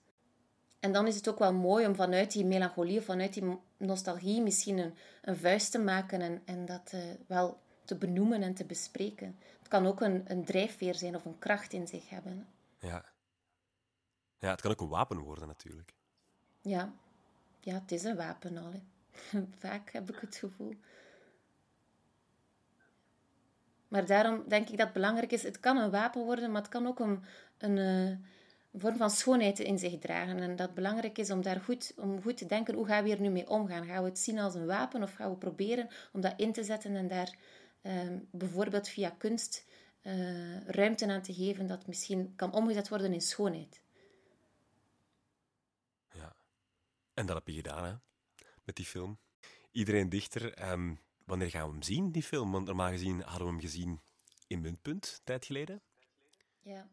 En 0.80 0.92
dan 0.92 1.06
is 1.06 1.16
het 1.16 1.28
ook 1.28 1.38
wel 1.38 1.52
mooi 1.52 1.86
om 1.86 1.94
vanuit 1.94 2.32
die 2.32 2.44
melancholie 2.44 2.98
of 2.98 3.04
vanuit 3.04 3.34
die 3.34 3.58
nostalgie 3.76 4.42
misschien 4.42 4.78
een, 4.78 4.94
een 5.22 5.36
vuist 5.36 5.70
te 5.70 5.78
maken 5.78 6.20
en, 6.20 6.42
en 6.44 6.66
dat 6.66 6.92
uh, 6.94 7.00
wel 7.26 7.60
te 7.84 7.96
benoemen 7.96 8.42
en 8.42 8.54
te 8.54 8.64
bespreken. 8.64 9.38
Het 9.58 9.68
kan 9.68 9.86
ook 9.86 10.00
een, 10.00 10.22
een 10.26 10.44
drijfveer 10.44 10.94
zijn 10.94 11.16
of 11.16 11.24
een 11.24 11.38
kracht 11.38 11.72
in 11.72 11.86
zich 11.86 12.08
hebben. 12.08 12.46
Ja. 12.78 13.04
Ja, 14.38 14.50
het 14.50 14.60
kan 14.60 14.70
ook 14.70 14.80
een 14.80 14.88
wapen 14.88 15.18
worden 15.18 15.46
natuurlijk. 15.46 15.94
Ja, 16.60 16.92
ja 17.60 17.74
het 17.74 17.92
is 17.92 18.04
een 18.04 18.16
wapen 18.16 18.56
al. 18.56 18.72
Vaak 19.58 19.90
heb 19.90 20.10
ik 20.10 20.18
het 20.20 20.36
gevoel. 20.36 20.76
Maar 23.90 24.06
daarom 24.06 24.44
denk 24.48 24.68
ik 24.68 24.76
dat 24.76 24.86
het 24.86 24.94
belangrijk 24.94 25.32
is, 25.32 25.42
het 25.42 25.60
kan 25.60 25.76
een 25.76 25.90
wapen 25.90 26.24
worden, 26.24 26.50
maar 26.50 26.60
het 26.60 26.70
kan 26.70 26.86
ook 26.86 27.00
een, 27.00 27.24
een, 27.58 27.78
eh, 27.78 28.80
vorm 28.80 28.96
van 28.96 29.10
schoonheid 29.10 29.58
in 29.58 29.78
zich 29.78 29.98
dragen. 29.98 30.38
En 30.38 30.56
dat 30.56 30.66
het 30.66 30.74
belangrijk 30.74 31.18
is 31.18 31.30
om 31.30 31.42
daar 31.42 31.60
goed, 31.60 31.92
om 31.96 32.22
goed 32.22 32.36
te 32.36 32.46
denken, 32.46 32.74
hoe 32.74 32.86
gaan 32.86 33.02
we 33.02 33.08
hier 33.08 33.20
nu 33.20 33.28
mee 33.28 33.48
omgaan? 33.48 33.86
Gaan 33.86 34.02
we 34.02 34.08
het 34.08 34.18
zien 34.18 34.38
als 34.38 34.54
een 34.54 34.66
wapen 34.66 35.02
of 35.02 35.14
gaan 35.14 35.30
we 35.30 35.36
proberen 35.36 35.88
om 36.12 36.20
dat 36.20 36.34
in 36.36 36.52
te 36.52 36.64
zetten 36.64 36.96
en 36.96 37.08
daar 37.08 37.36
ehm, 37.82 38.18
bijvoorbeeld 38.30 38.88
via 38.88 39.10
kunst 39.10 39.66
uh, 40.02 40.66
ruimte 40.66 41.06
aan 41.06 41.22
te 41.22 41.34
geven 41.34 41.66
dat 41.66 41.86
misschien 41.86 42.32
kan 42.36 42.52
omgezet 42.52 42.88
worden 42.88 43.12
in 43.12 43.20
schoonheid? 43.20 43.82
Ja, 46.12 46.36
en 47.14 47.26
dat 47.26 47.36
heb 47.36 47.46
je 47.46 47.54
gedaan 47.54 47.84
hè? 47.84 47.94
met 48.64 48.76
die 48.76 48.84
film. 48.84 49.18
Iedereen 49.70 50.08
dichter. 50.08 50.70
Um, 50.70 51.00
wanneer 51.30 51.50
gaan 51.50 51.66
we 51.66 51.72
hem 51.72 51.82
zien, 51.82 52.12
die 52.12 52.22
film? 52.22 52.52
Want 52.52 52.66
normaal 52.66 52.90
gezien 52.90 53.20
hadden 53.20 53.46
we 53.46 53.52
hem 53.52 53.60
gezien 53.60 54.00
in 54.46 54.60
Muntpunt, 54.60 55.20
tijd 55.24 55.46
geleden. 55.46 55.82
Ja. 56.60 56.88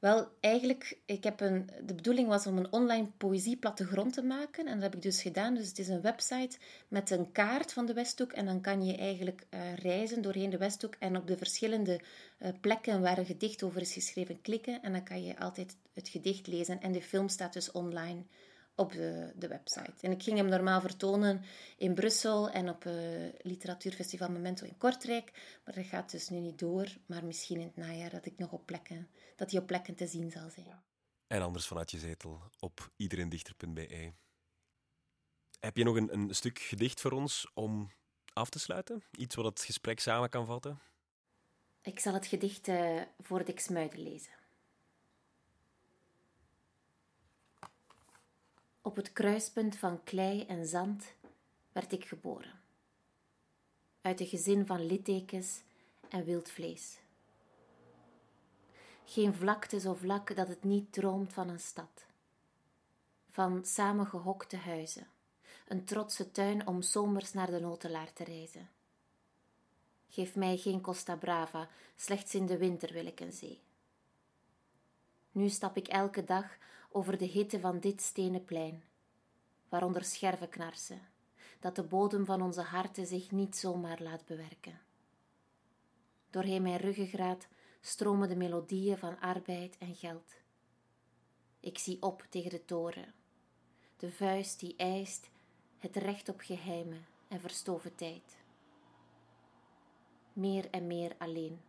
Wel, 0.00 0.28
eigenlijk, 0.40 0.98
ik 1.06 1.24
heb 1.24 1.40
een, 1.40 1.70
de 1.84 1.94
bedoeling 1.94 2.28
was 2.28 2.46
om 2.46 2.58
een 2.58 2.72
online 2.72 3.10
poëzieplattegrond 3.16 4.12
te 4.12 4.22
maken. 4.22 4.66
En 4.66 4.74
dat 4.74 4.82
heb 4.82 4.94
ik 4.94 5.02
dus 5.02 5.22
gedaan. 5.22 5.54
Dus 5.54 5.68
het 5.68 5.78
is 5.78 5.88
een 5.88 6.00
website 6.00 6.58
met 6.88 7.10
een 7.10 7.32
kaart 7.32 7.72
van 7.72 7.86
de 7.86 7.92
Westhoek. 7.92 8.32
En 8.32 8.46
dan 8.46 8.60
kan 8.60 8.84
je 8.84 8.96
eigenlijk 8.96 9.46
uh, 9.50 9.74
reizen 9.74 10.22
doorheen 10.22 10.50
de 10.50 10.58
Westhoek 10.58 10.94
en 10.98 11.16
op 11.16 11.26
de 11.26 11.36
verschillende 11.36 12.00
uh, 12.38 12.48
plekken 12.60 13.00
waar 13.00 13.18
een 13.18 13.26
gedicht 13.26 13.62
over 13.62 13.80
is 13.80 13.92
geschreven 13.92 14.40
klikken. 14.40 14.82
En 14.82 14.92
dan 14.92 15.04
kan 15.04 15.22
je 15.22 15.38
altijd 15.38 15.76
het 15.92 16.08
gedicht 16.08 16.46
lezen. 16.46 16.80
En 16.80 16.92
de 16.92 17.02
film 17.02 17.28
staat 17.28 17.52
dus 17.52 17.70
online 17.70 18.22
op 18.80 18.92
de, 18.92 19.32
de 19.36 19.48
website. 19.48 19.94
En 20.00 20.10
ik 20.10 20.22
ging 20.22 20.36
hem 20.36 20.48
normaal 20.48 20.80
vertonen 20.80 21.44
in 21.76 21.94
Brussel 21.94 22.50
en 22.50 22.68
op 22.68 22.82
het 22.82 22.94
uh, 22.94 23.40
literatuurfestival 23.42 24.30
Memento 24.30 24.66
in 24.66 24.78
Kortrijk. 24.78 25.58
Maar 25.64 25.74
dat 25.74 25.86
gaat 25.86 26.10
dus 26.10 26.28
nu 26.28 26.38
niet 26.38 26.58
door. 26.58 26.88
Maar 27.06 27.24
misschien 27.24 27.60
in 27.60 27.66
het 27.66 27.76
najaar 27.76 28.10
dat 28.10 28.26
ik 28.26 28.38
nog 28.38 28.52
op 28.52 28.66
plekken, 28.66 29.08
dat 29.36 29.50
hij 29.50 29.60
op 29.60 29.66
plekken 29.66 29.94
te 29.94 30.06
zien 30.06 30.30
zal 30.30 30.50
zijn. 30.50 30.82
En 31.26 31.42
anders 31.42 31.66
vanuit 31.66 31.90
je 31.90 31.98
zetel 31.98 32.40
op 32.58 32.90
iedereendichter.be. 32.96 34.12
Heb 35.60 35.76
je 35.76 35.84
nog 35.84 35.96
een, 35.96 36.12
een 36.12 36.34
stuk 36.34 36.58
gedicht 36.58 37.00
voor 37.00 37.12
ons 37.12 37.50
om 37.54 37.90
af 38.32 38.50
te 38.50 38.58
sluiten? 38.58 39.02
Iets 39.10 39.34
wat 39.34 39.44
het 39.44 39.60
gesprek 39.60 40.00
samen 40.00 40.28
kan 40.28 40.46
vatten? 40.46 40.80
Ik 41.82 42.00
zal 42.00 42.14
het 42.14 42.26
gedicht 42.26 42.68
uh, 42.68 43.02
voor 43.18 43.44
Dick 43.44 43.60
Smuiden 43.60 44.02
lezen. 44.02 44.39
Op 48.82 48.96
het 48.96 49.12
kruispunt 49.12 49.76
van 49.76 50.02
klei 50.04 50.44
en 50.44 50.66
zand 50.66 51.14
werd 51.72 51.92
ik 51.92 52.04
geboren. 52.04 52.60
Uit 54.00 54.20
een 54.20 54.26
gezin 54.26 54.66
van 54.66 54.86
littekens 54.86 55.62
en 56.08 56.24
wild 56.24 56.50
vlees. 56.50 56.98
Geen 59.04 59.34
vlakte 59.34 59.80
zo 59.80 59.94
vlak 59.94 60.36
dat 60.36 60.48
het 60.48 60.64
niet 60.64 60.92
droomt 60.92 61.32
van 61.32 61.48
een 61.48 61.60
stad. 61.60 62.06
Van 63.30 63.64
samengehokte 63.64 64.56
huizen, 64.56 65.06
een 65.68 65.84
trotse 65.84 66.30
tuin 66.30 66.66
om 66.66 66.82
zomers 66.82 67.32
naar 67.32 67.50
de 67.50 67.60
Notelaar 67.60 68.12
te 68.12 68.24
reizen. 68.24 68.70
Geef 70.08 70.36
mij 70.36 70.56
geen 70.56 70.80
Costa 70.80 71.16
Brava, 71.16 71.68
slechts 71.96 72.34
in 72.34 72.46
de 72.46 72.56
winter 72.56 72.92
wil 72.92 73.06
ik 73.06 73.20
een 73.20 73.32
zee. 73.32 73.60
Nu 75.32 75.48
stap 75.48 75.76
ik 75.76 75.88
elke 75.88 76.24
dag 76.24 76.58
over 76.90 77.18
de 77.18 77.24
hitte 77.24 77.60
van 77.60 77.80
dit 77.80 78.00
stenen 78.00 78.44
plein, 78.44 78.84
waaronder 79.68 80.04
scherven 80.04 80.48
knarsen, 80.48 81.08
dat 81.60 81.76
de 81.76 81.82
bodem 81.82 82.24
van 82.24 82.42
onze 82.42 82.62
harten 82.62 83.06
zich 83.06 83.30
niet 83.30 83.56
zomaar 83.56 84.02
laat 84.02 84.24
bewerken. 84.24 84.80
Doorheen 86.30 86.62
mijn 86.62 86.76
ruggengraat 86.76 87.48
stromen 87.80 88.28
de 88.28 88.36
melodieën 88.36 88.98
van 88.98 89.20
arbeid 89.20 89.78
en 89.78 89.94
geld. 89.94 90.34
Ik 91.60 91.78
zie 91.78 92.02
op 92.02 92.26
tegen 92.28 92.50
de 92.50 92.64
toren, 92.64 93.14
de 93.96 94.10
vuist 94.10 94.60
die 94.60 94.76
eist 94.76 95.30
het 95.78 95.96
recht 95.96 96.28
op 96.28 96.40
geheimen 96.40 97.06
en 97.28 97.40
verstoven 97.40 97.94
tijd. 97.94 98.38
Meer 100.32 100.70
en 100.70 100.86
meer 100.86 101.14
alleen 101.18 101.60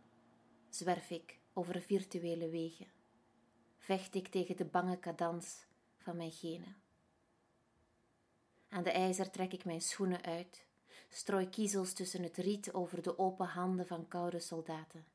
zwerf 0.68 1.10
ik 1.10 1.38
over 1.52 1.80
virtuele 1.80 2.48
wegen 2.48 2.86
vecht 3.82 4.14
ik 4.14 4.28
tegen 4.28 4.56
de 4.56 4.64
bange 4.64 4.98
cadans 4.98 5.64
van 5.98 6.16
mijn 6.16 6.32
genen. 6.32 6.76
Aan 8.68 8.82
de 8.82 8.90
ijzer 8.90 9.30
trek 9.30 9.52
ik 9.52 9.64
mijn 9.64 9.80
schoenen 9.80 10.22
uit, 10.22 10.66
strooi 11.08 11.48
kiezels 11.48 11.92
tussen 11.92 12.22
het 12.22 12.36
riet 12.36 12.72
over 12.72 13.02
de 13.02 13.18
open 13.18 13.46
handen 13.46 13.86
van 13.86 14.08
koude 14.08 14.40
soldaten. 14.40 15.06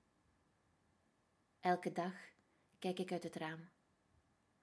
Elke 1.60 1.92
dag 1.92 2.14
kijk 2.80 3.00
ik 3.00 3.12
uit 3.12 3.24
het 3.24 3.36
raam, 3.36 3.70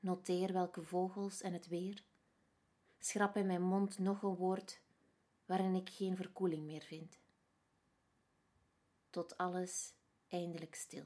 noteer 0.00 0.52
welke 0.52 0.82
vogels 0.82 1.40
en 1.40 1.52
het 1.52 1.68
weer, 1.68 2.04
schrap 2.98 3.36
in 3.36 3.46
mijn 3.46 3.62
mond 3.62 3.98
nog 3.98 4.22
een 4.22 4.36
woord 4.36 4.80
waarin 5.46 5.74
ik 5.74 5.90
geen 5.90 6.16
verkoeling 6.16 6.64
meer 6.64 6.82
vind. 6.82 7.18
Tot 9.10 9.36
alles 9.36 9.92
eindelijk 10.28 10.74
stil. 10.74 11.04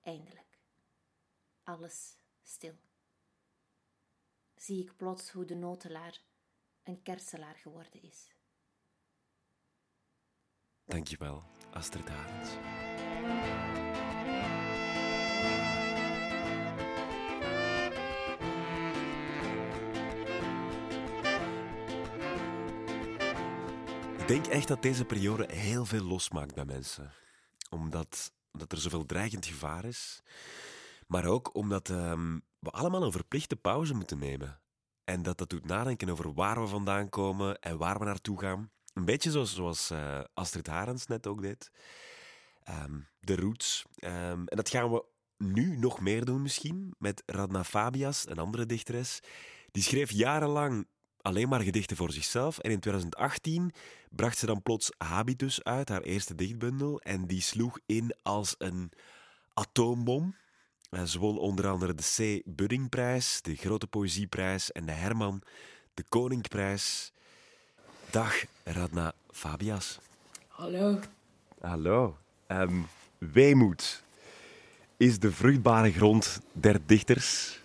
Eindelijk 0.00 0.43
alles 1.64 2.18
stil. 2.42 2.78
Zie 4.56 4.82
ik 4.82 4.96
plots 4.96 5.30
hoe 5.30 5.44
de 5.44 5.54
notelaar 5.54 6.20
een 6.82 7.02
kerselaar 7.02 7.54
geworden 7.54 8.02
is. 8.02 8.32
Dankjewel, 10.84 11.44
Astrid 11.72 12.08
Harens. 12.08 12.50
Ik 24.18 24.30
denk 24.30 24.46
echt 24.46 24.68
dat 24.68 24.82
deze 24.82 25.04
periode 25.04 25.52
heel 25.52 25.84
veel 25.84 26.02
losmaakt 26.04 26.54
bij 26.54 26.64
mensen. 26.64 27.12
Omdat 27.70 28.32
dat 28.52 28.72
er 28.72 28.78
zoveel 28.78 29.06
dreigend 29.06 29.46
gevaar 29.46 29.84
is. 29.84 30.22
Maar 31.06 31.24
ook 31.24 31.54
omdat 31.54 31.88
um, 31.88 32.42
we 32.58 32.70
allemaal 32.70 33.02
een 33.02 33.12
verplichte 33.12 33.56
pauze 33.56 33.94
moeten 33.94 34.18
nemen. 34.18 34.60
En 35.04 35.22
dat 35.22 35.38
dat 35.38 35.50
doet 35.50 35.66
nadenken 35.66 36.08
over 36.08 36.34
waar 36.34 36.60
we 36.60 36.66
vandaan 36.66 37.08
komen 37.08 37.58
en 37.58 37.78
waar 37.78 37.98
we 37.98 38.04
naartoe 38.04 38.40
gaan. 38.40 38.70
Een 38.92 39.04
beetje 39.04 39.30
zoals, 39.30 39.54
zoals 39.54 39.90
uh, 39.90 40.20
Astrid 40.34 40.66
Harens 40.66 41.06
net 41.06 41.26
ook 41.26 41.42
deed. 41.42 41.70
Um, 42.68 43.08
de 43.20 43.36
roots. 43.36 43.84
Um, 43.98 44.10
en 44.48 44.56
dat 44.56 44.68
gaan 44.68 44.90
we 44.90 45.04
nu 45.38 45.76
nog 45.76 46.00
meer 46.00 46.24
doen 46.24 46.42
misschien, 46.42 46.94
met 46.98 47.22
Radna 47.26 47.64
Fabias, 47.64 48.28
een 48.28 48.38
andere 48.38 48.66
dichteres. 48.66 49.20
Die 49.70 49.82
schreef 49.82 50.10
jarenlang 50.10 50.86
alleen 51.20 51.48
maar 51.48 51.60
gedichten 51.60 51.96
voor 51.96 52.12
zichzelf. 52.12 52.58
En 52.58 52.70
in 52.70 52.80
2018 52.80 53.72
bracht 54.10 54.38
ze 54.38 54.46
dan 54.46 54.62
plots 54.62 54.90
Habitus 54.98 55.62
uit, 55.62 55.88
haar 55.88 56.02
eerste 56.02 56.34
dichtbundel. 56.34 57.00
En 57.00 57.26
die 57.26 57.40
sloeg 57.40 57.78
in 57.86 58.14
als 58.22 58.54
een 58.58 58.92
atoombom. 59.54 60.34
Ze 61.02 61.18
won 61.18 61.38
onder 61.38 61.66
andere 61.66 61.94
de 61.94 62.02
C. 62.16 62.42
Buddingprijs, 62.44 63.42
de 63.42 63.54
Grote 63.54 63.86
Poëzieprijs 63.86 64.72
en 64.72 64.86
de 64.86 64.92
Herman 64.92 65.42
de 65.94 66.04
Koningprijs. 66.08 67.12
Dag, 68.10 68.44
Radna 68.64 69.12
Fabias. 69.30 69.98
Hallo. 70.48 70.98
Hallo. 71.60 72.16
Um, 72.48 72.86
weemoed 73.18 74.02
is 74.96 75.18
de 75.18 75.32
vruchtbare 75.32 75.92
grond 75.92 76.40
der 76.52 76.80
dichters. 76.86 77.60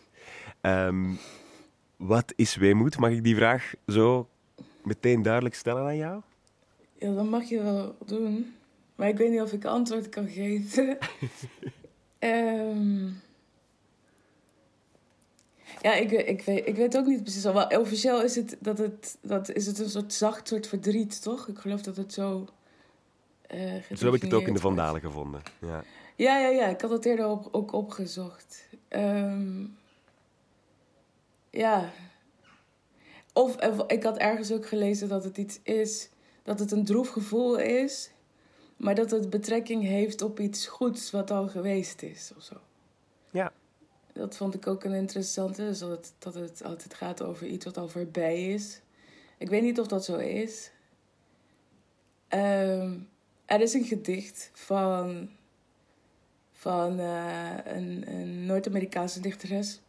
Um, 0.61 1.19
wat 1.97 2.33
is 2.35 2.55
weemoed? 2.55 2.97
Mag 2.97 3.11
ik 3.11 3.23
die 3.23 3.35
vraag 3.35 3.73
zo 3.87 4.27
meteen 4.83 5.21
duidelijk 5.21 5.55
stellen 5.55 5.83
aan 5.83 5.97
jou? 5.97 6.21
Ja, 6.99 7.13
dat 7.13 7.25
mag 7.25 7.43
je 7.43 7.61
wel 7.61 7.95
doen. 8.05 8.55
Maar 8.95 9.07
ik 9.07 9.17
weet 9.17 9.31
niet 9.31 9.41
of 9.41 9.53
ik 9.53 9.65
antwoord 9.65 10.09
kan 10.09 10.27
geven. 10.27 10.97
Um, 12.19 13.21
ja, 15.81 15.93
ik, 15.93 16.11
ik, 16.11 16.41
weet, 16.41 16.67
ik 16.67 16.75
weet 16.75 16.97
ook 16.97 17.05
niet 17.05 17.23
precies 17.23 17.45
al. 17.45 17.53
Wel, 17.53 17.67
officieel 17.67 18.23
is 18.23 18.35
het, 18.35 18.57
dat 18.59 18.77
het, 18.77 19.17
dat 19.21 19.49
is 19.49 19.65
het 19.65 19.79
een 19.79 19.89
soort 19.89 20.13
zacht 20.13 20.47
soort 20.47 20.67
verdriet, 20.67 21.21
toch? 21.21 21.47
Ik 21.47 21.57
geloof 21.57 21.81
dat 21.81 21.95
het 21.95 22.13
zo. 22.13 22.47
Uh, 23.53 23.73
zo 23.95 24.05
heb 24.05 24.13
ik 24.13 24.21
het 24.21 24.33
ook 24.33 24.47
in 24.47 24.53
de 24.53 24.59
Vandalen 24.59 25.01
gevonden. 25.01 25.41
Ja, 25.61 25.83
ja, 26.15 26.39
ja, 26.39 26.47
ja. 26.47 26.67
Ik 26.67 26.81
had 26.81 26.89
het 26.89 27.05
eerder 27.05 27.27
op, 27.27 27.47
ook 27.51 27.73
opgezocht. 27.73 28.67
Um, 28.89 29.77
ja. 31.49 31.91
Of, 33.33 33.55
of 33.55 33.91
ik 33.91 34.03
had 34.03 34.17
ergens 34.17 34.51
ook 34.51 34.67
gelezen 34.67 35.07
dat 35.07 35.23
het 35.23 35.37
iets 35.37 35.59
is, 35.63 36.09
dat 36.43 36.59
het 36.59 36.71
een 36.71 36.85
droef 36.85 37.09
gevoel 37.09 37.57
is 37.57 38.11
maar 38.79 38.95
dat 38.95 39.11
het 39.11 39.29
betrekking 39.29 39.83
heeft 39.83 40.21
op 40.21 40.39
iets 40.39 40.67
goeds 40.67 41.11
wat 41.11 41.31
al 41.31 41.47
geweest 41.47 42.01
is 42.01 42.31
of 42.37 42.43
zo. 42.43 42.55
Ja. 43.31 43.51
Dat 44.13 44.37
vond 44.37 44.53
ik 44.53 44.67
ook 44.67 44.83
een 44.83 44.93
interessante, 44.93 45.61
dus 45.61 45.79
dat 45.79 45.89
het, 45.89 46.13
dat 46.19 46.33
het 46.33 46.63
altijd 46.63 46.93
gaat 46.93 47.21
over 47.21 47.47
iets 47.47 47.65
wat 47.65 47.77
al 47.77 47.87
voorbij 47.87 48.53
is. 48.53 48.81
Ik 49.37 49.49
weet 49.49 49.61
niet 49.61 49.79
of 49.79 49.87
dat 49.87 50.05
zo 50.05 50.15
is. 50.15 50.71
Um, 52.29 53.09
Er 53.45 53.61
is 53.61 53.73
een 53.73 53.85
gedicht 53.85 54.51
van, 54.53 55.29
van 56.51 56.99
uh, 56.99 57.57
een, 57.63 58.03
een 58.07 58.45
Noord-Amerikaanse 58.45 59.19
dichteres. 59.19 59.81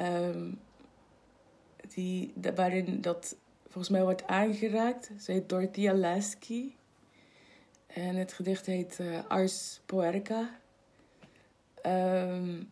Um, 0.00 0.58
die, 1.94 2.32
waarin 2.54 3.00
dat 3.00 3.36
volgens 3.62 3.88
mij 3.88 4.02
wordt 4.02 4.26
aangeraakt. 4.26 5.10
Ze 5.20 5.32
heet 5.32 5.48
Dorothea 5.48 5.94
Lasky. 5.94 6.74
En 7.86 8.16
het 8.16 8.32
gedicht 8.32 8.66
heet 8.66 8.98
uh, 9.00 9.18
Ars 9.28 9.80
Poerica. 9.86 10.58
Um, 11.86 12.70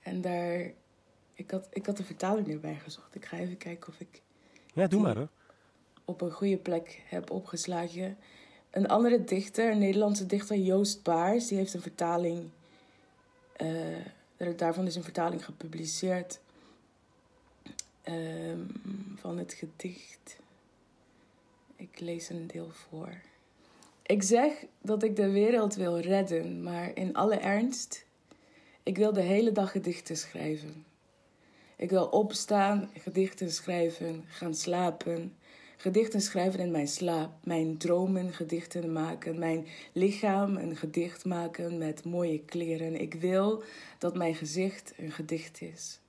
en 0.00 0.20
daar... 0.20 0.72
Ik 1.34 1.50
had, 1.50 1.68
ik 1.72 1.86
had 1.86 1.96
de 1.96 2.04
vertaling 2.04 2.48
erbij 2.48 2.74
gezocht. 2.74 3.14
Ik 3.14 3.24
ga 3.24 3.36
even 3.36 3.56
kijken 3.56 3.88
of 3.88 4.00
ik... 4.00 4.22
Ja, 4.74 4.86
doe 4.86 5.00
maar 5.00 5.16
hoor. 5.16 5.28
Op 6.04 6.20
een 6.20 6.32
goede 6.32 6.56
plek 6.56 7.02
heb 7.06 7.30
opgeslagen. 7.30 8.18
Een 8.70 8.88
andere 8.88 9.24
dichter, 9.24 9.70
een 9.70 9.78
Nederlandse 9.78 10.26
dichter, 10.26 10.56
Joost 10.56 11.02
Baars, 11.02 11.46
die 11.46 11.58
heeft 11.58 11.74
een 11.74 11.82
vertaling. 11.82 12.50
Uh, 13.62 14.56
daarvan 14.56 14.86
is 14.86 14.96
een 14.96 15.02
vertaling 15.02 15.44
gepubliceerd. 15.44 16.40
Um, 18.04 18.70
van 19.16 19.38
het 19.38 19.52
gedicht. 19.52 20.38
Ik 21.76 22.00
lees 22.00 22.28
een 22.28 22.46
deel 22.46 22.70
voor. 22.70 23.14
Ik 24.08 24.22
zeg 24.22 24.52
dat 24.82 25.02
ik 25.02 25.16
de 25.16 25.30
wereld 25.30 25.74
wil 25.74 25.98
redden, 25.98 26.62
maar 26.62 26.90
in 26.94 27.14
alle 27.14 27.36
ernst, 27.36 28.06
ik 28.82 28.96
wil 28.96 29.12
de 29.12 29.20
hele 29.20 29.52
dag 29.52 29.70
gedichten 29.70 30.16
schrijven. 30.16 30.84
Ik 31.76 31.90
wil 31.90 32.06
opstaan, 32.06 32.90
gedichten 32.98 33.50
schrijven, 33.52 34.24
gaan 34.26 34.54
slapen, 34.54 35.36
gedichten 35.76 36.20
schrijven 36.20 36.60
in 36.60 36.70
mijn 36.70 36.88
slaap, 36.88 37.32
mijn 37.44 37.76
dromen 37.76 38.32
gedichten 38.32 38.92
maken, 38.92 39.38
mijn 39.38 39.66
lichaam 39.92 40.56
een 40.56 40.76
gedicht 40.76 41.24
maken 41.24 41.78
met 41.78 42.04
mooie 42.04 42.40
kleren. 42.44 43.00
Ik 43.00 43.14
wil 43.14 43.62
dat 43.98 44.16
mijn 44.16 44.34
gezicht 44.34 44.92
een 44.96 45.12
gedicht 45.12 45.60
is. 45.62 46.00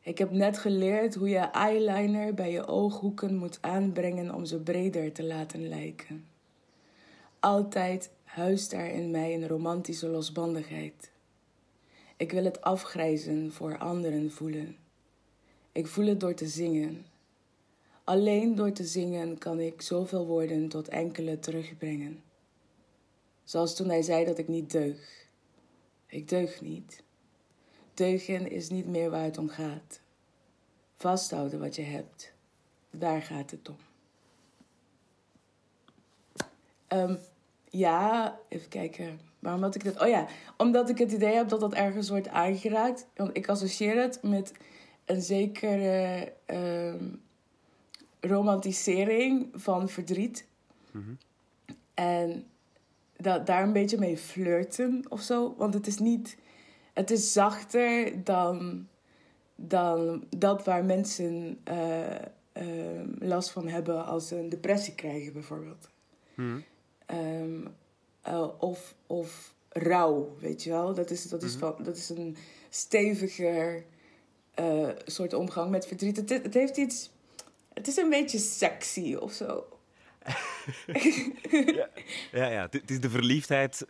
Ik 0.00 0.18
heb 0.18 0.30
net 0.30 0.58
geleerd 0.58 1.14
hoe 1.14 1.28
je 1.28 1.38
eyeliner 1.38 2.34
bij 2.34 2.50
je 2.50 2.66
ooghoeken 2.66 3.36
moet 3.36 3.58
aanbrengen 3.60 4.34
om 4.34 4.44
ze 4.44 4.60
breder 4.60 5.12
te 5.12 5.24
laten 5.24 5.68
lijken. 5.68 6.30
Altijd 7.42 8.10
huist 8.24 8.72
er 8.72 8.86
in 8.86 9.10
mij 9.10 9.34
een 9.34 9.48
romantische 9.48 10.08
losbandigheid. 10.08 11.10
Ik 12.16 12.32
wil 12.32 12.44
het 12.44 12.60
afgrijzen 12.60 13.52
voor 13.52 13.78
anderen 13.78 14.30
voelen. 14.30 14.76
Ik 15.72 15.86
voel 15.86 16.06
het 16.06 16.20
door 16.20 16.34
te 16.34 16.48
zingen. 16.48 17.06
Alleen 18.04 18.54
door 18.54 18.72
te 18.72 18.84
zingen 18.84 19.38
kan 19.38 19.60
ik 19.60 19.82
zoveel 19.82 20.26
woorden 20.26 20.68
tot 20.68 20.88
enkele 20.88 21.38
terugbrengen. 21.38 22.22
Zoals 23.44 23.76
toen 23.76 23.88
hij 23.88 24.02
zei 24.02 24.24
dat 24.24 24.38
ik 24.38 24.48
niet 24.48 24.70
deug. 24.70 25.26
Ik 26.06 26.28
deug 26.28 26.60
niet. 26.60 27.02
Deugen 27.94 28.50
is 28.50 28.70
niet 28.70 28.86
meer 28.86 29.10
waar 29.10 29.24
het 29.24 29.38
om 29.38 29.48
gaat. 29.48 30.00
Vasthouden 30.96 31.60
wat 31.60 31.76
je 31.76 31.82
hebt, 31.82 32.32
daar 32.90 33.22
gaat 33.22 33.50
het 33.50 33.68
om. 33.68 33.76
Um, 36.88 37.18
ja, 37.72 38.38
even 38.48 38.68
kijken. 38.68 39.20
Waarom 39.38 39.62
had 39.62 39.74
ik 39.74 39.84
dat? 39.84 40.00
Oh 40.00 40.08
ja, 40.08 40.26
omdat 40.56 40.88
ik 40.88 40.98
het 40.98 41.12
idee 41.12 41.34
heb 41.34 41.48
dat 41.48 41.60
dat 41.60 41.74
ergens 41.74 42.08
wordt 42.08 42.28
aangeraakt. 42.28 43.06
Want 43.16 43.36
ik 43.36 43.48
associeer 43.48 44.00
het 44.00 44.22
met 44.22 44.52
een 45.04 45.22
zekere 45.22 46.32
um, 46.46 47.22
romantisering 48.20 49.48
van 49.52 49.88
verdriet. 49.88 50.46
Mm 50.90 51.18
En 51.94 52.46
dat, 53.16 53.46
daar 53.46 53.62
een 53.62 53.72
beetje 53.72 53.98
mee 53.98 54.16
flirten 54.16 55.04
of 55.08 55.20
zo. 55.20 55.54
Want 55.56 55.74
het 55.74 55.86
is 55.86 55.98
niet 55.98 56.36
het 56.92 57.10
is 57.10 57.32
zachter 57.32 58.24
dan, 58.24 58.86
dan 59.56 60.24
dat 60.36 60.64
waar 60.64 60.84
mensen 60.84 61.58
uh, 61.68 62.14
uh, 62.52 63.00
last 63.18 63.50
van 63.50 63.68
hebben 63.68 64.06
als 64.06 64.28
ze 64.28 64.36
een 64.36 64.48
depressie 64.48 64.94
krijgen, 64.94 65.32
bijvoorbeeld. 65.32 65.88
Hmm. 66.34 66.64
Um, 67.10 67.74
uh, 68.28 68.48
of, 68.58 68.94
of 69.06 69.54
rouw, 69.68 70.36
weet 70.40 70.62
je 70.62 70.70
wel. 70.70 70.94
Dat 70.94 71.10
is, 71.10 71.28
dat 71.28 71.42
is, 71.42 71.54
van, 71.54 71.74
dat 71.78 71.96
is 71.96 72.08
een 72.08 72.36
steviger 72.68 73.84
soort 75.04 75.34
omgang 75.34 75.70
met 75.70 75.86
verdriet. 75.86 76.16
Het, 76.16 76.28
het 76.28 76.54
heeft 76.54 76.76
iets. 76.76 77.10
Het 77.74 77.88
is 77.88 77.96
een 77.96 78.10
beetje 78.10 78.38
sexy 78.38 79.14
of 79.14 79.32
zo. 79.32 79.66
ja, 81.50 81.88
ja, 82.32 82.46
ja, 82.46 82.68
het 82.70 82.90
is 82.90 83.00
de 83.00 83.10
verliefdheid 83.10 83.86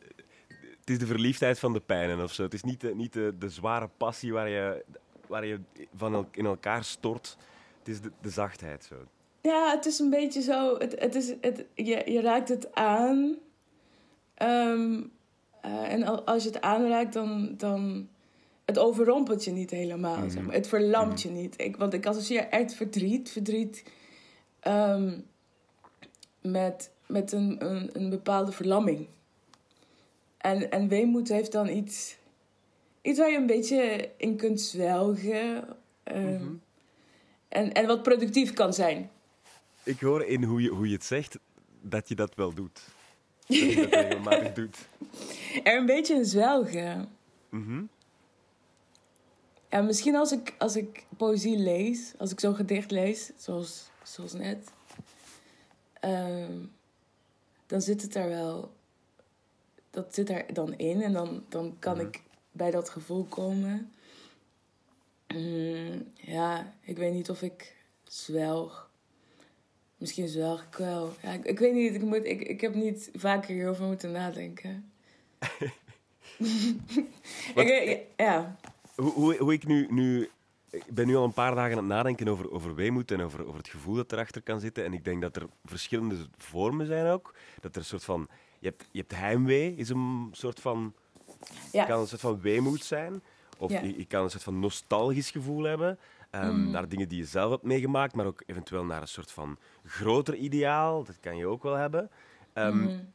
het 0.82 0.90
is 0.90 0.98
de 0.98 1.06
verliefdheid 1.06 1.58
van 1.58 1.72
de 1.72 1.80
pijnen 1.80 2.22
of 2.22 2.32
zo. 2.32 2.42
Het 2.42 2.54
is 2.54 2.62
niet 2.62 2.80
de, 2.80 2.94
niet 2.94 3.12
de, 3.12 3.34
de 3.38 3.48
zware 3.48 3.88
passie 3.96 4.32
waar 4.32 4.48
je, 4.48 4.84
waar 5.26 5.46
je 5.46 5.60
van 5.96 6.14
el, 6.14 6.28
in 6.30 6.46
elkaar 6.46 6.84
stort. 6.84 7.36
Het 7.78 7.88
is 7.88 8.00
de, 8.00 8.10
de 8.20 8.30
zachtheid 8.30 8.84
zo. 8.84 8.94
Ja, 9.42 9.70
het 9.70 9.86
is 9.86 9.98
een 9.98 10.10
beetje 10.10 10.42
zo. 10.42 10.78
Het, 10.78 11.00
het 11.00 11.14
is, 11.14 11.32
het, 11.40 11.64
je, 11.74 12.02
je 12.12 12.20
raakt 12.20 12.48
het 12.48 12.74
aan. 12.74 13.36
Um, 14.42 15.12
uh, 15.64 15.92
en 15.92 16.24
als 16.26 16.42
je 16.42 16.48
het 16.48 16.60
aanraakt, 16.60 17.12
dan. 17.12 17.54
dan 17.56 18.08
het 18.64 18.78
overrompelt 18.78 19.44
je 19.44 19.50
niet 19.50 19.70
helemaal. 19.70 20.16
Mm 20.16 20.30
zeg 20.30 20.42
maar. 20.42 20.54
Het 20.54 20.66
verlamt 20.68 21.22
-hmm. 21.22 21.32
je 21.32 21.40
niet. 21.40 21.54
Ik, 21.60 21.76
want 21.76 21.92
ik 21.92 22.06
associeer 22.06 22.48
echt 22.48 22.74
verdriet. 22.74 23.30
Verdriet 23.30 23.84
um, 24.68 25.26
met, 26.40 26.90
met 27.06 27.32
een, 27.32 27.56
een, 27.58 27.90
een 27.92 28.10
bepaalde 28.10 28.52
verlamming. 28.52 29.06
En, 30.38 30.70
en 30.70 30.88
weemoed 30.88 31.28
heeft 31.28 31.52
dan 31.52 31.68
iets, 31.68 32.16
iets 33.02 33.18
waar 33.18 33.30
je 33.30 33.36
een 33.36 33.46
beetje 33.46 34.10
in 34.16 34.36
kunt 34.36 34.60
zwelgen. 34.60 35.64
Um, 36.04 36.62
en, 37.48 37.72
en 37.72 37.86
wat 37.86 38.02
productief 38.02 38.52
kan 38.52 38.74
zijn. 38.74 39.10
Ik 39.82 40.00
hoor 40.00 40.24
in 40.24 40.42
hoe 40.42 40.62
je, 40.62 40.68
hoe 40.68 40.86
je 40.86 40.94
het 40.94 41.04
zegt 41.04 41.38
dat 41.80 42.08
je 42.08 42.14
dat 42.14 42.34
wel 42.34 42.54
doet. 42.54 42.80
Dat 43.46 43.58
je 43.58 43.74
dat 43.74 43.92
regelmatig 43.92 44.52
doet. 44.52 44.76
Er 45.62 45.76
een 45.76 45.86
beetje 45.86 46.14
in 46.14 46.24
zwelgen. 46.24 47.08
Mm 47.48 47.64
-hmm. 47.64 47.88
Ja, 49.70 49.82
misschien 49.82 50.16
als 50.16 50.32
ik, 50.32 50.54
als 50.58 50.76
ik 50.76 51.06
poëzie 51.16 51.58
lees, 51.58 52.12
als 52.18 52.30
ik 52.30 52.40
zo'n 52.40 52.54
gedicht 52.54 52.90
lees, 52.90 53.30
zoals, 53.36 53.90
zoals 54.02 54.32
net, 54.32 54.70
um, 56.04 56.72
dan 57.66 57.80
zit 57.80 58.02
het 58.02 58.12
daar 58.12 58.28
wel 58.28 58.72
dat 59.92 60.14
zit 60.14 60.30
er 60.30 60.54
dan 60.54 60.74
in 60.74 61.02
en 61.02 61.12
dan, 61.12 61.44
dan 61.48 61.76
kan 61.78 61.96
mhm. 61.96 62.06
ik 62.06 62.22
bij 62.52 62.70
dat 62.70 62.88
gevoel 62.88 63.24
komen. 63.24 63.92
Mm, 65.34 66.12
ja, 66.14 66.74
ik 66.80 66.96
weet 66.96 67.12
niet 67.12 67.30
of 67.30 67.42
ik 67.42 67.76
zwelg. 68.04 68.90
Misschien 70.02 70.28
zwelg 70.28 70.62
ik 70.62 70.76
wel. 70.76 71.12
Ja, 71.22 71.32
ik, 71.32 71.44
ik 71.44 71.58
weet 71.58 71.74
niet, 71.74 71.94
ik, 71.94 72.02
moet, 72.02 72.24
ik, 72.24 72.40
ik 72.40 72.60
heb 72.60 72.74
niet 72.74 73.10
vaker 73.14 73.54
hierover 73.54 73.84
moeten 73.84 74.12
nadenken. 74.12 74.92
ik, 77.54 78.00
ja. 78.16 78.56
Hoe, 78.94 79.12
hoe, 79.12 79.36
hoe 79.36 79.52
ik 79.52 79.66
nu, 79.66 79.86
nu 79.90 80.30
ik 80.70 80.94
ben 80.94 81.06
nu 81.06 81.16
al 81.16 81.24
een 81.24 81.32
paar 81.32 81.54
dagen 81.54 81.70
aan 81.70 81.78
het 81.78 81.86
nadenken 81.86 82.28
over, 82.28 82.50
over 82.50 82.74
weemoed 82.74 83.10
en 83.10 83.20
over, 83.20 83.46
over 83.46 83.58
het 83.58 83.68
gevoel 83.68 83.94
dat 83.94 84.12
erachter 84.12 84.42
kan 84.42 84.60
zitten. 84.60 84.84
En 84.84 84.92
ik 84.92 85.04
denk 85.04 85.22
dat 85.22 85.36
er 85.36 85.46
verschillende 85.64 86.16
vormen 86.36 86.86
zijn 86.86 87.06
ook. 87.06 87.34
Dat 87.60 87.74
er 87.74 87.80
een 87.80 87.86
soort 87.86 88.04
van 88.04 88.28
je 88.58 88.68
hebt, 88.68 88.88
je 88.90 88.98
hebt 88.98 89.14
heimwee, 89.14 89.74
is 89.76 89.88
een 89.88 90.28
soort 90.32 90.60
van, 90.60 90.94
ja. 91.72 91.84
kan 91.84 92.00
een 92.00 92.06
soort 92.06 92.20
van 92.20 92.40
weemoed 92.40 92.84
zijn. 92.84 93.22
Of 93.58 93.70
je, 93.70 93.98
je, 93.98 94.06
kan 94.06 94.22
een 94.22 94.30
soort 94.30 94.42
van 94.42 94.60
nostalgisch 94.60 95.30
gevoel 95.30 95.62
hebben. 95.62 95.98
Um, 96.34 96.70
Naar 96.70 96.88
dingen 96.88 97.08
die 97.08 97.18
je 97.18 97.24
zelf 97.24 97.50
hebt 97.50 97.62
meegemaakt, 97.62 98.14
maar 98.14 98.26
ook 98.26 98.42
eventueel 98.46 98.84
naar 98.84 99.00
een 99.00 99.08
soort 99.08 99.32
van 99.32 99.58
groter 99.84 100.34
ideaal. 100.34 101.04
Dat 101.04 101.20
kan 101.20 101.36
je 101.36 101.46
ook 101.46 101.62
wel 101.62 101.74
hebben. 101.74 102.10
Um, 102.54 102.76
mm. 102.76 103.10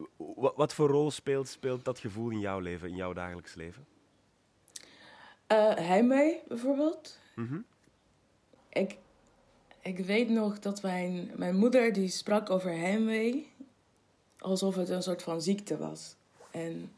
wat, 0.56 0.74
voor 0.74 0.90
rol 0.90 1.12
speelt, 1.12 1.48
speelt 1.48 1.86
dat 1.86 2.00
gevoel 2.00 2.30
in 2.30 2.40
jouw 2.40 2.60
leven, 2.60 2.90
in 2.90 2.96
jouw 2.96 3.14
dagelijks 3.14 3.56
leven? 3.56 3.86
Uh, 5.52 5.74
heimwee, 5.76 6.42
bijvoorbeeld. 6.48 7.20
Mm 7.36 7.48
-hmm. 7.48 7.66
ik, 8.70 8.98
ik 9.82 10.00
weet 10.00 10.30
nog 10.30 10.60
dat 10.60 10.82
mijn, 10.82 11.32
mijn 11.36 11.56
moeder 11.56 11.94
die 11.94 12.10
sprak 12.10 12.50
over 12.50 12.72
heimwee 12.72 13.52
alsof 14.40 14.76
het 14.76 14.90
een 14.90 15.04
soort 15.04 15.24
van 15.24 15.42
ziekte 15.42 15.78
was. 15.78 16.16
En, 16.52 16.92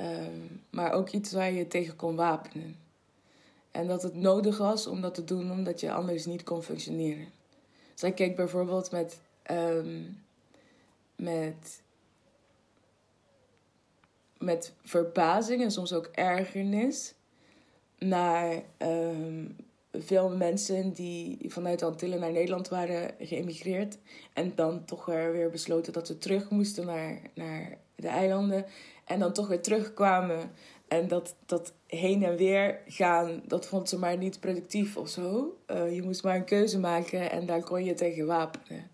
um, 0.00 0.62
maar 0.70 0.92
ook 0.92 1.10
iets 1.10 1.32
waar 1.32 1.52
je 1.52 1.68
tegen 1.68 1.96
kon 1.96 2.16
wapenen. 2.16 2.76
En 3.76 3.86
dat 3.86 4.02
het 4.02 4.14
nodig 4.14 4.58
was 4.58 4.86
om 4.86 5.00
dat 5.00 5.14
te 5.14 5.24
doen 5.24 5.50
omdat 5.50 5.80
je 5.80 5.92
anders 5.92 6.26
niet 6.26 6.42
kon 6.42 6.62
functioneren. 6.62 7.26
Zij 7.94 8.08
dus 8.08 8.18
keek 8.18 8.36
bijvoorbeeld 8.36 8.90
met, 8.90 9.20
um, 9.50 10.22
met, 11.16 11.82
met 14.38 14.72
verbazing 14.82 15.62
en 15.62 15.70
soms 15.70 15.92
ook 15.92 16.06
ergernis 16.06 17.14
naar 17.98 18.62
um, 18.78 19.56
veel 19.92 20.36
mensen 20.36 20.92
die 20.92 21.38
vanuit 21.46 21.82
Antillen 21.82 22.20
naar 22.20 22.32
Nederland 22.32 22.68
waren 22.68 23.14
geëmigreerd. 23.18 23.98
En 24.32 24.52
dan 24.54 24.84
toch 24.84 25.04
weer 25.04 25.50
besloten 25.50 25.92
dat 25.92 26.06
ze 26.06 26.18
terug 26.18 26.50
moesten 26.50 26.86
naar, 26.86 27.20
naar 27.34 27.78
de 27.94 28.08
eilanden. 28.08 28.66
En 29.04 29.18
dan 29.18 29.32
toch 29.32 29.48
weer 29.48 29.62
terugkwamen. 29.62 30.50
En 30.88 31.08
dat, 31.08 31.34
dat 31.46 31.72
heen 31.86 32.24
en 32.24 32.36
weer 32.36 32.80
gaan, 32.86 33.42
dat 33.46 33.66
vond 33.66 33.88
ze 33.88 33.98
maar 33.98 34.16
niet 34.16 34.40
productief 34.40 34.96
of 34.96 35.08
zo. 35.08 35.56
Eh, 35.66 35.94
je 35.94 36.02
moest 36.02 36.22
maar 36.22 36.36
een 36.36 36.44
keuze 36.44 36.78
maken 36.78 37.30
en 37.30 37.46
daar 37.46 37.62
kon 37.62 37.84
je 37.84 37.94
tegen 37.94 38.26
wapenen. 38.26 38.90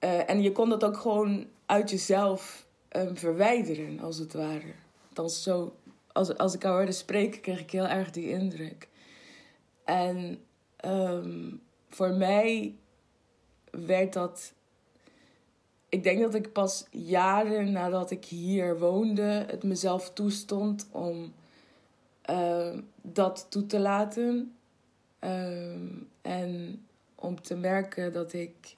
Uh, 0.00 0.30
en 0.30 0.42
je 0.42 0.52
kon 0.52 0.68
dat 0.68 0.84
ook 0.84 0.96
gewoon 0.96 1.46
uit 1.66 1.90
jezelf 1.90 2.66
um, 2.90 3.16
verwijderen, 3.16 4.00
als 4.00 4.18
het 4.18 4.32
ware. 4.32 4.72
Dan 5.12 5.30
zo, 5.30 5.74
als, 6.12 6.36
als 6.36 6.54
ik 6.54 6.62
haar 6.62 6.72
hoorde 6.72 6.92
spreken, 6.92 7.40
kreeg 7.40 7.60
ik 7.60 7.70
heel 7.70 7.86
erg 7.86 8.10
die 8.10 8.28
indruk. 8.28 8.88
En 9.84 10.38
um, 10.84 11.60
voor 11.88 12.12
mij 12.12 12.74
werd 13.70 14.12
dat. 14.12 14.52
Ik 15.88 16.02
denk 16.02 16.20
dat 16.20 16.34
ik 16.34 16.52
pas 16.52 16.86
jaren 16.90 17.72
nadat 17.72 18.10
ik 18.10 18.24
hier 18.24 18.78
woonde, 18.78 19.44
het 19.46 19.62
mezelf 19.62 20.10
toestond 20.12 20.88
om 20.90 21.32
uh, 22.30 22.78
dat 23.02 23.46
toe 23.48 23.66
te 23.66 23.78
laten. 23.78 24.54
Um, 25.20 26.08
en 26.22 26.82
om 27.14 27.42
te 27.42 27.56
merken 27.56 28.12
dat 28.12 28.32
ik 28.32 28.76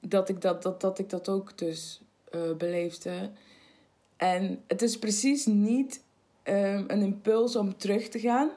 dat 0.00 0.28
ik 0.28 0.40
dat, 0.40 0.62
dat, 0.62 0.80
dat, 0.80 0.98
ik 0.98 1.10
dat 1.10 1.28
ook 1.28 1.58
dus 1.58 2.00
uh, 2.34 2.52
beleefde. 2.56 3.30
En 4.16 4.62
het 4.66 4.82
is 4.82 4.98
precies 4.98 5.46
niet 5.46 6.02
um, 6.44 6.84
een 6.88 7.02
impuls 7.02 7.56
om 7.56 7.76
terug 7.76 8.08
te 8.08 8.18
gaan. 8.18 8.50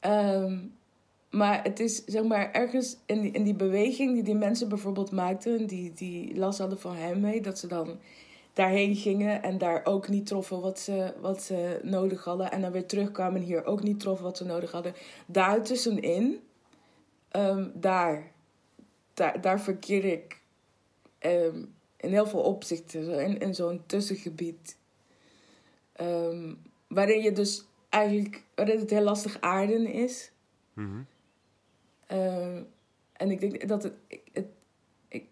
Um, 0.00 0.76
maar 1.30 1.62
het 1.62 1.80
is 1.80 2.04
zeg 2.04 2.22
maar 2.22 2.52
ergens 2.52 2.96
in 3.06 3.20
die, 3.20 3.30
in 3.30 3.42
die 3.42 3.54
beweging 3.54 4.14
die 4.14 4.22
die 4.22 4.34
mensen 4.34 4.68
bijvoorbeeld 4.68 5.10
maakten, 5.10 5.66
die, 5.66 5.92
die 5.92 6.36
last 6.36 6.58
hadden 6.58 6.80
van 6.80 6.94
hem 6.94 7.20
mee, 7.20 7.40
dat 7.40 7.58
ze 7.58 7.66
dan 7.66 7.98
daarheen 8.58 8.96
gingen 8.96 9.42
en 9.42 9.58
daar 9.58 9.84
ook 9.84 10.08
niet 10.08 10.26
troffen 10.26 10.60
wat 10.60 10.78
ze, 10.78 11.14
wat 11.20 11.42
ze 11.42 11.80
nodig 11.82 12.24
hadden. 12.24 12.50
En 12.50 12.60
dan 12.60 12.72
weer 12.72 12.86
terugkwamen 12.86 13.40
en 13.40 13.46
hier 13.46 13.64
ook 13.64 13.82
niet 13.82 14.00
troffen 14.00 14.24
wat 14.24 14.36
ze 14.36 14.44
nodig 14.44 14.72
hadden. 14.72 14.94
Daartussenin, 15.26 16.40
um, 17.32 17.72
daar, 17.74 18.32
daar, 19.14 19.40
daar 19.40 19.60
verkeer 19.60 20.04
ik 20.04 20.40
um, 21.20 21.74
in 21.96 22.10
heel 22.10 22.26
veel 22.26 22.40
opzichten, 22.40 23.20
in, 23.20 23.38
in 23.38 23.54
zo'n 23.54 23.82
tussengebied. 23.86 24.76
Um, 26.00 26.58
waarin 26.86 27.22
je 27.22 27.32
dus 27.32 27.64
eigenlijk 27.88 28.42
waarin 28.54 28.78
het 28.78 28.90
heel 28.90 29.02
lastig 29.02 29.40
aarden 29.40 29.86
is. 29.86 30.30
Mm 30.72 31.06
en 33.18 33.30
ik 33.30 33.40
denk 33.40 33.68
dat 33.68 33.82
het, 33.82 33.92
het, 34.32 34.46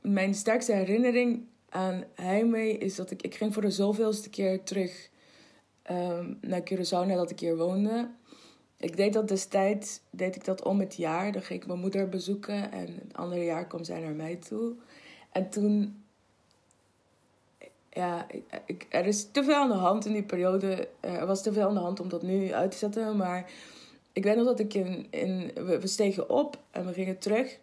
mijn 0.01 0.35
sterkste 0.35 0.73
herinnering 0.73 1.47
aan 1.77 2.05
Heimwee 2.15 2.79
is 2.79 2.95
dat 2.95 3.11
ik, 3.11 3.23
ik 3.23 3.35
ging 3.35 3.53
voor 3.53 3.63
de 3.63 3.71
zoveelste 3.71 4.31
keer 4.31 4.63
terug 4.63 5.11
um, 5.91 6.39
naar 6.41 6.61
Curaçao 6.61 7.07
nadat 7.07 7.31
ik 7.31 7.41
hier 7.41 7.57
woonde. 7.57 8.11
Ik 8.79 8.97
deed 8.97 9.13
dat 9.13 9.29
destijds, 9.29 10.01
deed 10.11 10.37
ik 10.37 10.45
dat 10.45 10.63
om 10.63 10.81
het 10.81 10.95
jaar. 10.95 11.33
Dan 11.33 11.43
ging 11.43 11.61
ik 11.61 11.67
mijn 11.67 11.81
moeder 11.81 12.09
bezoeken 12.09 12.73
en 12.73 12.87
het 12.87 13.17
andere 13.17 13.45
jaar 13.45 13.67
kwam 13.67 13.85
zij 13.85 14.01
naar 14.01 14.15
mij 14.15 14.37
toe. 14.37 14.75
En 15.33 15.51
toen 15.51 16.05
ja, 17.91 18.27
ik, 18.67 18.87
er 18.89 19.07
is 19.07 19.31
te 19.31 19.45
veel 19.45 19.55
aan 19.55 19.69
de 19.69 19.75
hand 19.75 20.07
in 20.07 20.13
die 20.13 20.23
periode. 20.23 20.89
Er 21.01 21.27
was 21.27 21.43
te 21.43 21.53
veel 21.53 21.69
aan 21.69 21.75
de 21.75 21.81
hand 21.81 22.01
om 22.01 22.09
dat 22.09 22.23
nu 22.23 22.53
uit 22.53 22.71
te 22.71 22.77
zetten. 22.77 23.17
Maar 23.17 23.51
ik 24.13 24.25
weet 24.25 24.37
nog 24.37 24.45
dat 24.45 24.59
ik 24.59 24.75
in. 24.75 25.07
in 25.11 25.51
we 25.55 25.87
stegen 25.87 26.31
op 26.31 26.59
en 26.71 26.87
we 26.87 26.93
gingen 26.93 27.19
terug. 27.19 27.59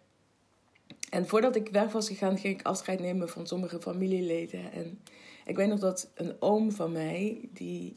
En 1.14 1.26
voordat 1.26 1.56
ik 1.56 1.68
weg 1.68 1.92
was 1.92 2.08
gegaan, 2.08 2.38
ging 2.38 2.58
ik 2.60 2.66
afscheid 2.66 3.00
nemen 3.00 3.28
van 3.28 3.46
sommige 3.46 3.80
familieleden. 3.80 4.72
En 4.72 5.00
ik 5.44 5.56
weet 5.56 5.68
nog 5.68 5.78
dat 5.78 6.10
een 6.14 6.36
oom 6.38 6.72
van 6.72 6.92
mij, 6.92 7.48
die, 7.52 7.96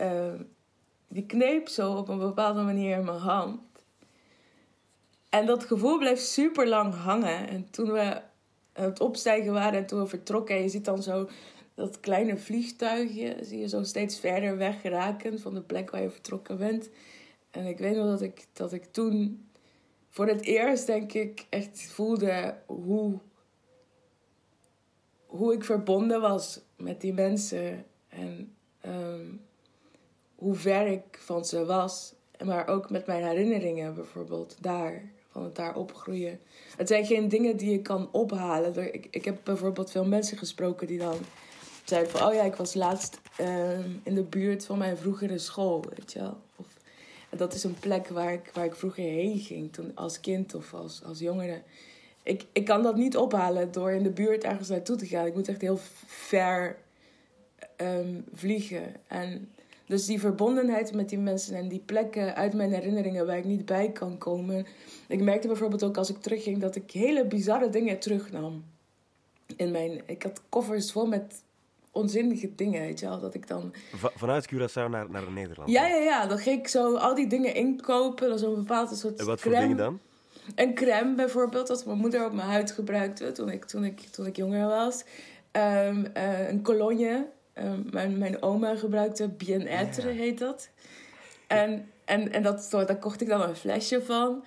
uh, 0.00 0.32
die 1.08 1.26
kneep 1.26 1.68
zo 1.68 1.92
op 1.92 2.08
een 2.08 2.18
bepaalde 2.18 2.62
manier 2.62 2.98
in 2.98 3.04
mijn 3.04 3.18
hand. 3.18 3.60
En 5.28 5.46
dat 5.46 5.64
gevoel 5.64 5.98
bleef 5.98 6.18
super 6.18 6.68
lang 6.68 6.94
hangen. 6.94 7.48
En 7.48 7.70
toen 7.70 7.92
we 7.92 8.20
het 8.72 9.00
opstijgen 9.00 9.52
waren 9.52 9.78
en 9.78 9.86
toen 9.86 10.00
we 10.00 10.06
vertrokken. 10.06 10.56
En 10.56 10.62
je 10.62 10.68
ziet 10.68 10.84
dan 10.84 11.02
zo 11.02 11.28
dat 11.74 12.00
kleine 12.00 12.36
vliegtuigje, 12.36 13.36
zie 13.40 13.58
je 13.58 13.68
zo 13.68 13.82
steeds 13.82 14.18
verder 14.20 14.56
weg 14.56 14.76
van 15.40 15.54
de 15.54 15.62
plek 15.62 15.90
waar 15.90 16.02
je 16.02 16.10
vertrokken 16.10 16.58
bent. 16.58 16.88
En 17.50 17.66
ik 17.66 17.78
weet 17.78 17.96
nog 17.96 18.06
dat 18.06 18.22
ik, 18.22 18.46
dat 18.52 18.72
ik 18.72 18.84
toen 18.84 19.45
voor 20.16 20.26
het 20.26 20.42
eerst, 20.42 20.86
denk 20.86 21.12
ik, 21.12 21.46
echt 21.48 21.82
voelde 21.82 22.54
hoe, 22.66 23.18
hoe 25.26 25.52
ik 25.52 25.64
verbonden 25.64 26.20
was 26.20 26.60
met 26.76 27.00
die 27.00 27.12
mensen. 27.12 27.84
En 28.08 28.54
um, 28.86 29.40
hoe 30.34 30.54
ver 30.54 30.86
ik 30.86 31.02
van 31.10 31.44
ze 31.44 31.64
was. 31.64 32.14
Maar 32.44 32.68
ook 32.68 32.90
met 32.90 33.06
mijn 33.06 33.24
herinneringen 33.24 33.94
bijvoorbeeld 33.94 34.56
daar 34.60 35.02
van 35.30 35.44
het 35.44 35.54
daar 35.54 35.76
opgroeien. 35.76 36.40
Het 36.76 36.88
zijn 36.88 37.06
geen 37.06 37.28
dingen 37.28 37.56
die 37.56 37.70
je 37.70 37.82
kan 37.82 38.08
ophalen. 38.12 38.94
Ik, 38.94 39.06
ik 39.10 39.24
heb 39.24 39.38
bijvoorbeeld 39.42 39.90
veel 39.90 40.06
mensen 40.06 40.38
gesproken 40.38 40.86
die 40.86 40.98
dan 40.98 41.18
zeiden 41.84 42.12
van... 42.12 42.28
oh 42.28 42.34
ja, 42.34 42.42
ik 42.42 42.56
was 42.56 42.74
laatst 42.74 43.20
uh, 43.40 43.78
in 44.02 44.14
de 44.14 44.24
buurt 44.24 44.66
van 44.66 44.78
mijn 44.78 44.96
vroegere 44.96 45.38
school, 45.38 45.84
weet 45.96 46.12
je 46.12 46.18
wel. 46.18 46.36
Dat 47.30 47.54
is 47.54 47.64
een 47.64 47.78
plek 47.78 48.08
waar 48.08 48.32
ik, 48.32 48.50
waar 48.52 48.64
ik 48.64 48.74
vroeger 48.74 49.02
heen 49.02 49.38
ging, 49.38 49.72
toen 49.72 49.90
als 49.94 50.20
kind 50.20 50.54
of 50.54 50.74
als, 50.74 51.02
als 51.04 51.18
jongere. 51.18 51.62
Ik, 52.22 52.44
ik 52.52 52.64
kan 52.64 52.82
dat 52.82 52.96
niet 52.96 53.16
ophalen 53.16 53.72
door 53.72 53.90
in 53.90 54.02
de 54.02 54.10
buurt 54.10 54.44
ergens 54.44 54.68
naartoe 54.68 54.96
te 54.96 55.06
gaan. 55.06 55.26
Ik 55.26 55.34
moet 55.34 55.48
echt 55.48 55.60
heel 55.60 55.78
ver 56.06 56.76
um, 57.76 58.24
vliegen. 58.32 58.94
En 59.06 59.48
dus 59.86 60.06
die 60.06 60.20
verbondenheid 60.20 60.92
met 60.92 61.08
die 61.08 61.18
mensen 61.18 61.56
en 61.56 61.68
die 61.68 61.82
plekken 61.86 62.34
uit 62.34 62.54
mijn 62.54 62.72
herinneringen 62.72 63.26
waar 63.26 63.38
ik 63.38 63.44
niet 63.44 63.64
bij 63.64 63.92
kan 63.92 64.18
komen. 64.18 64.66
Ik 65.08 65.20
merkte 65.20 65.46
bijvoorbeeld 65.46 65.84
ook 65.84 65.96
als 65.96 66.10
ik 66.10 66.18
terugging 66.18 66.58
dat 66.58 66.76
ik 66.76 66.90
hele 66.90 67.26
bizarre 67.26 67.70
dingen 67.70 67.98
terugnam. 67.98 68.64
In 69.56 69.70
mijn, 69.70 70.00
ik 70.06 70.22
had 70.22 70.42
koffers 70.48 70.92
vol 70.92 71.06
met 71.06 71.42
onzinnige 71.96 72.54
dingen, 72.54 72.80
weet 72.80 73.00
je 73.00 73.06
wel. 73.06 73.20
Dat 73.20 73.34
ik 73.34 73.48
dan... 73.48 73.74
vanuit 73.94 74.48
Curaçao 74.54 74.90
naar, 74.90 75.10
naar 75.10 75.32
Nederland? 75.32 75.70
Ja, 75.70 75.86
ja, 75.86 75.96
ja. 75.96 76.26
Dan 76.26 76.38
ging 76.38 76.58
ik 76.58 76.68
zo 76.68 76.96
al 76.96 77.14
die 77.14 77.26
dingen 77.26 77.54
inkopen. 77.54 78.28
Was 78.28 78.42
een 78.42 78.54
bepaalde 78.54 78.94
soort 78.94 79.18
En 79.18 79.26
wat 79.26 79.40
voor 79.40 79.52
dingen 79.52 79.76
dan? 79.76 80.00
Een 80.54 80.74
crème 80.74 81.14
bijvoorbeeld, 81.14 81.66
dat 81.66 81.86
mijn 81.86 81.98
moeder 81.98 82.24
op 82.24 82.32
mijn 82.32 82.48
huid 82.48 82.70
gebruikte 82.70 83.32
toen 83.32 83.50
ik, 83.50 83.64
toen 83.64 83.84
ik, 83.84 84.00
toen 84.00 84.26
ik 84.26 84.36
jonger 84.36 84.66
was. 84.66 85.04
Um, 85.52 86.06
uh, 86.16 86.48
een 86.48 86.62
cologne 86.62 87.26
Ehm, 87.56 87.80
mijn, 87.90 88.18
mijn 88.18 88.42
oma 88.42 88.74
gebruikte 88.74 89.28
bien-être, 89.28 90.08
heet 90.08 90.38
dat. 90.38 90.68
En, 91.46 91.88
en, 92.04 92.32
en 92.32 92.42
dat, 92.42 92.68
daar 92.70 92.98
kocht 92.98 93.20
ik 93.20 93.28
dan 93.28 93.42
een 93.42 93.56
flesje 93.56 94.02
van. 94.02 94.44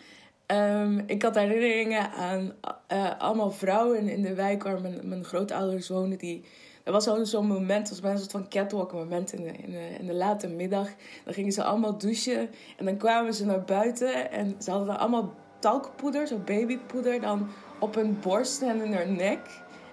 Um, 0.47 1.03
ik 1.05 1.21
had 1.21 1.35
herinneringen 1.35 2.11
aan 2.11 2.53
uh, 2.91 3.19
allemaal 3.19 3.51
vrouwen 3.51 4.09
in 4.09 4.21
de 4.21 4.33
wijk 4.33 4.63
waar 4.63 4.81
mijn, 4.81 4.99
mijn 5.03 5.23
grootouders 5.23 5.89
woonden. 5.89 6.17
Die, 6.17 6.43
er 6.89 6.95
was 6.95 7.03
zo'n 7.03 7.25
zo'n 7.25 7.47
moment, 7.47 7.79
het 7.79 7.89
was 7.89 7.99
bijna 7.99 8.15
een 8.15 8.21
soort 8.21 8.31
van 8.31 8.49
catwalk 8.49 8.93
moment 8.93 9.33
in 9.33 9.43
de, 9.43 9.51
in, 9.51 9.71
de, 9.71 9.95
in 9.99 10.05
de 10.05 10.13
late 10.13 10.47
middag. 10.47 10.87
Dan 11.25 11.33
gingen 11.33 11.51
ze 11.51 11.63
allemaal 11.63 11.97
douchen 11.97 12.49
en 12.77 12.85
dan 12.85 12.97
kwamen 12.97 13.33
ze 13.33 13.45
naar 13.45 13.63
buiten 13.63 14.31
en 14.31 14.55
ze 14.59 14.71
hadden 14.71 14.99
allemaal 14.99 15.33
talkpoeder, 15.59 16.27
zo 16.27 16.37
babypoeder, 16.37 17.21
dan 17.21 17.49
op 17.79 17.95
hun 17.95 18.19
borst 18.19 18.61
en 18.61 18.81
in 18.81 18.93
hun 18.93 19.15
nek. 19.15 19.39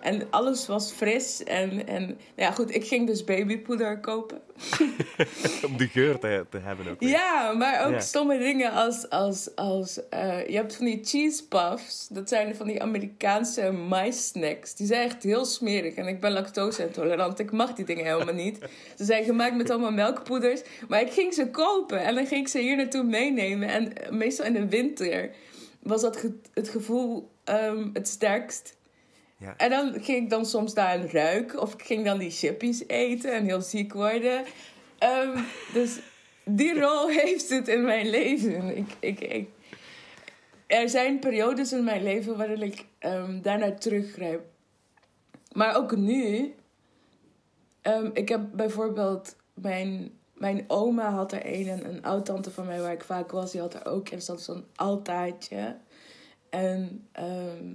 En 0.01 0.26
alles 0.30 0.66
was 0.66 0.92
fris. 0.92 1.44
En, 1.44 1.86
en 1.86 2.03
nou 2.05 2.16
ja, 2.36 2.51
goed, 2.51 2.74
ik 2.74 2.86
ging 2.86 3.07
dus 3.07 3.24
babypoeder 3.24 4.01
kopen. 4.01 4.40
Om 5.66 5.76
de 5.76 5.88
geur 5.88 6.18
te, 6.18 6.47
te 6.51 6.59
hebben 6.59 6.88
ook. 6.88 7.01
Ja, 7.01 7.53
maar 7.53 7.86
ook 7.86 8.01
stomme 8.01 8.38
dingen 8.38 8.72
als... 8.72 9.11
als, 9.11 9.55
als 9.55 9.99
uh, 10.14 10.49
je 10.49 10.57
hebt 10.57 10.76
van 10.76 10.84
die 10.84 11.01
cheese 11.05 11.49
puffs. 11.49 12.09
Dat 12.09 12.28
zijn 12.28 12.57
van 12.57 12.66
die 12.66 12.82
Amerikaanse 12.82 13.72
snacks. 14.11 14.74
Die 14.74 14.86
zijn 14.86 15.03
echt 15.03 15.22
heel 15.22 15.44
smerig. 15.44 15.94
En 15.94 16.07
ik 16.07 16.20
ben 16.20 16.32
lactose-intolerant. 16.32 17.38
Ik 17.38 17.53
mag 17.53 17.72
die 17.72 17.84
dingen 17.84 18.05
helemaal 18.05 18.34
niet. 18.34 18.59
Ze 18.99 19.05
zijn 19.05 19.24
gemaakt 19.24 19.57
met 19.57 19.70
allemaal 19.70 19.92
melkpoeders. 19.92 20.62
Maar 20.88 21.01
ik 21.01 21.12
ging 21.12 21.34
ze 21.34 21.51
kopen. 21.51 22.01
En 22.01 22.14
dan 22.14 22.26
ging 22.26 22.40
ik 22.40 22.49
ze 22.49 22.59
hier 22.59 22.76
naartoe 22.76 23.03
meenemen. 23.03 23.68
En 23.68 23.92
meestal 24.16 24.47
in 24.47 24.53
de 24.53 24.68
winter 24.68 25.30
was 25.82 26.01
dat 26.01 26.24
het 26.53 26.68
gevoel 26.68 27.30
um, 27.44 27.90
het 27.92 28.09
sterkst 28.09 28.76
ja. 29.39 29.57
En 29.57 29.70
dan 29.70 29.93
ging 30.03 30.22
ik 30.22 30.30
dan 30.30 30.47
soms 30.47 30.74
daar 30.74 30.95
een 30.95 31.11
ruik. 31.11 31.61
Of 31.61 31.74
ik 31.74 31.82
ging 31.82 32.05
dan 32.05 32.18
die 32.18 32.30
chippies 32.30 32.89
eten 32.89 33.32
en 33.32 33.45
heel 33.45 33.61
ziek 33.61 33.93
worden. 33.93 34.45
Um, 34.99 35.45
dus 35.72 35.99
die 36.45 36.80
rol 36.80 37.09
heeft 37.20 37.51
het 37.51 37.68
in 37.68 37.84
mijn 37.84 38.11
leven. 38.11 38.76
Ik, 38.76 38.89
ik, 39.01 39.20
ik, 39.20 39.49
er 40.66 40.89
zijn 40.89 41.18
periodes 41.18 41.72
in 41.72 41.84
mijn 41.84 42.03
leven 42.03 42.37
waarin 42.37 42.62
ik 42.62 42.84
um, 43.01 43.43
daarnaar 43.43 43.78
teruggrijp. 43.78 44.45
Maar 45.53 45.76
ook 45.76 45.97
nu. 45.97 46.55
Um, 47.82 48.11
ik 48.12 48.28
heb 48.28 48.41
bijvoorbeeld 48.53 49.37
mijn 49.55 50.11
mijn 50.37 50.64
oma 50.66 51.11
had 51.11 51.32
er 51.32 51.41
een 51.45 51.68
en 51.68 51.89
een 51.89 52.03
oud-tante 52.03 52.51
van 52.51 52.66
mij 52.66 52.80
waar 52.80 52.93
ik 52.93 53.05
vaak 53.05 53.30
was, 53.30 53.53
die 53.53 53.61
had 53.61 53.74
er 53.74 53.87
ook. 53.87 54.09
En 54.09 54.22
zat 54.22 54.43
zo'n 54.43 54.64
altaartje. 54.74 55.76
En 56.51 57.07
ehm, 57.12 57.72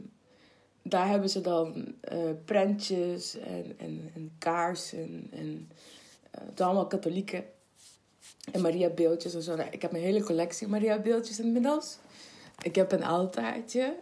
daar 0.81 1.07
hebben 1.07 1.29
ze 1.29 1.41
dan 1.41 1.95
uh, 2.13 2.19
prentjes 2.45 3.37
en, 3.37 3.73
en, 3.77 4.11
en 4.15 4.31
kaarsen 4.37 5.27
en 5.31 5.69
uh, 6.35 6.45
het 6.45 6.61
allemaal 6.61 6.87
katholieken. 6.87 7.43
En 8.51 8.61
Maria 8.61 8.89
beeldjes 8.89 9.33
en 9.33 9.41
zo. 9.41 9.55
Nou, 9.55 9.69
ik 9.69 9.81
heb 9.81 9.93
een 9.93 9.99
hele 9.99 10.23
collectie 10.23 10.67
Maria 10.67 10.99
beeldjes 10.99 11.39
inmiddels. 11.39 11.97
Ik 12.61 12.75
heb 12.75 12.91
een 12.91 13.03
altaartje. 13.03 13.95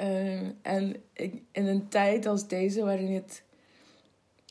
Uh, 0.00 0.40
en 0.62 1.02
ik, 1.12 1.42
in 1.52 1.66
een 1.66 1.88
tijd 1.88 2.26
als 2.26 2.48
deze, 2.48 2.84
waarin, 2.84 3.14
het, 3.14 3.42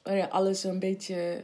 waarin 0.04 0.30
alles 0.30 0.64
een 0.64 0.80
beetje 0.80 1.44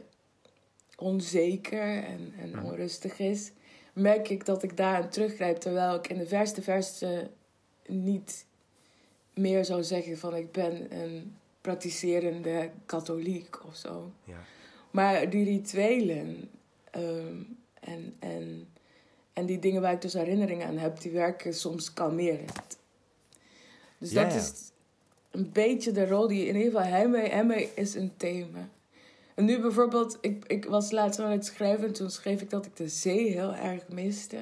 onzeker 0.96 2.04
en, 2.04 2.34
en 2.40 2.62
onrustig 2.64 3.18
is, 3.18 3.50
merk 3.92 4.28
ik 4.28 4.46
dat 4.46 4.62
ik 4.62 4.76
daar 4.76 5.02
aan 5.02 5.08
teruggrijp. 5.08 5.56
Terwijl 5.56 5.94
ik 5.94 6.08
in 6.08 6.18
de 6.18 6.26
verste 6.26 6.62
verste 6.62 7.30
niet 7.86 8.46
meer 9.38 9.64
zou 9.64 9.82
zeggen 9.82 10.18
van 10.18 10.34
ik 10.34 10.52
ben 10.52 11.00
een 11.00 11.36
praktiserende 11.60 12.70
katholiek 12.86 13.64
of 13.66 13.76
zo. 13.76 14.12
Ja. 14.24 14.44
Maar 14.90 15.30
die 15.30 15.44
rituelen 15.44 16.50
um, 16.96 17.58
en, 17.80 18.14
en, 18.18 18.68
en 19.32 19.46
die 19.46 19.58
dingen 19.58 19.80
waar 19.80 19.92
ik 19.92 20.02
dus 20.02 20.12
herinneringen 20.12 20.66
aan 20.66 20.78
heb, 20.78 21.00
die 21.00 21.12
werken 21.12 21.54
soms 21.54 21.92
kalmerend. 21.92 22.78
Dus 23.98 24.10
Ja, 24.10 24.22
dat 24.22 24.32
ja. 24.32 24.38
is 24.38 24.52
een 25.30 25.50
beetje 25.52 25.92
de 25.92 26.06
rol 26.06 26.26
die 26.26 26.46
in 26.46 26.56
ieder 26.56 26.72
geval 26.72 26.86
Hemme, 26.86 27.18
Hemme 27.18 27.68
is 27.74 27.94
een 27.94 28.12
thema. 28.16 28.68
En 29.34 29.44
nu 29.44 29.60
bijvoorbeeld, 29.60 30.18
ik, 30.20 30.44
ik 30.46 30.64
was 30.64 30.90
laatst 30.90 31.20
aan 31.20 31.30
het 31.30 31.46
schrijven 31.46 31.86
en 31.86 31.92
toen 31.92 32.10
schreef 32.10 32.40
ik 32.40 32.50
dat 32.50 32.66
ik 32.66 32.76
de 32.76 32.88
zee 32.88 33.30
heel 33.30 33.54
erg 33.54 33.88
miste. 33.88 34.38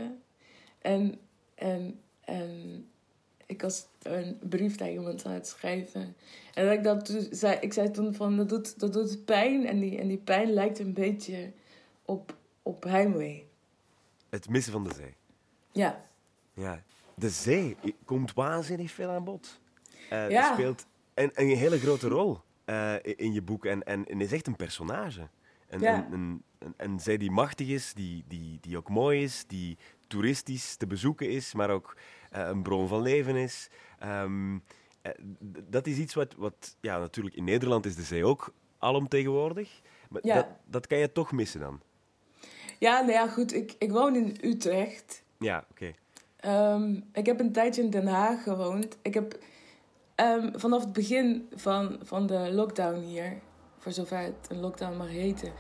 En, 0.79 1.19
en, 1.55 2.01
en 2.21 2.87
ik 3.47 3.63
was 3.63 3.87
een 4.03 4.39
brief 4.49 4.79
naar 4.79 4.91
iemand 4.91 5.25
aan 5.27 5.33
het 5.33 5.47
schrijven. 5.47 6.17
En 6.55 6.65
dat 6.65 6.73
ik, 6.75 6.83
dat 6.83 7.05
toen 7.05 7.27
zei, 7.31 7.59
ik 7.61 7.73
zei 7.73 7.91
toen 7.91 8.15
van, 8.15 8.37
dat 8.37 8.49
doet, 8.49 8.79
dat 8.81 8.93
doet 8.93 9.25
pijn. 9.25 9.67
En 9.67 9.81
die, 9.81 9.99
en 9.99 10.09
die 10.09 10.19
pijn 10.19 10.51
lijkt 10.53 10.79
een 10.79 10.93
beetje 10.93 11.53
op, 12.05 12.37
op 12.63 12.85
heimwee. 12.85 13.47
Het 14.29 14.49
missen 14.49 14.73
van 14.73 14.85
de 14.85 14.95
zee. 14.95 15.15
Ja, 15.73 16.05
Ja. 16.55 16.83
De 17.15 17.31
zee 17.31 17.77
komt 18.05 18.35
waanzinnig 18.35 18.91
veel 18.91 19.09
aan 19.11 19.25
bod. 19.25 19.61
Ja. 20.11 20.53
speelt 20.53 20.87
een, 21.15 21.31
een 21.35 21.57
hele 21.57 21.79
grote 21.79 22.09
rol 22.09 22.41
eh, 22.65 22.95
in 23.03 23.33
je 23.33 23.43
boek 23.43 23.65
en, 23.67 23.83
en, 23.83 24.07
en 24.07 24.21
is 24.21 24.33
echt 24.33 24.47
een 24.47 24.57
personage. 24.57 25.29
Een, 25.69 25.81
Ja. 25.81 25.95
een, 25.97 26.13
een, 26.13 26.43
een, 26.59 26.75
een 26.77 27.01
zee 27.01 27.19
die 27.19 27.31
machtig 27.31 27.69
is, 27.69 27.93
die, 27.95 28.25
die, 28.29 28.59
die 28.61 28.77
ook 28.77 28.89
mooi 28.89 29.23
is, 29.23 29.45
die 29.47 29.79
toeristisch 30.07 30.77
te 30.77 30.87
bezoeken 30.87 31.31
is, 31.31 31.55
maar 31.55 31.71
ook 31.71 31.97
een 32.31 32.63
bron 32.63 32.89
van 32.89 33.03
leven 33.03 33.37
is. 33.37 33.71
Ehm, 33.99 34.59
eh, 35.03 35.13
dat 35.69 35.87
is 35.87 35.97
iets 35.97 36.15
wat, 36.15 36.35
wat, 36.37 36.77
ja, 36.81 36.99
natuurlijk 36.99 37.37
in 37.37 37.45
Nederland 37.45 37.87
is 37.87 37.97
de 37.97 38.03
zee 38.03 38.25
ook 38.25 38.55
alomtegenwoordig. 38.79 39.81
Maar 40.11 40.27
Ja. 40.27 40.35
dat, 40.35 40.47
dat 40.65 40.87
kan 40.87 40.99
je 40.99 41.13
toch 41.13 41.33
missen 41.33 41.61
dan. 41.61 41.81
ja 42.79 43.01
nou 43.01 43.13
ja, 43.13 43.29
goed. 43.29 43.55
Ik, 43.55 43.75
ik 43.79 43.91
woon 43.93 44.17
in 44.17 44.37
Utrecht. 44.43 45.23
Ja, 45.39 45.65
oké. 45.71 45.93
Ehm, 46.37 47.01
ik 47.13 47.27
heb 47.27 47.41
een 47.41 47.53
tijdje 47.53 47.83
in 47.83 47.91
Den 47.91 48.07
Haag 48.07 48.43
gewoond. 48.43 48.97
Ik 49.03 49.15
heb 49.15 49.39
ehm, 50.15 50.59
vanaf 50.59 50.81
het 50.81 50.93
begin 50.93 51.49
van, 51.55 51.99
van 52.03 52.27
de 52.27 52.53
lockdown 52.53 52.99
hier, 53.01 53.39
voor 53.79 53.93
zover 53.93 54.19
het 54.19 54.47
een 54.49 54.61
lockdown 54.61 54.97
mag 54.97 55.09
heten, 55.09 55.53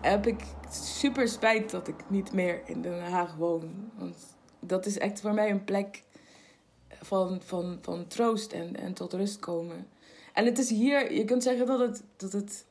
heb 0.00 0.26
ik 0.26 0.42
super 0.70 1.28
spijt 1.28 1.70
dat 1.70 1.88
ik 1.88 2.10
niet 2.10 2.32
meer 2.32 2.62
in 2.64 2.82
Den 2.82 3.00
Haag 3.02 3.34
woon. 3.34 3.90
Want 3.98 4.36
dat 4.62 4.86
is 4.86 4.98
echt 4.98 5.20
voor 5.20 5.34
mij 5.34 5.50
een 5.50 5.64
plek 5.64 6.02
van, 6.88 7.40
van, 7.44 7.78
van 7.80 8.06
troost 8.06 8.52
en, 8.52 8.76
en 8.76 8.92
tot 8.92 9.12
rust 9.12 9.38
komen. 9.38 9.86
En 10.32 10.44
het 10.44 10.58
is 10.58 10.70
hier, 10.70 11.12
je 11.12 11.24
kunt 11.24 11.42
zeggen 11.42 11.66
dat 11.66 11.78
het, 11.78 12.02
dat 12.16 12.32
het 12.32 12.64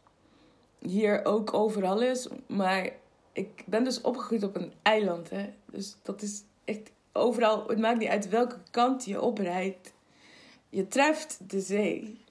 hier 0.79 1.25
ook 1.25 1.53
overal 1.53 2.01
is, 2.01 2.27
maar 2.47 2.89
ik 3.33 3.63
ben 3.65 3.83
dus 3.83 4.01
opgegroeid 4.01 4.43
op 4.43 4.55
een 4.55 4.73
eiland. 4.81 5.29
Hè? 5.29 5.49
Dus 5.65 5.95
dat 6.01 6.21
is 6.21 6.43
echt 6.65 6.91
overal, 7.11 7.67
het 7.67 7.79
maakt 7.79 7.99
niet 7.99 8.09
uit 8.09 8.29
welke 8.29 8.57
kant 8.71 9.05
je 9.05 9.21
oprijdt. 9.21 9.93
Je 10.69 10.87
treft 10.87 11.49
de 11.49 11.59
zee. 11.59 12.23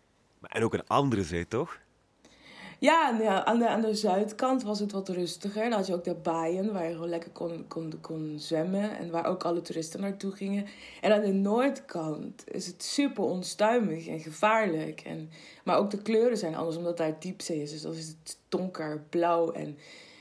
En 0.42 0.62
ook 0.62 0.74
een 0.74 0.86
andere 0.86 1.22
zee, 1.24 1.48
toch? 1.48 1.78
Ja, 2.80 3.10
nou 3.10 3.22
ja 3.22 3.44
aan, 3.44 3.58
de, 3.58 3.68
aan 3.68 3.80
de 3.80 3.94
zuidkant 3.94 4.62
was 4.62 4.80
het 4.80 4.92
wat 4.92 5.08
rustiger. 5.08 5.62
Dan 5.62 5.78
had 5.78 5.86
je 5.86 5.94
ook 5.94 6.04
de 6.04 6.14
baaien 6.14 6.72
waar 6.72 6.84
je 6.84 6.92
gewoon 6.92 7.08
lekker 7.08 7.30
kon, 7.30 7.64
kon, 7.68 7.92
kon 8.00 8.34
zwemmen. 8.38 8.98
En 8.98 9.10
waar 9.10 9.26
ook 9.26 9.44
alle 9.44 9.62
toeristen 9.62 10.00
naartoe 10.00 10.32
gingen. 10.32 10.66
En 11.00 11.12
aan 11.12 11.20
de 11.20 11.32
noordkant 11.32 12.44
is 12.50 12.66
het 12.66 12.82
super 12.82 13.24
onstuimig 13.24 14.06
en 14.06 14.20
gevaarlijk. 14.20 15.00
En, 15.00 15.30
maar 15.64 15.76
ook 15.76 15.90
de 15.90 16.02
kleuren 16.02 16.36
zijn 16.36 16.54
anders 16.54 16.76
omdat 16.76 16.96
daar 16.96 17.16
diepzee 17.18 17.62
is. 17.62 17.70
Dus 17.70 17.82
dan 17.82 17.94
is 17.94 18.08
het 18.08 18.38
donker, 18.48 19.04
blauw. 19.10 19.52
En 19.52 19.78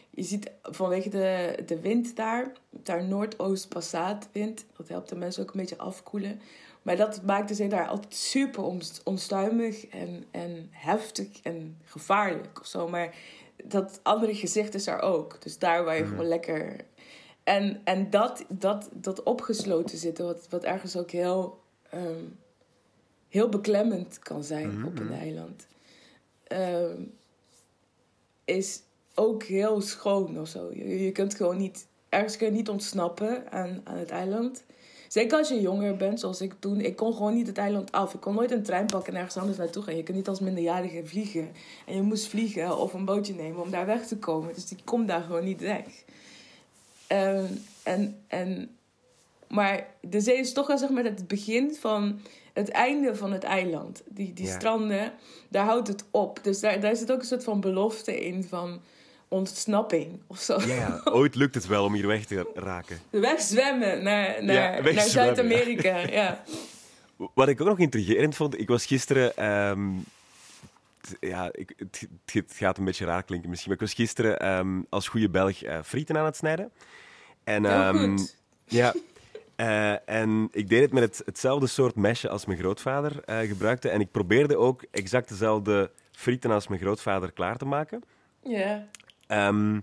je 0.10 0.24
ziet 0.24 0.52
vanwege 0.62 1.10
de, 1.10 1.60
de 1.66 1.80
wind 1.80 2.16
daar, 2.16 2.52
daar 2.70 3.04
noordoost-passaatwind. 3.04 4.66
Dat 4.78 4.88
helpt 4.88 5.10
de 5.10 5.16
mensen 5.16 5.44
ook 5.44 5.52
een 5.52 5.60
beetje 5.60 5.78
afkoelen. 5.78 6.42
Maar 6.82 6.96
dat 6.96 7.22
maakt 7.24 7.48
de 7.48 7.54
zee 7.54 7.70
daar 7.70 7.88
altijd 7.88 8.16
super 8.16 8.64
onst- 8.64 9.02
onstuimig 9.04 9.88
en, 9.88 10.26
en 10.32 10.68
heftig 10.72 11.28
en 11.44 11.78
gevaarlijk 11.84 12.60
of 12.60 12.66
zo. 12.66 12.88
Maar 12.88 13.16
dat 13.64 14.00
andere 14.04 14.36
gezicht 14.36 14.74
is 14.74 14.88
er 14.88 15.00
ook. 15.02 15.42
Dus 15.42 15.58
daar 15.58 15.84
waar 15.84 15.98
je 15.98 16.06
gewoon 16.06 16.28
lekker. 16.28 16.76
En, 17.44 17.82
en 17.84 18.10
dat, 18.10 18.46
dat, 18.50 18.90
dat 18.94 19.24
opgesloten 19.24 19.98
zitten, 19.98 20.26
wat, 20.26 20.48
wat 20.50 20.64
ergens 20.64 20.96
ook 20.96 21.12
heel, 21.12 21.60
ehm, 21.90 22.24
heel 23.30 23.50
beklemmend 23.50 24.20
kan 24.20 24.44
zijn 24.44 24.86
op 24.86 25.00
een 25.00 25.14
eiland, 25.14 25.68
ehm, 26.44 27.02
is 28.46 28.82
ook 29.16 29.44
heel 29.44 29.82
schoon 29.82 30.40
of 30.40 30.48
zo. 30.48 30.70
Je, 30.74 31.04
je 31.04 31.12
kunt 31.12 31.36
gewoon 31.36 31.58
niet, 31.58 31.88
ergens 32.10 32.38
kun 32.38 32.48
je 32.48 32.54
niet 32.54 32.70
ontsnappen 32.70 33.52
aan, 33.52 33.82
aan 33.84 33.98
het 33.98 34.10
eiland. 34.10 34.64
Zeker 35.10 35.38
als 35.38 35.50
je 35.50 35.62
jonger 35.62 35.96
bent, 35.98 36.20
zoals 36.20 36.42
ik 36.42 36.54
toen. 36.60 36.82
Ik 36.82 36.96
kon 36.96 37.14
gewoon 37.14 37.34
niet 37.34 37.48
het 37.48 37.58
eiland 37.58 37.92
af. 37.92 38.14
Ik 38.14 38.20
kon 38.20 38.34
nooit 38.36 38.52
een 38.52 38.64
trein 38.64 38.86
pakken 38.86 39.14
en 39.14 39.20
ergens 39.20 39.38
anders 39.38 39.58
naartoe 39.58 39.84
gaan. 39.84 39.96
Je 39.96 40.04
kunt 40.04 40.18
niet 40.18 40.28
als 40.28 40.40
minderjarige 40.40 41.02
vliegen. 41.06 41.52
En 41.86 41.96
je 41.96 42.02
moest 42.02 42.28
vliegen 42.28 42.78
of 42.78 42.94
een 42.94 43.06
bootje 43.06 43.34
nemen 43.34 43.62
om 43.62 43.70
daar 43.72 43.86
weg 43.86 44.08
te 44.08 44.18
komen. 44.18 44.54
Dus 44.54 44.66
die 44.66 44.78
komt 44.84 45.08
daar 45.08 45.22
gewoon 45.22 45.44
niet 45.44 45.62
weg. 45.62 45.84
Ehm, 47.08 47.46
en, 47.84 48.20
en, 48.28 48.70
maar 49.48 49.88
de 50.02 50.22
zee 50.22 50.38
is 50.38 50.54
toch 50.54 50.68
wel 50.68 50.78
zeg 50.78 50.90
maar 50.90 51.04
het 51.04 51.28
begin 51.28 51.76
van 51.76 52.20
het 52.54 52.70
einde 52.70 53.16
van 53.16 53.32
het 53.32 53.44
eiland. 53.44 54.02
Die, 54.08 54.34
die 54.34 54.46
Ja. 54.46 54.60
stranden, 54.60 55.14
daar 55.50 55.66
houdt 55.66 55.88
het 55.88 56.04
op. 56.12 56.40
Dus 56.44 56.60
daar, 56.60 56.80
daar 56.80 56.96
zit 56.96 57.12
ook 57.12 57.20
een 57.20 57.26
soort 57.26 57.44
van 57.44 57.60
belofte 57.62 58.26
in 58.26 58.44
van 58.44 58.82
ontsnapping 59.30 60.22
of 60.28 60.40
zo. 60.40 60.62
Ja, 60.62 61.02
ooit 61.06 61.36
lukt 61.36 61.56
het 61.56 61.68
wel 61.68 61.86
om 61.86 61.94
hier 61.94 62.08
weg 62.08 62.26
te 62.26 62.52
raken. 62.54 63.00
Wegzwemmen 63.10 64.04
naar, 64.04 64.44
naar, 64.44 64.84
Ja, 64.86 64.92
naar 64.94 65.04
Zuid-Amerika. 65.04 65.98
Ja. 66.20 66.44
Wat 67.34 67.48
ik 67.48 67.62
ook 67.62 67.68
nog 67.68 67.80
intrigerend 67.80 68.36
vond, 68.36 68.60
ik 68.60 68.68
was 68.68 68.86
gisteren... 68.86 69.38
ehm, 69.38 69.90
t- 71.02 71.18
ja, 71.20 71.50
ik, 71.52 71.74
het, 71.78 72.08
het 72.26 72.54
gaat 72.56 72.78
een 72.78 72.86
beetje 72.86 73.06
raar 73.06 73.24
klinken 73.24 73.50
misschien, 73.50 73.72
maar 73.72 73.82
ik 73.82 73.88
was 73.88 73.96
gisteren 73.96 74.40
ehm, 74.40 74.82
als 74.90 75.08
goede 75.08 75.30
Belg 75.30 75.64
eh, 75.64 75.80
frieten 75.84 76.18
aan 76.18 76.26
het 76.26 76.36
snijden. 76.36 76.72
En, 77.44 77.66
ehm. 77.66 78.18
Ja, 78.66 78.94
eh, 79.56 80.10
en 80.10 80.48
ik 80.52 80.70
deed 80.70 80.82
het 80.82 80.92
met 80.94 81.04
het, 81.04 81.22
hetzelfde 81.26 81.68
soort 81.68 81.96
mesje 81.96 82.30
als 82.30 82.46
mijn 82.46 82.60
grootvader 82.60 83.24
eh, 83.24 83.40
gebruikte. 83.40 83.90
En 83.90 84.02
ik 84.02 84.12
probeerde 84.12 84.58
ook 84.58 84.84
exact 84.92 85.30
dezelfde 85.30 85.92
frieten 86.12 86.52
als 86.52 86.68
mijn 86.68 86.82
grootvader 86.82 87.32
klaar 87.32 87.58
te 87.58 87.66
maken. 87.66 88.04
Ja. 88.44 88.88
Ehm, 89.30 89.80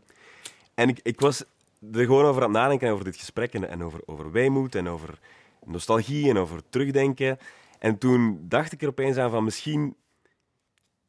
en 0.74 0.88
ik, 0.88 1.01
ik 1.03 1.20
was 1.20 1.44
er 1.92 2.05
gewoon 2.05 2.24
over 2.24 2.42
aan 2.42 2.49
het 2.49 2.59
nadenken 2.59 2.90
over 2.90 3.05
dit 3.05 3.16
gesprek 3.16 3.55
en, 3.55 3.68
en 3.68 3.82
over, 3.82 4.01
over 4.07 4.30
weemoed 4.30 4.74
en 4.74 4.88
over 4.88 5.18
nostalgie 5.64 6.28
en 6.28 6.36
over 6.36 6.68
terugdenken. 6.68 7.38
En 7.78 7.99
toen 7.99 8.44
dacht 8.49 8.72
ik 8.72 8.82
er 8.82 8.88
opeens 8.88 9.16
aan 9.16 9.30
van 9.30 9.44
misschien 9.44 9.97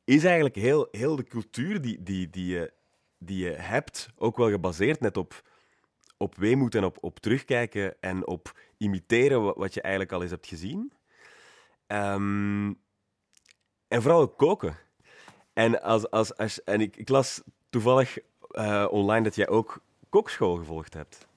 is 0.04 0.24
eigenlijk 0.24 0.56
heel, 0.56 0.88
heel 0.92 1.16
de 1.16 1.24
cultuur 1.24 1.82
die, 1.82 2.04
die, 2.04 2.30
die, 2.30 2.46
je, 2.46 2.74
die 3.18 3.44
je 3.44 3.52
hebt 3.52 4.10
ook 4.16 4.38
wel 4.38 4.50
gebaseerd 4.50 5.00
net 5.00 5.18
op, 5.18 5.42
op 6.18 6.36
weemoed 6.36 6.76
en 6.76 6.84
op, 6.84 6.98
op 7.02 7.20
terugkijken 7.20 7.96
en 8.00 8.28
op 8.28 8.60
imiteren 8.78 9.58
wat, 9.58 9.74
je 9.74 9.82
eigenlijk 9.82 10.14
al 10.14 10.22
eens 10.22 10.32
hebt 10.32 10.48
gezien. 10.48 10.92
Ehm, 11.88 12.74
en 13.88 14.02
vooral 14.02 14.22
ook 14.22 14.38
koken. 14.38 14.78
En, 15.54 15.82
als, 15.82 16.10
als, 16.10 16.36
als, 16.36 16.64
en 16.64 16.82
ik, 16.82 16.96
ik 16.96 17.10
las 17.10 17.42
toevallig 17.70 18.18
eh, 18.52 18.86
online 18.90 19.24
dat 19.24 19.36
jij 19.36 19.48
ook 19.48 19.82
kokschool 20.10 20.56
gevolgd 20.56 20.94
hebt. 20.94 21.28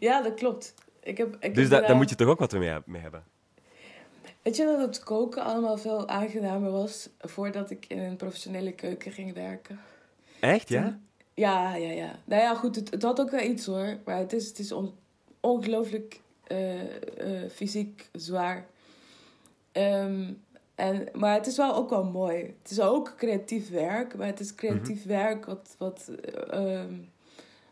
ja, 0.00 0.22
dat 0.22 0.34
klopt. 0.34 0.74
Ik 1.02 1.16
heb, 1.18 1.36
ik 1.40 1.54
Dus 1.54 1.68
da- 1.68 1.80
daar 1.80 1.90
eh, 1.90 1.96
moet 1.96 2.08
je 2.10 2.14
toch 2.16 2.28
ook 2.28 2.38
wat 2.38 2.52
mee, 2.52 2.74
mee 2.84 3.02
hebben? 3.02 3.24
Weet 4.42 4.56
je 4.56 4.64
dat 4.64 4.80
het 4.80 5.02
koken 5.02 5.42
allemaal 5.44 5.76
veel 5.76 6.08
aangenamer 6.08 6.70
was 6.70 7.08
voordat 7.18 7.70
ik 7.70 7.86
in 7.88 7.98
een 7.98 8.16
professionele 8.16 8.72
keuken 8.72 9.12
ging 9.12 9.34
werken? 9.34 9.80
Echt, 10.40 10.68
ja? 10.68 10.98
Ja, 11.34 11.74
ja, 11.74 11.90
ja. 11.90 12.18
Nou 12.24 12.42
ja, 12.42 12.54
goed, 12.54 12.76
het, 12.76 12.90
het 12.90 13.02
had 13.02 13.20
ook 13.20 13.30
wel 13.30 13.40
iets 13.40 13.66
hoor. 13.66 13.98
Maar 14.04 14.18
het 14.18 14.32
is, 14.32 14.48
het 14.48 14.58
is 14.58 14.72
on, 14.72 14.94
ongelooflijk 15.40 16.20
uh, 16.48 16.82
uh, 16.82 17.50
fysiek 17.50 18.08
zwaar. 18.12 18.66
Um, 19.72 20.42
en, 20.76 21.08
maar 21.12 21.34
het 21.34 21.46
is 21.46 21.56
wel 21.56 21.74
ook 21.74 21.90
wel 21.90 22.04
mooi. 22.04 22.54
Het 22.62 22.70
is 22.70 22.80
ook 22.80 23.14
creatief 23.16 23.70
werk, 23.70 24.16
maar 24.16 24.26
het 24.26 24.40
is 24.40 24.54
creatief 24.54 25.04
mm 25.04 25.10
-hmm. 25.10 25.22
werk 25.22 25.46
wat, 25.46 25.74
wat, 25.78 26.10
um, 26.54 27.08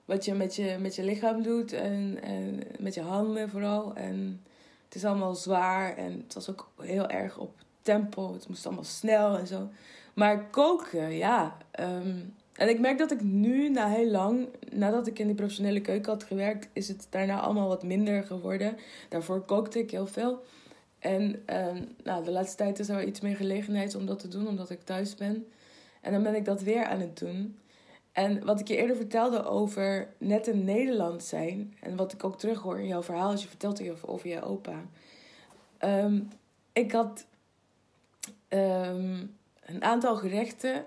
wat 0.05 0.25
je 0.25 0.35
met 0.35 0.57
je, 0.57 0.77
met 0.81 0.95
je 0.95 1.03
lichaam 1.03 1.43
doet 1.43 1.73
en, 1.73 2.19
en 2.23 2.63
met 2.79 2.95
je 2.95 3.01
handen 3.01 3.51
vooral. 3.51 3.95
En 3.95 4.43
het 4.85 4.95
is 4.95 5.05
allemaal 5.05 5.35
zwaar 5.35 5.97
en 5.97 6.13
het 6.25 6.35
was 6.35 6.51
ook 6.51 6.71
heel 6.81 7.09
erg 7.09 7.39
op 7.39 7.53
tempo. 7.83 8.33
Het 8.33 8.49
moest 8.49 8.67
allemaal 8.67 8.85
snel 8.85 9.39
en 9.39 9.47
zo. 9.47 9.69
Maar 10.15 10.51
koken, 10.51 11.11
ja. 11.17 11.57
Um, 11.81 12.35
en 12.53 12.69
ik 12.69 12.81
merk 12.81 12.99
dat 12.99 13.11
ik 13.11 13.23
nu, 13.23 13.69
na 13.69 13.89
heel 13.89 14.11
lang, 14.11 14.49
nadat 14.71 15.07
ik 15.07 15.19
in 15.19 15.27
die 15.27 15.35
professionele 15.35 15.81
keuken 15.81 16.13
had 16.13 16.25
gewerkt, 16.25 16.69
is 16.73 16.89
het 16.89 17.07
daarna 17.11 17.41
allemaal 17.41 17.69
wat 17.69 17.83
minder 17.83 18.23
geworden. 18.23 18.77
Daarvoor 19.09 19.41
kookte 19.41 19.79
ik 19.79 19.91
heel 19.91 20.07
veel. 20.07 20.43
En 21.05 21.43
um, 21.47 21.95
nou, 22.05 22.25
de 22.25 22.31
laatste 22.31 22.57
tijd 22.57 22.79
is 22.79 22.89
er 22.89 23.05
iets 23.05 23.21
meer 23.21 23.37
gelegenheid 23.37 23.95
om 23.95 24.07
dat 24.07 24.19
te 24.19 24.29
doen, 24.29 24.49
omdat 24.49 24.71
ik 24.71 24.83
thuis 24.83 25.15
ben. 25.15 25.47
En 26.01 26.13
dan 26.13 26.23
ben 26.23 26.35
ik 26.35 26.45
dat 26.45 26.63
weer 26.63 26.85
aan 26.85 27.01
het 27.01 27.19
doen. 27.19 27.59
En 28.13 28.45
wat 28.45 28.61
ik 28.61 28.69
je 28.69 28.77
eerder 28.77 28.97
vertelde 28.97 29.45
over 29.45 30.09
net 30.19 30.47
in 30.47 30.65
Nederland 30.65 31.23
zijn, 31.23 31.77
en 31.81 31.97
wat 31.97 32.13
ik 32.13 32.25
ook 32.25 32.39
terughoor 32.39 32.79
in 32.79 32.87
jouw 32.87 33.03
verhaal 33.03 33.31
als 33.31 33.43
je 33.43 33.49
vertelt 33.49 33.91
over, 33.91 34.09
over 34.09 34.29
je 34.29 34.43
opa. 34.43 34.83
Um, 35.81 36.29
ik 36.73 36.93
had 36.93 37.27
um, 38.49 39.37
een 39.65 39.83
aantal 39.83 40.17
gerechten 40.17 40.87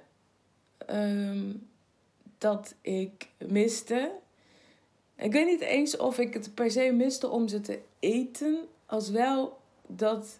dat 2.37 2.75
ik 2.81 3.29
miste. 3.47 4.11
Ik 5.15 5.31
weet 5.31 5.45
niet 5.45 5.61
eens 5.61 5.97
of 5.97 6.19
ik 6.19 6.33
het 6.33 6.53
per 6.53 6.71
se 6.71 6.91
miste 6.91 7.29
om 7.29 7.47
ze 7.47 7.61
te 7.61 7.79
eten, 7.99 8.57
als 8.85 9.09
wel 9.09 9.56
dat 9.87 10.39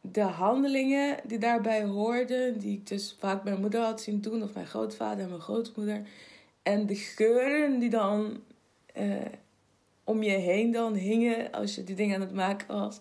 de 0.00 0.20
handelingen 0.20 1.16
die 1.24 1.38
daarbij 1.38 1.84
hoorden, 1.84 2.58
die 2.58 2.72
ik 2.72 2.86
dus 2.86 3.16
vaak 3.18 3.44
mijn 3.44 3.60
moeder 3.60 3.80
had 3.80 4.00
zien 4.00 4.20
doen, 4.20 4.42
of 4.42 4.54
mijn 4.54 4.66
grootvader 4.66 5.22
en 5.22 5.28
mijn 5.28 5.40
grootmoeder, 5.40 6.02
en 6.62 6.86
de 6.86 6.94
geuren 6.94 7.78
die 7.78 7.90
dan 7.90 8.40
uh, 8.96 9.14
om 10.04 10.22
je 10.22 10.30
heen 10.30 10.72
dan 10.72 10.94
hingen 10.94 11.52
als 11.52 11.74
je 11.74 11.84
die 11.84 11.96
dingen 11.96 12.14
aan 12.14 12.20
het 12.20 12.34
maken 12.34 12.76
was. 12.76 13.00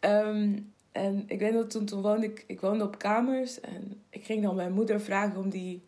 Um, 0.00 0.72
en 0.92 1.24
ik 1.26 1.38
weet 1.38 1.52
dat 1.52 1.70
toen, 1.70 1.84
toen 1.84 2.02
woonde 2.02 2.26
ik, 2.26 2.44
ik 2.46 2.60
woonde 2.60 2.84
op 2.84 2.98
kamers 2.98 3.60
en 3.60 4.02
ik 4.10 4.24
ging 4.24 4.42
dan 4.42 4.56
mijn 4.56 4.72
moeder 4.72 5.00
vragen 5.00 5.38
om 5.38 5.50
die, 5.50 5.82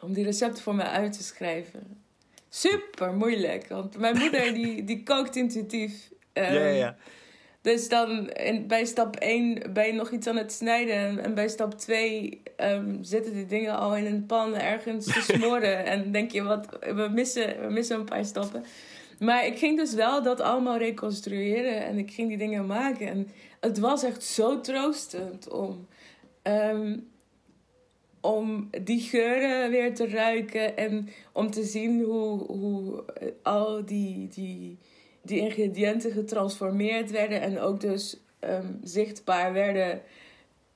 om 0.00 0.12
die 0.12 0.24
recepten 0.24 0.62
voor 0.62 0.74
mij 0.74 0.86
uit 0.86 1.12
te 1.12 1.22
schrijven. 1.22 2.02
Super 2.48 3.12
moeilijk, 3.12 3.68
want 3.68 3.98
mijn 3.98 4.18
moeder 4.18 4.54
die, 4.54 4.84
die 4.84 5.02
kookt 5.02 5.36
intuïtief. 5.36 6.10
Um, 6.32 6.44
ja, 6.44 6.66
ja. 6.66 6.96
Dus 7.62 7.88
dan 7.88 8.30
in, 8.30 8.66
bij 8.66 8.84
stap 8.84 9.16
1 9.16 9.72
ben 9.72 9.86
je 9.86 9.92
nog 9.92 10.10
iets 10.10 10.26
aan 10.26 10.36
het 10.36 10.52
snijden. 10.52 11.24
En 11.24 11.34
bij 11.34 11.48
stap 11.48 11.78
2 11.78 12.42
um, 12.56 12.98
zitten 13.04 13.32
die 13.32 13.46
dingen 13.46 13.76
al 13.76 13.96
in 13.96 14.06
een 14.06 14.26
pan 14.26 14.54
ergens 14.54 15.04
te 15.04 15.20
smoren. 15.32 15.84
en 15.84 16.12
denk 16.12 16.30
je, 16.30 16.42
wat, 16.42 16.66
we 16.80 17.08
missen, 17.12 17.60
we 17.60 17.72
missen 17.72 17.98
een 17.98 18.04
paar 18.04 18.24
stappen. 18.24 18.64
Maar 19.18 19.46
ik 19.46 19.58
ging 19.58 19.78
dus 19.78 19.94
wel 19.94 20.22
dat 20.22 20.40
allemaal 20.40 20.76
reconstrueren. 20.76 21.84
En 21.84 21.98
ik 21.98 22.10
ging 22.10 22.28
die 22.28 22.38
dingen 22.38 22.66
maken. 22.66 23.06
En 23.06 23.28
het 23.60 23.78
was 23.78 24.02
echt 24.02 24.22
zo 24.22 24.60
troostend 24.60 25.48
om, 25.48 25.86
um, 26.42 27.08
om 28.20 28.70
die 28.84 29.00
geuren 29.00 29.70
weer 29.70 29.94
te 29.94 30.08
ruiken. 30.08 30.76
En 30.76 31.08
om 31.32 31.50
te 31.50 31.64
zien 31.64 32.02
hoe, 32.02 32.38
hoe 32.38 33.04
al 33.42 33.84
die... 33.84 34.28
die 34.28 34.78
die 35.22 35.40
ingrediënten 35.40 36.12
getransformeerd 36.12 37.10
werden 37.10 37.40
en 37.40 37.60
ook 37.60 37.80
dus 37.80 38.20
um, 38.40 38.80
zichtbaar 38.82 39.52
werden 39.52 40.02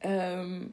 um, 0.07 0.73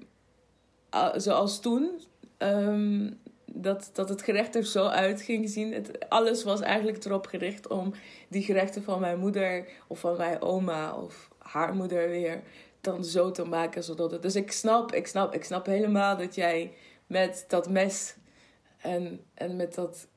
zoals 1.16 1.60
toen. 1.60 2.02
Um, 2.38 3.20
dat, 3.54 3.90
dat 3.94 4.10
het 4.10 4.22
gerecht 4.22 4.56
er 4.56 4.66
zo 4.66 4.86
uit 4.86 5.22
ging 5.22 5.50
zien. 5.50 5.74
Het, 5.74 6.10
alles 6.10 6.44
was 6.44 6.62
eigenlijk 6.62 7.06
erop 7.06 7.26
gericht 7.26 7.68
om 7.68 7.94
die 8.30 8.44
gerechten 8.44 8.84
van 8.84 9.00
mijn 9.00 9.20
moeder 9.20 9.68
of 9.88 10.00
van 10.00 10.18
mijn 10.18 10.42
oma 10.42 10.96
of 10.96 11.30
haar 11.38 11.76
moeder 11.76 12.10
weer 12.10 12.42
dan 12.82 13.06
zo 13.06 13.32
te 13.32 13.44
maken. 13.44 13.84
Zodat 13.84 14.12
het, 14.12 14.22
dus 14.22 14.36
ik 14.36 14.52
snap, 14.52 14.92
ik 14.92 15.08
snap, 15.08 15.34
ik 15.34 15.44
snap 15.44 15.66
helemaal 15.66 16.18
dat 16.18 16.36
jij 16.36 16.74
met 17.08 17.46
dat 17.48 17.70
mes 17.70 18.16
en, 18.78 19.26
en 19.34 19.56
met 19.56 19.76
dat 19.76 20.08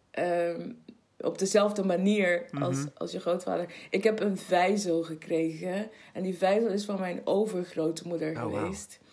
op 1.20 1.38
dezelfde 1.38 1.84
manier 1.84 2.46
als, 2.60 2.76
mm 2.76 2.82
-hmm. 2.82 2.92
als 2.96 3.12
je 3.12 3.20
grootvader. 3.20 3.74
Ik 3.90 4.04
heb 4.04 4.20
een 4.20 4.38
vijzel 4.38 5.02
gekregen. 5.02 5.90
En 6.12 6.22
die 6.22 6.38
vijzel 6.38 6.68
is 6.68 6.84
van 6.84 7.00
mijn 7.00 7.20
overgrootmoeder 7.24 8.30
oh, 8.30 8.40
geweest. 8.42 8.98
Wow. 9.00 9.08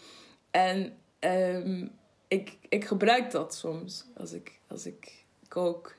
En 0.51 0.97
um, 1.19 1.91
ik, 2.27 2.57
ik 2.69 2.85
gebruik 2.85 3.31
dat 3.31 3.55
soms 3.55 4.05
als 4.17 4.31
ik, 4.31 4.59
als 4.67 4.85
ik 4.85 5.25
kook. 5.47 5.95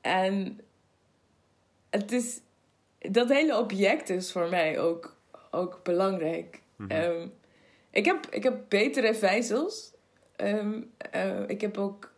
En 0.00 0.60
het 1.90 2.12
is... 2.12 2.40
Dat 2.98 3.28
hele 3.28 3.58
object 3.58 4.10
is 4.10 4.32
voor 4.32 4.48
mij 4.48 4.80
ook, 4.80 5.16
ook 5.50 5.80
belangrijk. 5.82 6.62
Mm 6.76 6.90
-hmm. 6.90 7.00
um, 7.00 7.32
ik, 7.90 8.04
heb, 8.04 8.26
ik 8.30 8.42
heb 8.42 8.64
betere 8.68 9.14
vijzels. 9.14 9.92
Um, 10.36 10.90
uh, 11.14 11.48
ik 11.48 11.60
heb 11.60 11.78
ook 11.78 12.12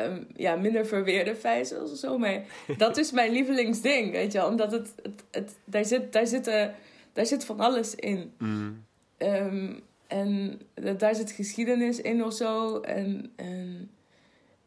um, 0.00 0.26
ja, 0.36 0.56
minder 0.56 0.86
verweerde 0.86 1.34
vijzels 1.34 1.92
of 1.92 1.98
zo. 1.98 2.18
Maar 2.18 2.42
dat 2.76 2.96
is 2.96 3.12
mijn 3.12 3.32
lievelingsding, 3.32 4.12
weet 4.12 4.32
je 4.32 4.46
Omdat 4.46 4.72
het, 4.72 4.92
het, 5.02 5.24
het, 5.30 5.56
daar, 5.64 5.84
zit, 5.84 6.12
daar, 6.12 6.26
zit, 6.26 6.48
uh, 6.48 6.66
daar 7.12 7.26
zit 7.26 7.44
van 7.44 7.60
alles 7.60 7.94
in. 7.94 8.32
Mm. 8.38 8.84
Um, 9.18 9.82
en 10.06 10.60
daar 10.96 11.14
zit 11.14 11.30
geschiedenis 11.30 12.00
in 12.00 12.24
of 12.24 12.34
zo. 12.34 12.80
En, 12.80 13.32
en 13.36 13.90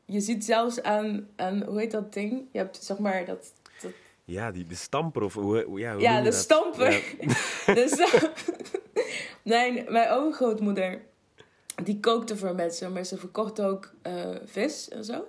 je 0.06 0.20
ziet 0.20 0.46
zelfs 0.46 0.82
aan, 0.82 1.28
aan, 1.36 1.64
hoe 1.64 1.80
heet 1.80 1.92
dat 1.92 2.14
ding? 2.14 2.48
Je 2.52 2.58
hebt 2.58 2.84
zeg 2.84 2.98
maar 2.98 3.26
dat... 3.26 3.54
dat... 3.82 3.92
Ja, 4.26 4.52
die, 4.52 4.66
de 4.66 4.76
stamper 4.76 5.24
of 5.24 5.34
hoe, 5.34 5.80
ja, 5.80 5.94
hoe 5.94 6.02
Ja, 6.02 6.18
de 6.18 6.24
dat? 6.24 6.34
stamper. 6.34 6.92
Ja. 7.20 7.74
dus, 7.80 8.12
nee, 9.44 9.84
mijn 9.90 10.10
overgrootmoeder 10.10 11.02
die 11.84 12.00
kookte 12.00 12.38
voor 12.38 12.56
mensen, 12.56 12.94
maar 12.94 13.04
ze 13.04 13.18
verkocht 13.18 13.62
ook 13.62 13.92
uh, 14.08 14.14
vis 14.46 14.90
en 14.90 15.04
zo. 15.04 15.28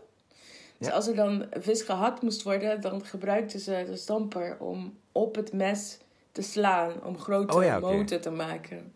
Dus 0.78 0.88
ja. 0.88 0.94
als 0.94 1.06
er 1.06 1.14
dan 1.14 1.46
vis 1.50 1.82
gehakt 1.82 2.22
moest 2.22 2.42
worden, 2.42 2.80
dan 2.80 3.04
gebruikte 3.04 3.58
ze 3.58 3.84
de 3.86 3.96
stamper 3.96 4.56
om 4.58 4.98
op 5.12 5.34
het 5.34 5.52
mes 5.52 5.98
te 6.32 6.42
slaan, 6.42 7.04
om 7.04 7.18
grote 7.18 7.56
oh 7.56 7.64
ja, 7.64 7.78
okay. 7.78 7.96
moten 7.96 8.20
te 8.20 8.30
maken. 8.30 8.92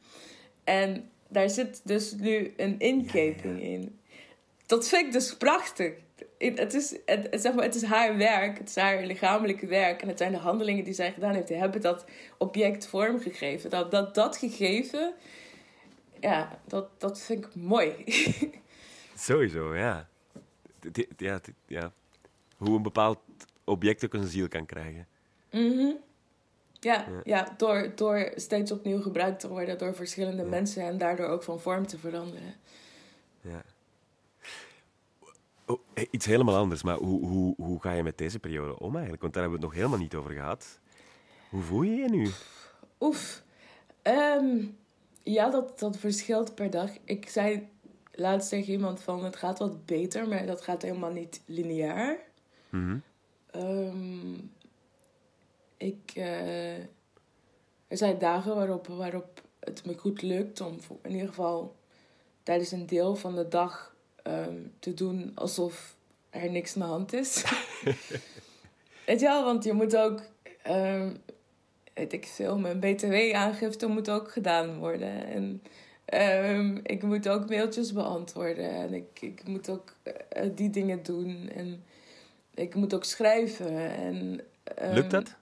En 0.64 1.10
daar 1.28 1.50
zit 1.50 1.80
dus 1.84 2.12
nu 2.12 2.54
een 2.56 2.78
inkeping 2.78 3.60
ja, 3.60 3.66
in. 3.66 3.98
Dat 4.66 4.88
vind 4.88 5.06
ik 5.06 5.12
dus 5.12 5.36
prachtig. 5.36 5.92
Het 6.38 6.74
is, 6.74 6.96
het, 7.04 7.28
zeg 7.30 7.54
maar, 7.54 7.64
het 7.64 7.74
is 7.74 7.82
haar 7.82 8.16
werk, 8.16 8.58
het 8.58 8.68
is 8.68 8.76
haar 8.76 9.04
lichamelijke 9.04 9.66
werk. 9.66 10.02
En 10.02 10.08
het 10.08 10.18
zijn 10.18 10.32
de 10.32 10.38
handelingen 10.38 10.84
die 10.84 10.94
zij 10.94 11.12
gedaan 11.12 11.34
heeft. 11.34 11.48
Die 11.48 11.56
hebben 11.56 11.80
dat 11.80 12.04
object 12.38 12.86
vormgegeven. 12.86 13.70
Dat, 13.70 13.90
dat, 13.90 14.14
dat 14.14 14.36
gegeven 14.36 15.14
ja, 16.24 16.58
dat, 16.66 17.00
dat 17.00 17.20
vind 17.20 17.44
ik 17.44 17.54
mooi. 17.54 18.04
Sowieso, 19.14 19.74
ja. 19.74 20.08
ja. 21.16 21.40
Ja, 21.66 21.92
Hoe 22.56 22.76
een 22.76 22.82
bepaald 22.82 23.18
object 23.64 24.04
ook 24.04 24.14
een 24.14 24.26
ziel 24.26 24.48
kan 24.48 24.66
krijgen. 24.66 25.06
Mm 25.50 25.70
-hmm. 25.70 25.96
ja, 26.80 27.06
ja, 27.08 27.20
ja. 27.24 27.54
door, 27.56 27.92
door 27.94 28.32
steeds 28.34 28.72
opnieuw 28.72 29.00
gebruikt 29.00 29.40
te 29.40 29.48
worden 29.48 29.78
door 29.78 29.94
verschillende 29.94 30.42
ja. 30.42 30.48
mensen 30.48 30.82
en 30.82 30.98
daardoor 30.98 31.26
ook 31.26 31.42
van 31.42 31.60
vorm 31.60 31.86
te 31.86 31.98
veranderen. 31.98 32.54
Ja. 33.40 33.62
Oh, 35.66 35.80
iets 36.10 36.26
helemaal 36.26 36.56
anders, 36.56 36.82
maar 36.82 36.96
hoe, 36.96 37.26
hoe, 37.26 37.54
hoe 37.56 37.80
ga 37.80 37.92
je 37.92 38.02
met 38.02 38.18
deze 38.18 38.38
periode 38.38 38.78
om 38.78 38.92
eigenlijk? 38.92 39.22
Want 39.22 39.34
daar 39.34 39.42
hebben 39.42 39.60
we 39.60 39.66
het 39.66 39.74
nog 39.74 39.84
helemaal 39.84 40.04
niet 40.04 40.14
over 40.14 40.32
gehad. 40.32 40.80
Hoe 41.50 41.62
voel 41.62 41.82
je 41.82 41.94
je 41.94 42.08
nu? 42.08 42.30
Oef. 43.00 43.42
Um, 44.02 44.76
ja, 45.24 45.50
dat, 45.50 45.78
dat 45.78 45.96
verschilt 45.96 46.54
per 46.54 46.70
dag. 46.70 46.90
Ik 47.04 47.28
zei 47.28 47.68
laatst 48.12 48.48
tegen 48.48 48.72
iemand 48.72 49.00
van 49.00 49.24
het 49.24 49.36
gaat 49.36 49.58
wat 49.58 49.86
beter, 49.86 50.28
maar 50.28 50.46
dat 50.46 50.60
gaat 50.60 50.82
helemaal 50.82 51.12
niet 51.12 51.40
lineair. 51.46 52.18
Mm 52.70 53.02
-hmm. 53.50 53.62
um, 53.62 54.52
ik, 55.76 56.12
uh, 56.14 56.78
er 57.88 57.96
zijn 57.96 58.18
dagen 58.18 58.54
waarop, 58.54 58.86
waarop 58.86 59.42
het 59.60 59.84
me 59.86 59.98
goed 59.98 60.22
lukt 60.22 60.60
om 60.60 60.78
in 61.02 61.10
ieder 61.10 61.28
geval 61.28 61.76
tijdens 62.42 62.70
een 62.70 62.86
deel 62.86 63.16
van 63.16 63.34
de 63.34 63.48
dag 63.48 63.94
um, 64.24 64.72
te 64.78 64.94
doen 64.94 65.32
alsof 65.34 65.96
er 66.30 66.50
niks 66.50 66.74
aan 66.74 66.80
de 66.80 66.86
hand 66.86 67.12
is. 67.12 67.44
Weet 69.06 69.20
je 69.20 69.26
wel, 69.26 69.44
want 69.44 69.64
je 69.64 69.72
moet 69.72 69.96
ook 69.96 70.22
um, 70.66 71.22
weet 71.94 72.12
ik 72.12 72.26
veel, 72.26 72.58
mijn 72.58 72.78
btw-aangifte 72.78 73.86
moet 73.86 74.10
ook 74.10 74.32
gedaan 74.32 74.78
worden. 74.78 75.26
En 75.26 75.62
Ehm, 76.04 76.78
ik 76.82 77.02
moet 77.02 77.28
ook 77.28 77.48
mailtjes 77.48 77.92
beantwoorden. 77.92 78.70
En 78.70 78.94
ik, 78.94 79.20
ik 79.20 79.46
moet 79.46 79.68
ook 79.68 79.94
eh, 80.02 80.48
die 80.54 80.70
dingen 80.70 81.02
doen. 81.02 81.50
En 81.54 81.84
ik 82.54 82.74
moet 82.74 82.94
ook 82.94 83.04
schrijven. 83.04 83.96
En, 83.96 84.40
ehm, 84.64 84.94
Lukt 84.94 85.10
dat? 85.10 85.34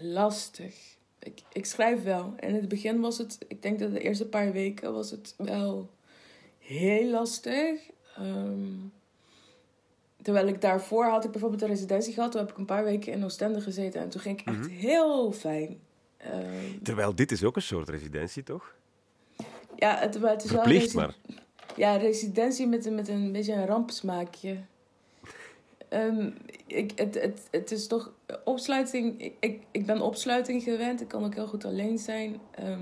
Lastig. 0.00 0.74
Ik, 1.18 1.42
ik 1.52 1.66
schrijf 1.66 2.02
wel. 2.02 2.34
In 2.40 2.54
het 2.54 2.68
begin 2.68 3.00
was 3.00 3.18
het... 3.18 3.38
Ik 3.48 3.62
denk 3.62 3.78
dat 3.78 3.92
de 3.92 4.00
eerste 4.00 4.26
paar 4.26 4.52
weken 4.52 4.92
was 4.92 5.10
het 5.10 5.34
wel 5.36 5.90
heel 6.58 7.10
lastig. 7.10 7.80
Ehm, 8.16 8.76
terwijl 10.22 10.46
ik 10.46 10.60
daarvoor 10.60 11.04
had 11.04 11.24
ik 11.24 11.30
bijvoorbeeld 11.30 11.62
een 11.62 11.68
residentie 11.68 12.12
gehad. 12.14 12.30
Toen 12.32 12.40
heb 12.40 12.50
ik 12.50 12.56
een 12.58 12.64
paar 12.64 12.84
weken 12.84 13.12
in 13.12 13.24
Oostende 13.24 13.60
gezeten. 13.60 14.00
En 14.00 14.08
toen 14.08 14.20
ging 14.20 14.40
ik 14.40 14.46
echt 14.46 14.58
Mhm. 14.58 14.68
heel 14.68 15.32
fijn. 15.32 15.78
Ehm, 16.16 16.82
Terwijl 16.82 17.14
dit 17.14 17.32
is 17.32 17.44
ook 17.44 17.56
een 17.56 17.62
soort 17.62 17.88
residentie, 17.88 18.42
toch? 18.42 18.74
ja, 19.76 19.96
het, 19.98 20.20
maar 20.20 20.30
het 20.30 20.44
is 20.44 20.50
wel... 20.50 20.60
Verplicht, 20.60 20.84
resi- 20.84 20.96
maar. 20.96 21.14
Ja, 21.76 21.96
residentie 21.96 22.66
met, 22.66 22.86
een- 22.86 22.94
met 22.94 23.08
een 23.08 23.32
beetje 23.32 23.52
een 23.52 23.66
rampsmaakje. 23.66 24.56
Ehm, 25.88 26.30
ik, 26.66 26.92
het, 26.98 27.14
het, 27.14 27.40
het 27.50 27.70
is 27.70 27.86
toch 27.86 28.12
opsluiting. 28.44 29.20
Ik, 29.22 29.32
ik, 29.40 29.62
ik 29.70 29.86
ben 29.86 30.00
opsluiting 30.00 30.62
gewend. 30.62 31.00
Ik 31.00 31.08
kan 31.08 31.24
ook 31.24 31.34
heel 31.34 31.46
goed 31.46 31.64
alleen 31.64 31.98
zijn. 31.98 32.40
Ehm, 32.50 32.78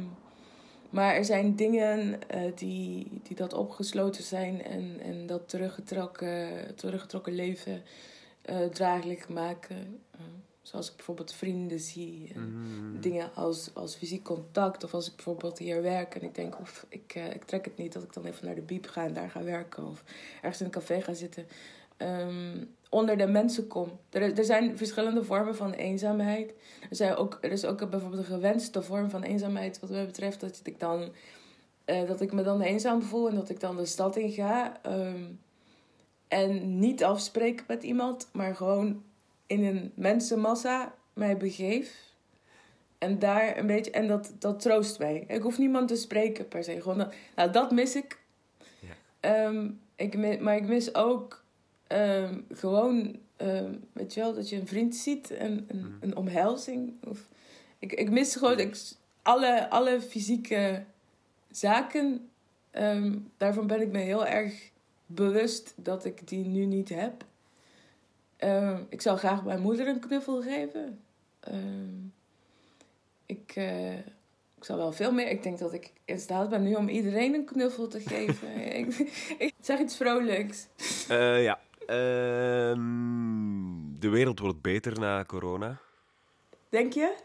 maar 0.91 1.15
er 1.15 1.25
zijn 1.25 1.57
dingen 1.57 2.29
eh, 2.29 2.53
die, 2.55 3.21
die 3.23 3.37
dat 3.37 3.53
opgesloten 3.53 4.23
zijn 4.23 4.65
en, 4.65 5.01
en 5.01 5.27
dat 5.27 5.49
teruggetrokken, 5.49 6.75
teruggetrokken 6.77 7.35
leven 7.35 7.83
eh 8.43 8.65
draaglijk 8.65 9.29
maken. 9.29 10.01
Ehm, 10.11 10.23
zoals 10.63 10.91
ik 10.91 10.97
bijvoorbeeld 10.97 11.33
vrienden 11.33 11.81
zie. 11.81 12.31
En, 12.35 12.53
Mm. 12.53 13.01
dingen 13.01 13.35
als, 13.35 13.71
als 13.75 13.97
fysiek 13.97 14.25
contact. 14.25 14.85
Of 14.85 14.95
als 14.95 15.09
ik 15.09 15.15
bijvoorbeeld 15.17 15.59
hier 15.59 15.83
werk 15.83 16.15
en 16.15 16.23
ik 16.23 16.35
denk, 16.35 16.61
of 16.61 16.87
ik, 16.89 17.15
eh, 17.15 17.35
ik 17.35 17.45
trek 17.45 17.65
het 17.65 17.77
niet 17.77 17.93
dat 17.93 18.03
ik 18.03 18.13
dan 18.13 18.25
even 18.25 18.47
naar 18.47 18.55
de 18.55 18.61
biep 18.61 18.87
ga 18.87 19.05
en 19.05 19.13
daar 19.13 19.31
ga 19.31 19.43
werken. 19.43 19.87
Of 19.87 20.05
ergens 20.37 20.61
in 20.61 20.67
een 20.67 20.73
café 20.73 21.01
ga 21.01 21.15
zitten. 21.15 21.47
Ehm, 21.97 22.65
onder 22.91 23.17
de 23.17 23.27
mensen 23.27 23.67
kom. 23.67 23.99
Er, 24.11 24.39
er 24.39 24.45
zijn 24.45 24.77
verschillende 24.77 25.25
vormen 25.25 25.57
van 25.57 25.73
eenzaamheid. 25.73 26.55
Er, 26.91 26.97
zijn 26.97 27.15
ook, 27.17 27.39
er 27.41 27.53
is 27.53 27.65
ook 27.65 27.91
bijvoorbeeld 27.91 28.21
een 28.21 28.35
gewenste 28.35 28.83
vorm 28.83 29.11
van 29.11 29.23
eenzaamheid 29.23 29.81
wat 29.81 29.91
mij 29.91 30.07
betreft. 30.07 30.41
Dat 30.41 30.61
ik, 30.63 30.81
dan, 30.81 31.13
eh, 31.85 32.07
dat 32.07 32.21
ik 32.21 32.33
me 32.33 32.43
dan 32.43 32.61
eenzaam 32.61 33.03
voel 33.03 33.29
en 33.29 33.35
dat 33.35 33.49
ik 33.49 33.61
dan 33.61 33.77
de 33.77 33.85
stad 33.85 34.17
in 34.17 34.31
ga. 34.31 34.79
ehm, 34.83 35.25
en 36.29 36.79
niet 36.79 37.05
afspreken 37.05 37.65
met 37.69 37.83
iemand, 37.83 38.29
maar 38.33 38.57
gewoon 38.57 39.03
in 39.47 39.65
een 39.65 39.93
mensenmassa 39.95 40.95
mij 41.13 41.37
begeef. 41.37 42.09
En 42.99 43.19
daar 43.19 43.59
een 43.59 43.67
beetje, 43.67 43.91
en 43.91 44.07
dat, 44.07 44.33
dat 44.39 44.61
troost 44.61 44.99
mij. 44.99 45.25
Ik 45.29 45.43
hoef 45.43 45.59
niemand 45.59 45.89
te 45.89 45.97
spreken 45.97 46.49
per 46.49 46.65
se. 46.65 46.81
Gewoon 46.81 46.99
dat, 46.99 47.15
nou, 47.37 47.51
dat 47.51 47.71
mis 47.71 47.97
ik. 47.97 48.19
Ja. 48.79 48.95
Ehm, 49.21 49.71
ik 49.97 50.41
maar 50.41 50.57
ik 50.57 50.67
mis 50.67 50.95
ook 50.95 51.40
ehm, 51.91 52.41
gewoon, 52.53 53.17
ehm, 53.37 53.75
weet 53.93 54.15
je 54.15 54.21
wel, 54.21 54.35
dat 54.35 54.49
je 54.49 54.57
een 54.57 54.67
vriend 54.67 54.95
ziet 54.97 55.31
en 55.31 55.65
een, 55.69 55.79
Mhm. 55.79 55.89
een 56.01 56.17
omhelzing. 56.17 56.93
Of, 57.09 57.29
ik, 57.79 57.93
ik 57.93 58.11
mis 58.11 58.37
gewoon 58.37 58.59
ik, 58.59 58.77
alle, 59.23 59.71
alle 59.71 60.01
fysieke 60.01 60.83
zaken. 61.51 62.29
ehm, 62.71 63.19
daarvan 63.37 63.67
ben 63.67 63.81
ik 63.81 63.89
me 63.89 63.99
heel 63.99 64.27
erg 64.27 64.71
bewust 65.07 65.73
dat 65.77 66.05
ik 66.05 66.29
die 66.29 66.45
nu 66.45 66.65
niet 66.65 66.89
heb. 66.89 67.25
Ik 68.89 69.01
zou 69.01 69.19
graag 69.19 69.45
mijn 69.45 69.61
moeder 69.61 69.89
een 69.89 69.99
knuffel 70.01 70.43
geven. 70.43 71.01
Ik, 73.27 73.53
eh, 73.55 73.97
ik 74.57 74.65
zou 74.65 74.79
wel 74.79 74.93
veel 74.93 75.13
meer. 75.13 75.29
Ik 75.29 75.43
denk 75.43 75.59
dat 75.59 75.73
ik 75.73 75.93
in 76.05 76.19
staat 76.19 76.49
ben 76.49 76.63
nu 76.63 76.75
om 76.75 76.89
iedereen 76.89 77.35
een 77.35 77.45
knuffel 77.45 77.89
te 77.89 78.01
geven. 78.01 78.55
ik, 78.81 78.87
ik 79.39 79.55
zeg 79.61 79.79
iets 79.81 79.97
vrolijks. 79.97 80.67
Eh, 81.09 81.43
ja. 81.43 81.61
Ehm, 81.91 82.79
de 83.99 84.09
wereld 84.09 84.39
wordt 84.39 84.61
beter 84.61 84.99
na 84.99 85.25
corona. 85.25 85.81
Denk 86.69 86.93
je? 86.93 87.17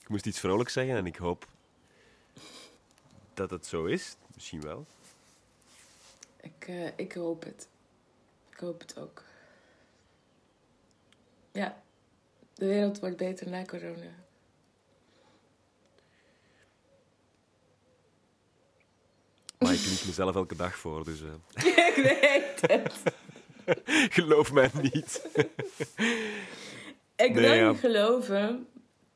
Ik 0.00 0.08
moest 0.08 0.26
iets 0.26 0.40
vrolijks 0.40 0.72
zeggen 0.72 0.96
en 0.96 1.06
ik 1.06 1.16
hoop 1.16 1.46
dat 3.34 3.50
het 3.50 3.66
zo 3.66 3.84
is. 3.84 4.16
Misschien 4.34 4.60
wel. 4.60 4.86
Ik, 6.40 6.68
eh, 6.68 6.98
ik 6.98 7.12
hoop 7.12 7.44
het. 7.44 7.68
Ik 8.50 8.58
hoop 8.58 8.80
het 8.80 8.98
ook. 8.98 9.22
Ja, 11.52 11.82
de 12.54 12.66
wereld 12.66 13.00
wordt 13.00 13.16
beter 13.16 13.48
na 13.48 13.64
corona. 13.64 14.10
Maar 19.58 19.72
ik 19.72 19.80
lieg 19.86 20.06
mezelf 20.06 20.34
elke 20.34 20.56
dag 20.56 20.76
voor, 20.76 21.04
dus 21.04 21.20
eh, 21.22 21.64
ik 21.88 21.94
weet 21.94 22.60
het. 22.72 22.94
geloof 24.14 24.52
mij 24.52 24.70
niet. 24.82 25.22
Ik 27.16 27.34
Nee, 27.34 27.34
wil 27.34 27.52
ja. 27.52 27.70
niet 27.70 27.80
geloven. 27.80 28.66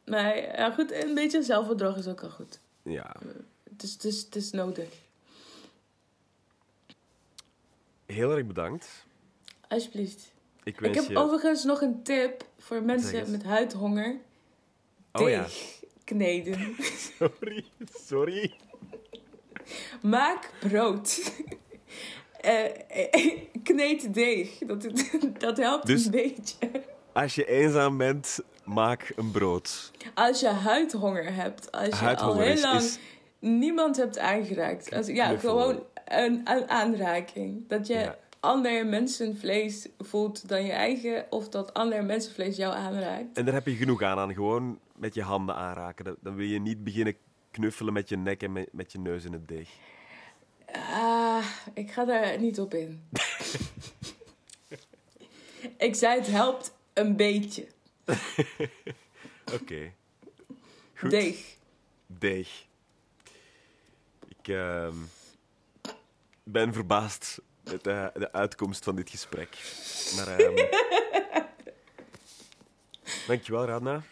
Maar 0.05 0.37
ja, 0.37 0.71
goed, 0.71 0.93
een 0.93 1.15
beetje 1.15 1.43
zelfbedrog 1.43 1.97
is 1.97 2.07
ook 2.07 2.21
wel 2.21 2.31
goed. 2.31 2.59
Ja, 2.83 3.17
Het 3.71 3.83
is, 3.83 3.93
het 3.93 4.05
is, 4.05 4.21
het 4.23 4.37
is 4.37 4.51
nodig. 4.51 4.89
heel 8.07 8.37
erg 8.37 8.47
bedankt. 8.47 9.05
Alsjeblieft. 9.69 10.33
Ik 10.65 10.75
Ik 10.75 10.81
wens 10.81 10.97
heb 10.97 11.09
je... 11.09 11.17
overigens 11.19 11.65
nog 11.65 11.81
een 11.81 12.03
tip 12.03 12.45
voor 12.59 12.83
mensen 12.83 13.31
met 13.31 13.43
huidhonger. 13.45 14.17
Oh 15.13 15.29
ja, 15.29 15.47
kneden. 16.05 16.77
sorry. 17.19 17.65
Sorry. 18.07 18.55
Maak 20.03 20.51
brood. 20.61 21.19
Eh, 22.43 23.37
kneed 23.63 24.15
deeg. 24.15 24.59
Dat, 24.59 24.87
dat 25.39 25.57
helpt 25.57 25.87
Dus- 25.87 26.05
een 26.05 26.11
beetje. 26.11 26.57
Als 27.13 27.35
je 27.35 27.47
eenzaam 27.47 27.97
bent, 27.97 28.39
maak 28.65 29.13
een 29.17 29.31
brood. 29.31 29.91
Als 30.15 30.41
je 30.41 30.49
huidhonger 30.49 31.35
hebt. 31.35 31.73
Als 31.73 31.87
je 31.89 31.95
Huidhonger 32.05 32.35
al 32.37 32.41
heel 32.43 32.53
is- 32.53 32.63
lang 32.63 32.81
is- 32.81 32.99
niemand 33.39 33.97
hebt 33.97 34.19
aangeraakt. 34.19 34.93
Als, 34.95 35.07
ja, 35.07 35.37
gewoon 35.37 35.83
een, 36.05 36.41
een 36.45 36.69
aanraking. 36.69 37.69
Dat 37.69 37.87
je 37.87 37.95
Ja. 37.95 38.19
ander 38.41 38.87
mensenvlees 38.87 39.89
voelt 39.99 40.49
dan 40.49 40.65
je 40.65 40.73
eigen. 40.73 41.27
Of 41.31 41.49
dat 41.49 41.75
ander 41.75 42.05
mensenvlees 42.05 42.57
jou 42.57 42.75
aanraakt. 42.75 43.37
En 43.39 43.45
daar 43.45 43.55
heb 43.55 43.67
je 43.67 43.75
genoeg 43.77 44.03
aan, 44.03 44.19
aan 44.19 44.35
gewoon 44.35 44.79
met 44.97 45.15
je 45.15 45.23
handen 45.23 45.55
aanraken. 45.57 46.17
Dan 46.21 46.35
wil 46.37 46.47
je 46.47 46.61
niet 46.61 46.85
beginnen 46.85 47.17
knuffelen 47.53 47.93
met 47.93 48.09
je 48.09 48.17
nek 48.17 48.43
en 48.43 48.53
met, 48.53 48.73
met 48.73 48.93
je 48.93 48.99
neus 48.99 49.25
in 49.25 49.33
het 49.33 49.49
deeg. 49.49 49.69
Ah, 50.73 51.47
ik 51.75 51.91
ga 51.91 52.05
daar 52.05 52.39
niet 52.39 52.61
op 52.61 52.75
in. 52.75 53.09
ik 55.89 55.95
zei 55.95 56.19
het 56.19 56.27
helpt 56.27 56.75
een 56.93 57.17
beetje. 57.17 57.67
Oké. 59.55 59.93
Goed. 60.95 61.11
Deeg. 61.11 61.57
Deeg. 62.07 62.65
Ik 64.29 64.49
ehm, 64.49 64.97
ben 66.43 66.73
verbaasd 66.73 67.41
met 67.65 67.85
de, 67.85 68.11
de 68.15 68.33
uitkomst 68.33 68.85
van 68.85 68.97
dit 68.97 69.11
gesprek. 69.11 69.59
Maar, 70.17 70.39
ehm 70.39 70.57
dankjewel, 73.27 73.65
Radna. 73.65 74.03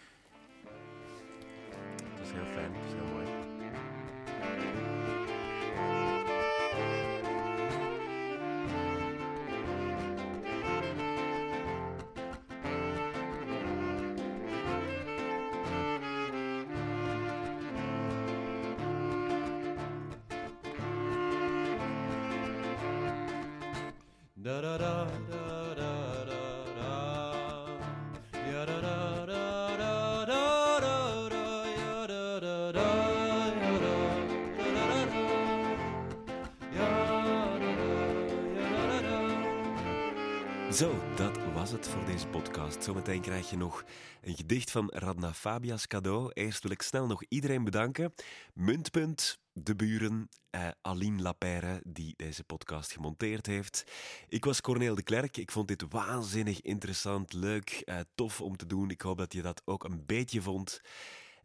Voor 41.87 42.05
deze 42.05 42.27
podcast. 42.27 42.85
Zometeen 42.85 43.21
krijg 43.21 43.51
je 43.51 43.57
nog 43.57 43.85
een 44.21 44.37
gedicht 44.37 44.71
van 44.71 44.89
Radna 44.89 45.33
Fabias 45.33 45.87
cadeau. 45.87 46.31
Eerst 46.33 46.63
wil 46.63 46.73
ik 46.73 46.83
snel 46.83 47.07
nog 47.07 47.25
iedereen 47.29 47.65
bedanken. 47.65 48.15
Muntpunt, 48.55 49.39
de 49.53 49.77
buren, 49.77 50.29
eh, 50.51 50.69
Aline 50.81 51.23
Lapère, 51.23 51.81
die 51.87 52.15
deze 52.17 52.45
podcast 52.45 52.93
gemonteerd 52.93 53.47
heeft. 53.47 53.85
Ik 54.29 54.45
was 54.45 54.61
Corneel 54.61 54.95
de 54.95 55.03
Klerk. 55.03 55.37
Ik 55.37 55.51
vond 55.51 55.69
dit 55.69 55.85
waanzinnig 55.89 56.61
interessant, 56.61 57.33
leuk, 57.33 57.83
eh, 57.85 57.99
tof 58.15 58.41
om 58.41 58.57
te 58.57 58.67
doen. 58.67 58.91
Ik 58.91 59.01
hoop 59.01 59.19
dat 59.19 59.33
je 59.33 59.43
dat 59.43 59.63
ook 59.65 59.85
een 59.85 60.07
beetje 60.07 60.43
vond. 60.43 60.81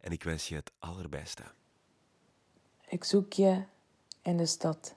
en 0.00 0.12
ik 0.12 0.22
wens 0.22 0.48
je 0.48 0.54
het 0.54 0.72
allerbeste. 0.78 1.42
Ik 2.88 3.04
zoek 3.04 3.32
je 3.32 3.62
in 4.22 4.36
de 4.36 4.46
stad. 4.46 4.94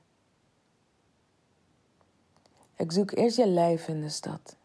Ik 2.75 2.91
zoek 2.91 3.11
eerst 3.11 3.37
je 3.37 3.47
lijf 3.47 3.87
in 3.87 4.01
de 4.01 4.09
stad. 4.09 4.58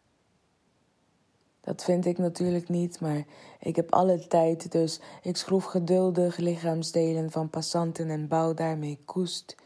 Dat 1.65 1.85
vind 1.85 2.07
ik 2.07 2.19
natuurlijk 2.19 2.69
niet, 2.69 3.01
maar 3.01 3.25
ik 3.61 3.77
heb 3.77 3.93
alle 3.93 4.27
tijd, 4.27 4.73
dus 4.73 5.01
ik 5.23 5.37
schroef 5.37 5.65
geduldig 5.65 6.37
lichaamsdelen 6.37 7.31
van 7.31 7.51
passanten 7.51 8.11
en 8.11 8.29
bouw 8.29 8.55
daarmee 8.55 8.99
koest 9.05 9.57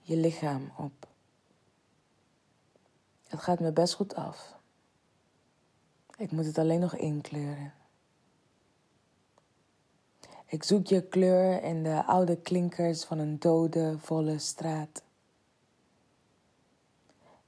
je 0.00 0.16
lichaam 0.16 0.72
op. 0.76 1.08
Het 3.28 3.40
gaat 3.40 3.60
me 3.60 3.72
best 3.72 3.94
goed 3.94 4.14
af. 4.14 4.58
Ik 6.16 6.30
moet 6.30 6.46
het 6.46 6.58
alleen 6.58 6.80
nog 6.80 6.96
inkleuren. 6.96 7.72
Ik 10.46 10.62
zoek 10.62 10.86
je 10.86 11.02
kleur 11.02 11.62
in 11.62 11.82
de 11.82 12.04
oude 12.04 12.36
klinkers 12.36 13.04
van 13.04 13.18
een 13.18 13.38
dode, 13.38 13.96
volle 13.98 14.38
straat. 14.38 15.02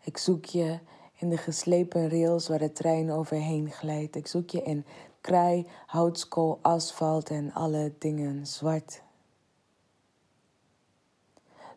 Ik 0.01 0.19
zoek 0.19 0.45
je 0.45 0.79
in 1.23 1.29
de 1.29 1.37
geslepen 1.37 2.09
rails 2.09 2.49
waar 2.49 2.59
de 2.59 2.73
trein 2.73 3.11
overheen 3.11 3.71
glijdt. 3.71 4.17
Ik 4.17 4.27
zoek 4.27 4.51
je 4.51 4.63
in 4.63 4.85
kraai, 5.21 5.67
houtskool, 5.87 6.59
asfalt 6.63 7.31
en 7.31 7.53
alle 7.53 7.93
dingen 7.99 8.47
zwart. 8.47 9.03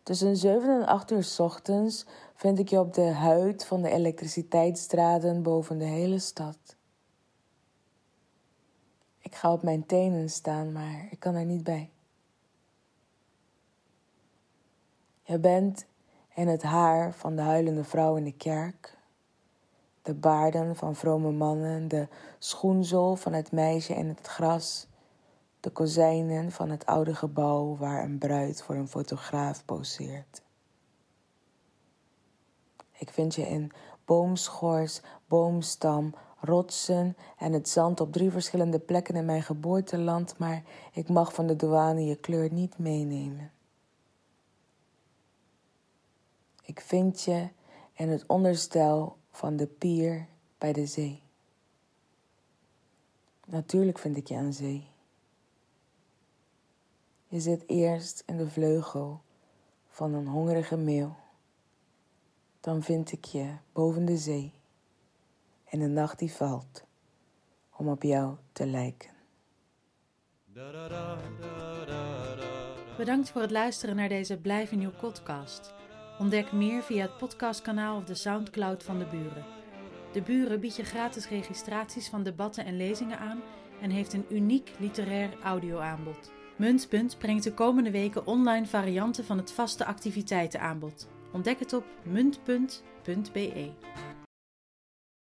Tussen 0.02 0.36
7 0.36 0.80
en 0.80 0.86
8 0.86 1.10
uur 1.10 1.34
ochtends 1.38 2.06
vind 2.34 2.58
ik 2.58 2.68
je 2.68 2.78
op 2.78 2.94
de 2.94 3.10
huid 3.10 3.64
van 3.64 3.82
de 3.82 3.90
elektriciteitsdraden 3.90 5.42
boven 5.42 5.78
de 5.78 5.84
hele 5.84 6.18
stad. 6.18 6.76
Ik 9.18 9.34
ga 9.34 9.52
op 9.52 9.62
mijn 9.62 9.86
tenen 9.86 10.30
staan, 10.30 10.72
maar 10.72 11.06
ik 11.10 11.20
kan 11.20 11.34
er 11.34 11.44
niet 11.44 11.64
bij. 11.64 11.90
Je 15.22 15.38
bent 15.38 15.86
in 16.34 16.48
het 16.48 16.62
haar 16.62 17.14
van 17.14 17.36
de 17.36 17.42
huilende 17.42 17.84
vrouw 17.84 18.16
in 18.16 18.24
de 18.24 18.36
kerk, 18.36 18.95
de 20.06 20.14
baarden 20.14 20.76
van 20.76 20.94
vrome 20.94 21.30
mannen, 21.32 21.88
de 21.88 22.08
schoenzool 22.38 23.16
van 23.16 23.32
het 23.32 23.52
meisje 23.52 23.94
in 23.94 24.08
het 24.08 24.26
gras, 24.26 24.86
de 25.60 25.70
kozijnen 25.70 26.50
van 26.50 26.70
het 26.70 26.86
oude 26.86 27.14
gebouw 27.14 27.76
waar 27.76 28.02
een 28.02 28.18
bruid 28.18 28.62
voor 28.62 28.74
een 28.74 28.88
fotograaf 28.88 29.64
poseert. 29.64 30.42
Ik 32.98 33.10
vind 33.10 33.34
je 33.34 33.42
in 33.42 33.72
boomschors, 34.04 35.00
boomstam, 35.28 36.14
rotsen 36.40 37.16
en 37.38 37.52
het 37.52 37.68
zand 37.68 38.00
op 38.00 38.12
drie 38.12 38.30
verschillende 38.30 38.78
plekken 38.78 39.14
in 39.14 39.24
mijn 39.24 39.42
geboorteland, 39.42 40.38
maar 40.38 40.62
ik 40.92 41.08
mag 41.08 41.34
van 41.34 41.46
de 41.46 41.56
douane 41.56 42.04
je 42.04 42.16
kleur 42.16 42.52
niet 42.52 42.78
meenemen. 42.78 43.50
Ik 46.62 46.80
vind 46.80 47.22
je 47.22 47.48
in 47.92 48.08
het 48.08 48.24
onderstel 48.26 49.16
van 49.36 49.56
de 49.56 49.66
pier 49.66 50.26
bij 50.58 50.72
de 50.72 50.86
zee. 50.86 51.22
Natuurlijk 53.46 53.98
vind 53.98 54.16
ik 54.16 54.26
je 54.26 54.36
aan 54.36 54.52
zee. 54.52 54.88
Je 57.28 57.40
zit 57.40 57.62
eerst 57.66 58.22
in 58.26 58.36
de 58.36 58.50
vleugel 58.50 59.20
van 59.88 60.14
een 60.14 60.26
hongerige 60.26 60.76
meeuw. 60.76 61.16
Dan 62.60 62.82
vind 62.82 63.12
ik 63.12 63.24
je 63.24 63.54
boven 63.72 64.04
de 64.04 64.16
zee 64.16 64.52
en 65.64 65.78
de 65.78 65.86
nacht 65.86 66.18
die 66.18 66.32
valt 66.32 66.84
om 67.76 67.88
op 67.88 68.02
jou 68.02 68.36
te 68.52 68.66
lijken. 68.66 69.10
Bedankt 72.96 73.30
voor 73.30 73.40
het 73.40 73.50
luisteren 73.50 73.96
naar 73.96 74.08
deze 74.08 74.36
Blijf 74.36 74.70
in 74.70 74.80
uw 74.80 74.92
podcast. 75.00 75.74
Ontdek 76.18 76.52
meer 76.52 76.82
via 76.82 77.02
het 77.02 77.16
podcastkanaal 77.16 77.96
of 77.96 78.04
de 78.04 78.14
Soundcloud 78.14 78.82
van 78.82 78.98
de 78.98 79.04
Buren. 79.04 79.44
De 80.12 80.22
Buren 80.22 80.60
biedt 80.60 80.76
je 80.76 80.84
gratis 80.84 81.28
registraties 81.28 82.08
van 82.08 82.22
debatten 82.22 82.64
en 82.64 82.76
lezingen 82.76 83.18
aan 83.18 83.42
en 83.80 83.90
heeft 83.90 84.12
een 84.12 84.26
uniek 84.28 84.72
literair 84.78 85.30
audioaanbod. 85.42 86.32
Muntpunt 86.56 87.18
brengt 87.18 87.44
de 87.44 87.54
komende 87.54 87.90
weken 87.90 88.26
online 88.26 88.66
varianten 88.66 89.24
van 89.24 89.36
het 89.36 89.52
vaste 89.52 89.84
activiteitenaanbod. 89.84 91.08
Ontdek 91.32 91.58
het 91.58 91.72
op 91.72 91.84
muntpunt.be. 92.02 93.70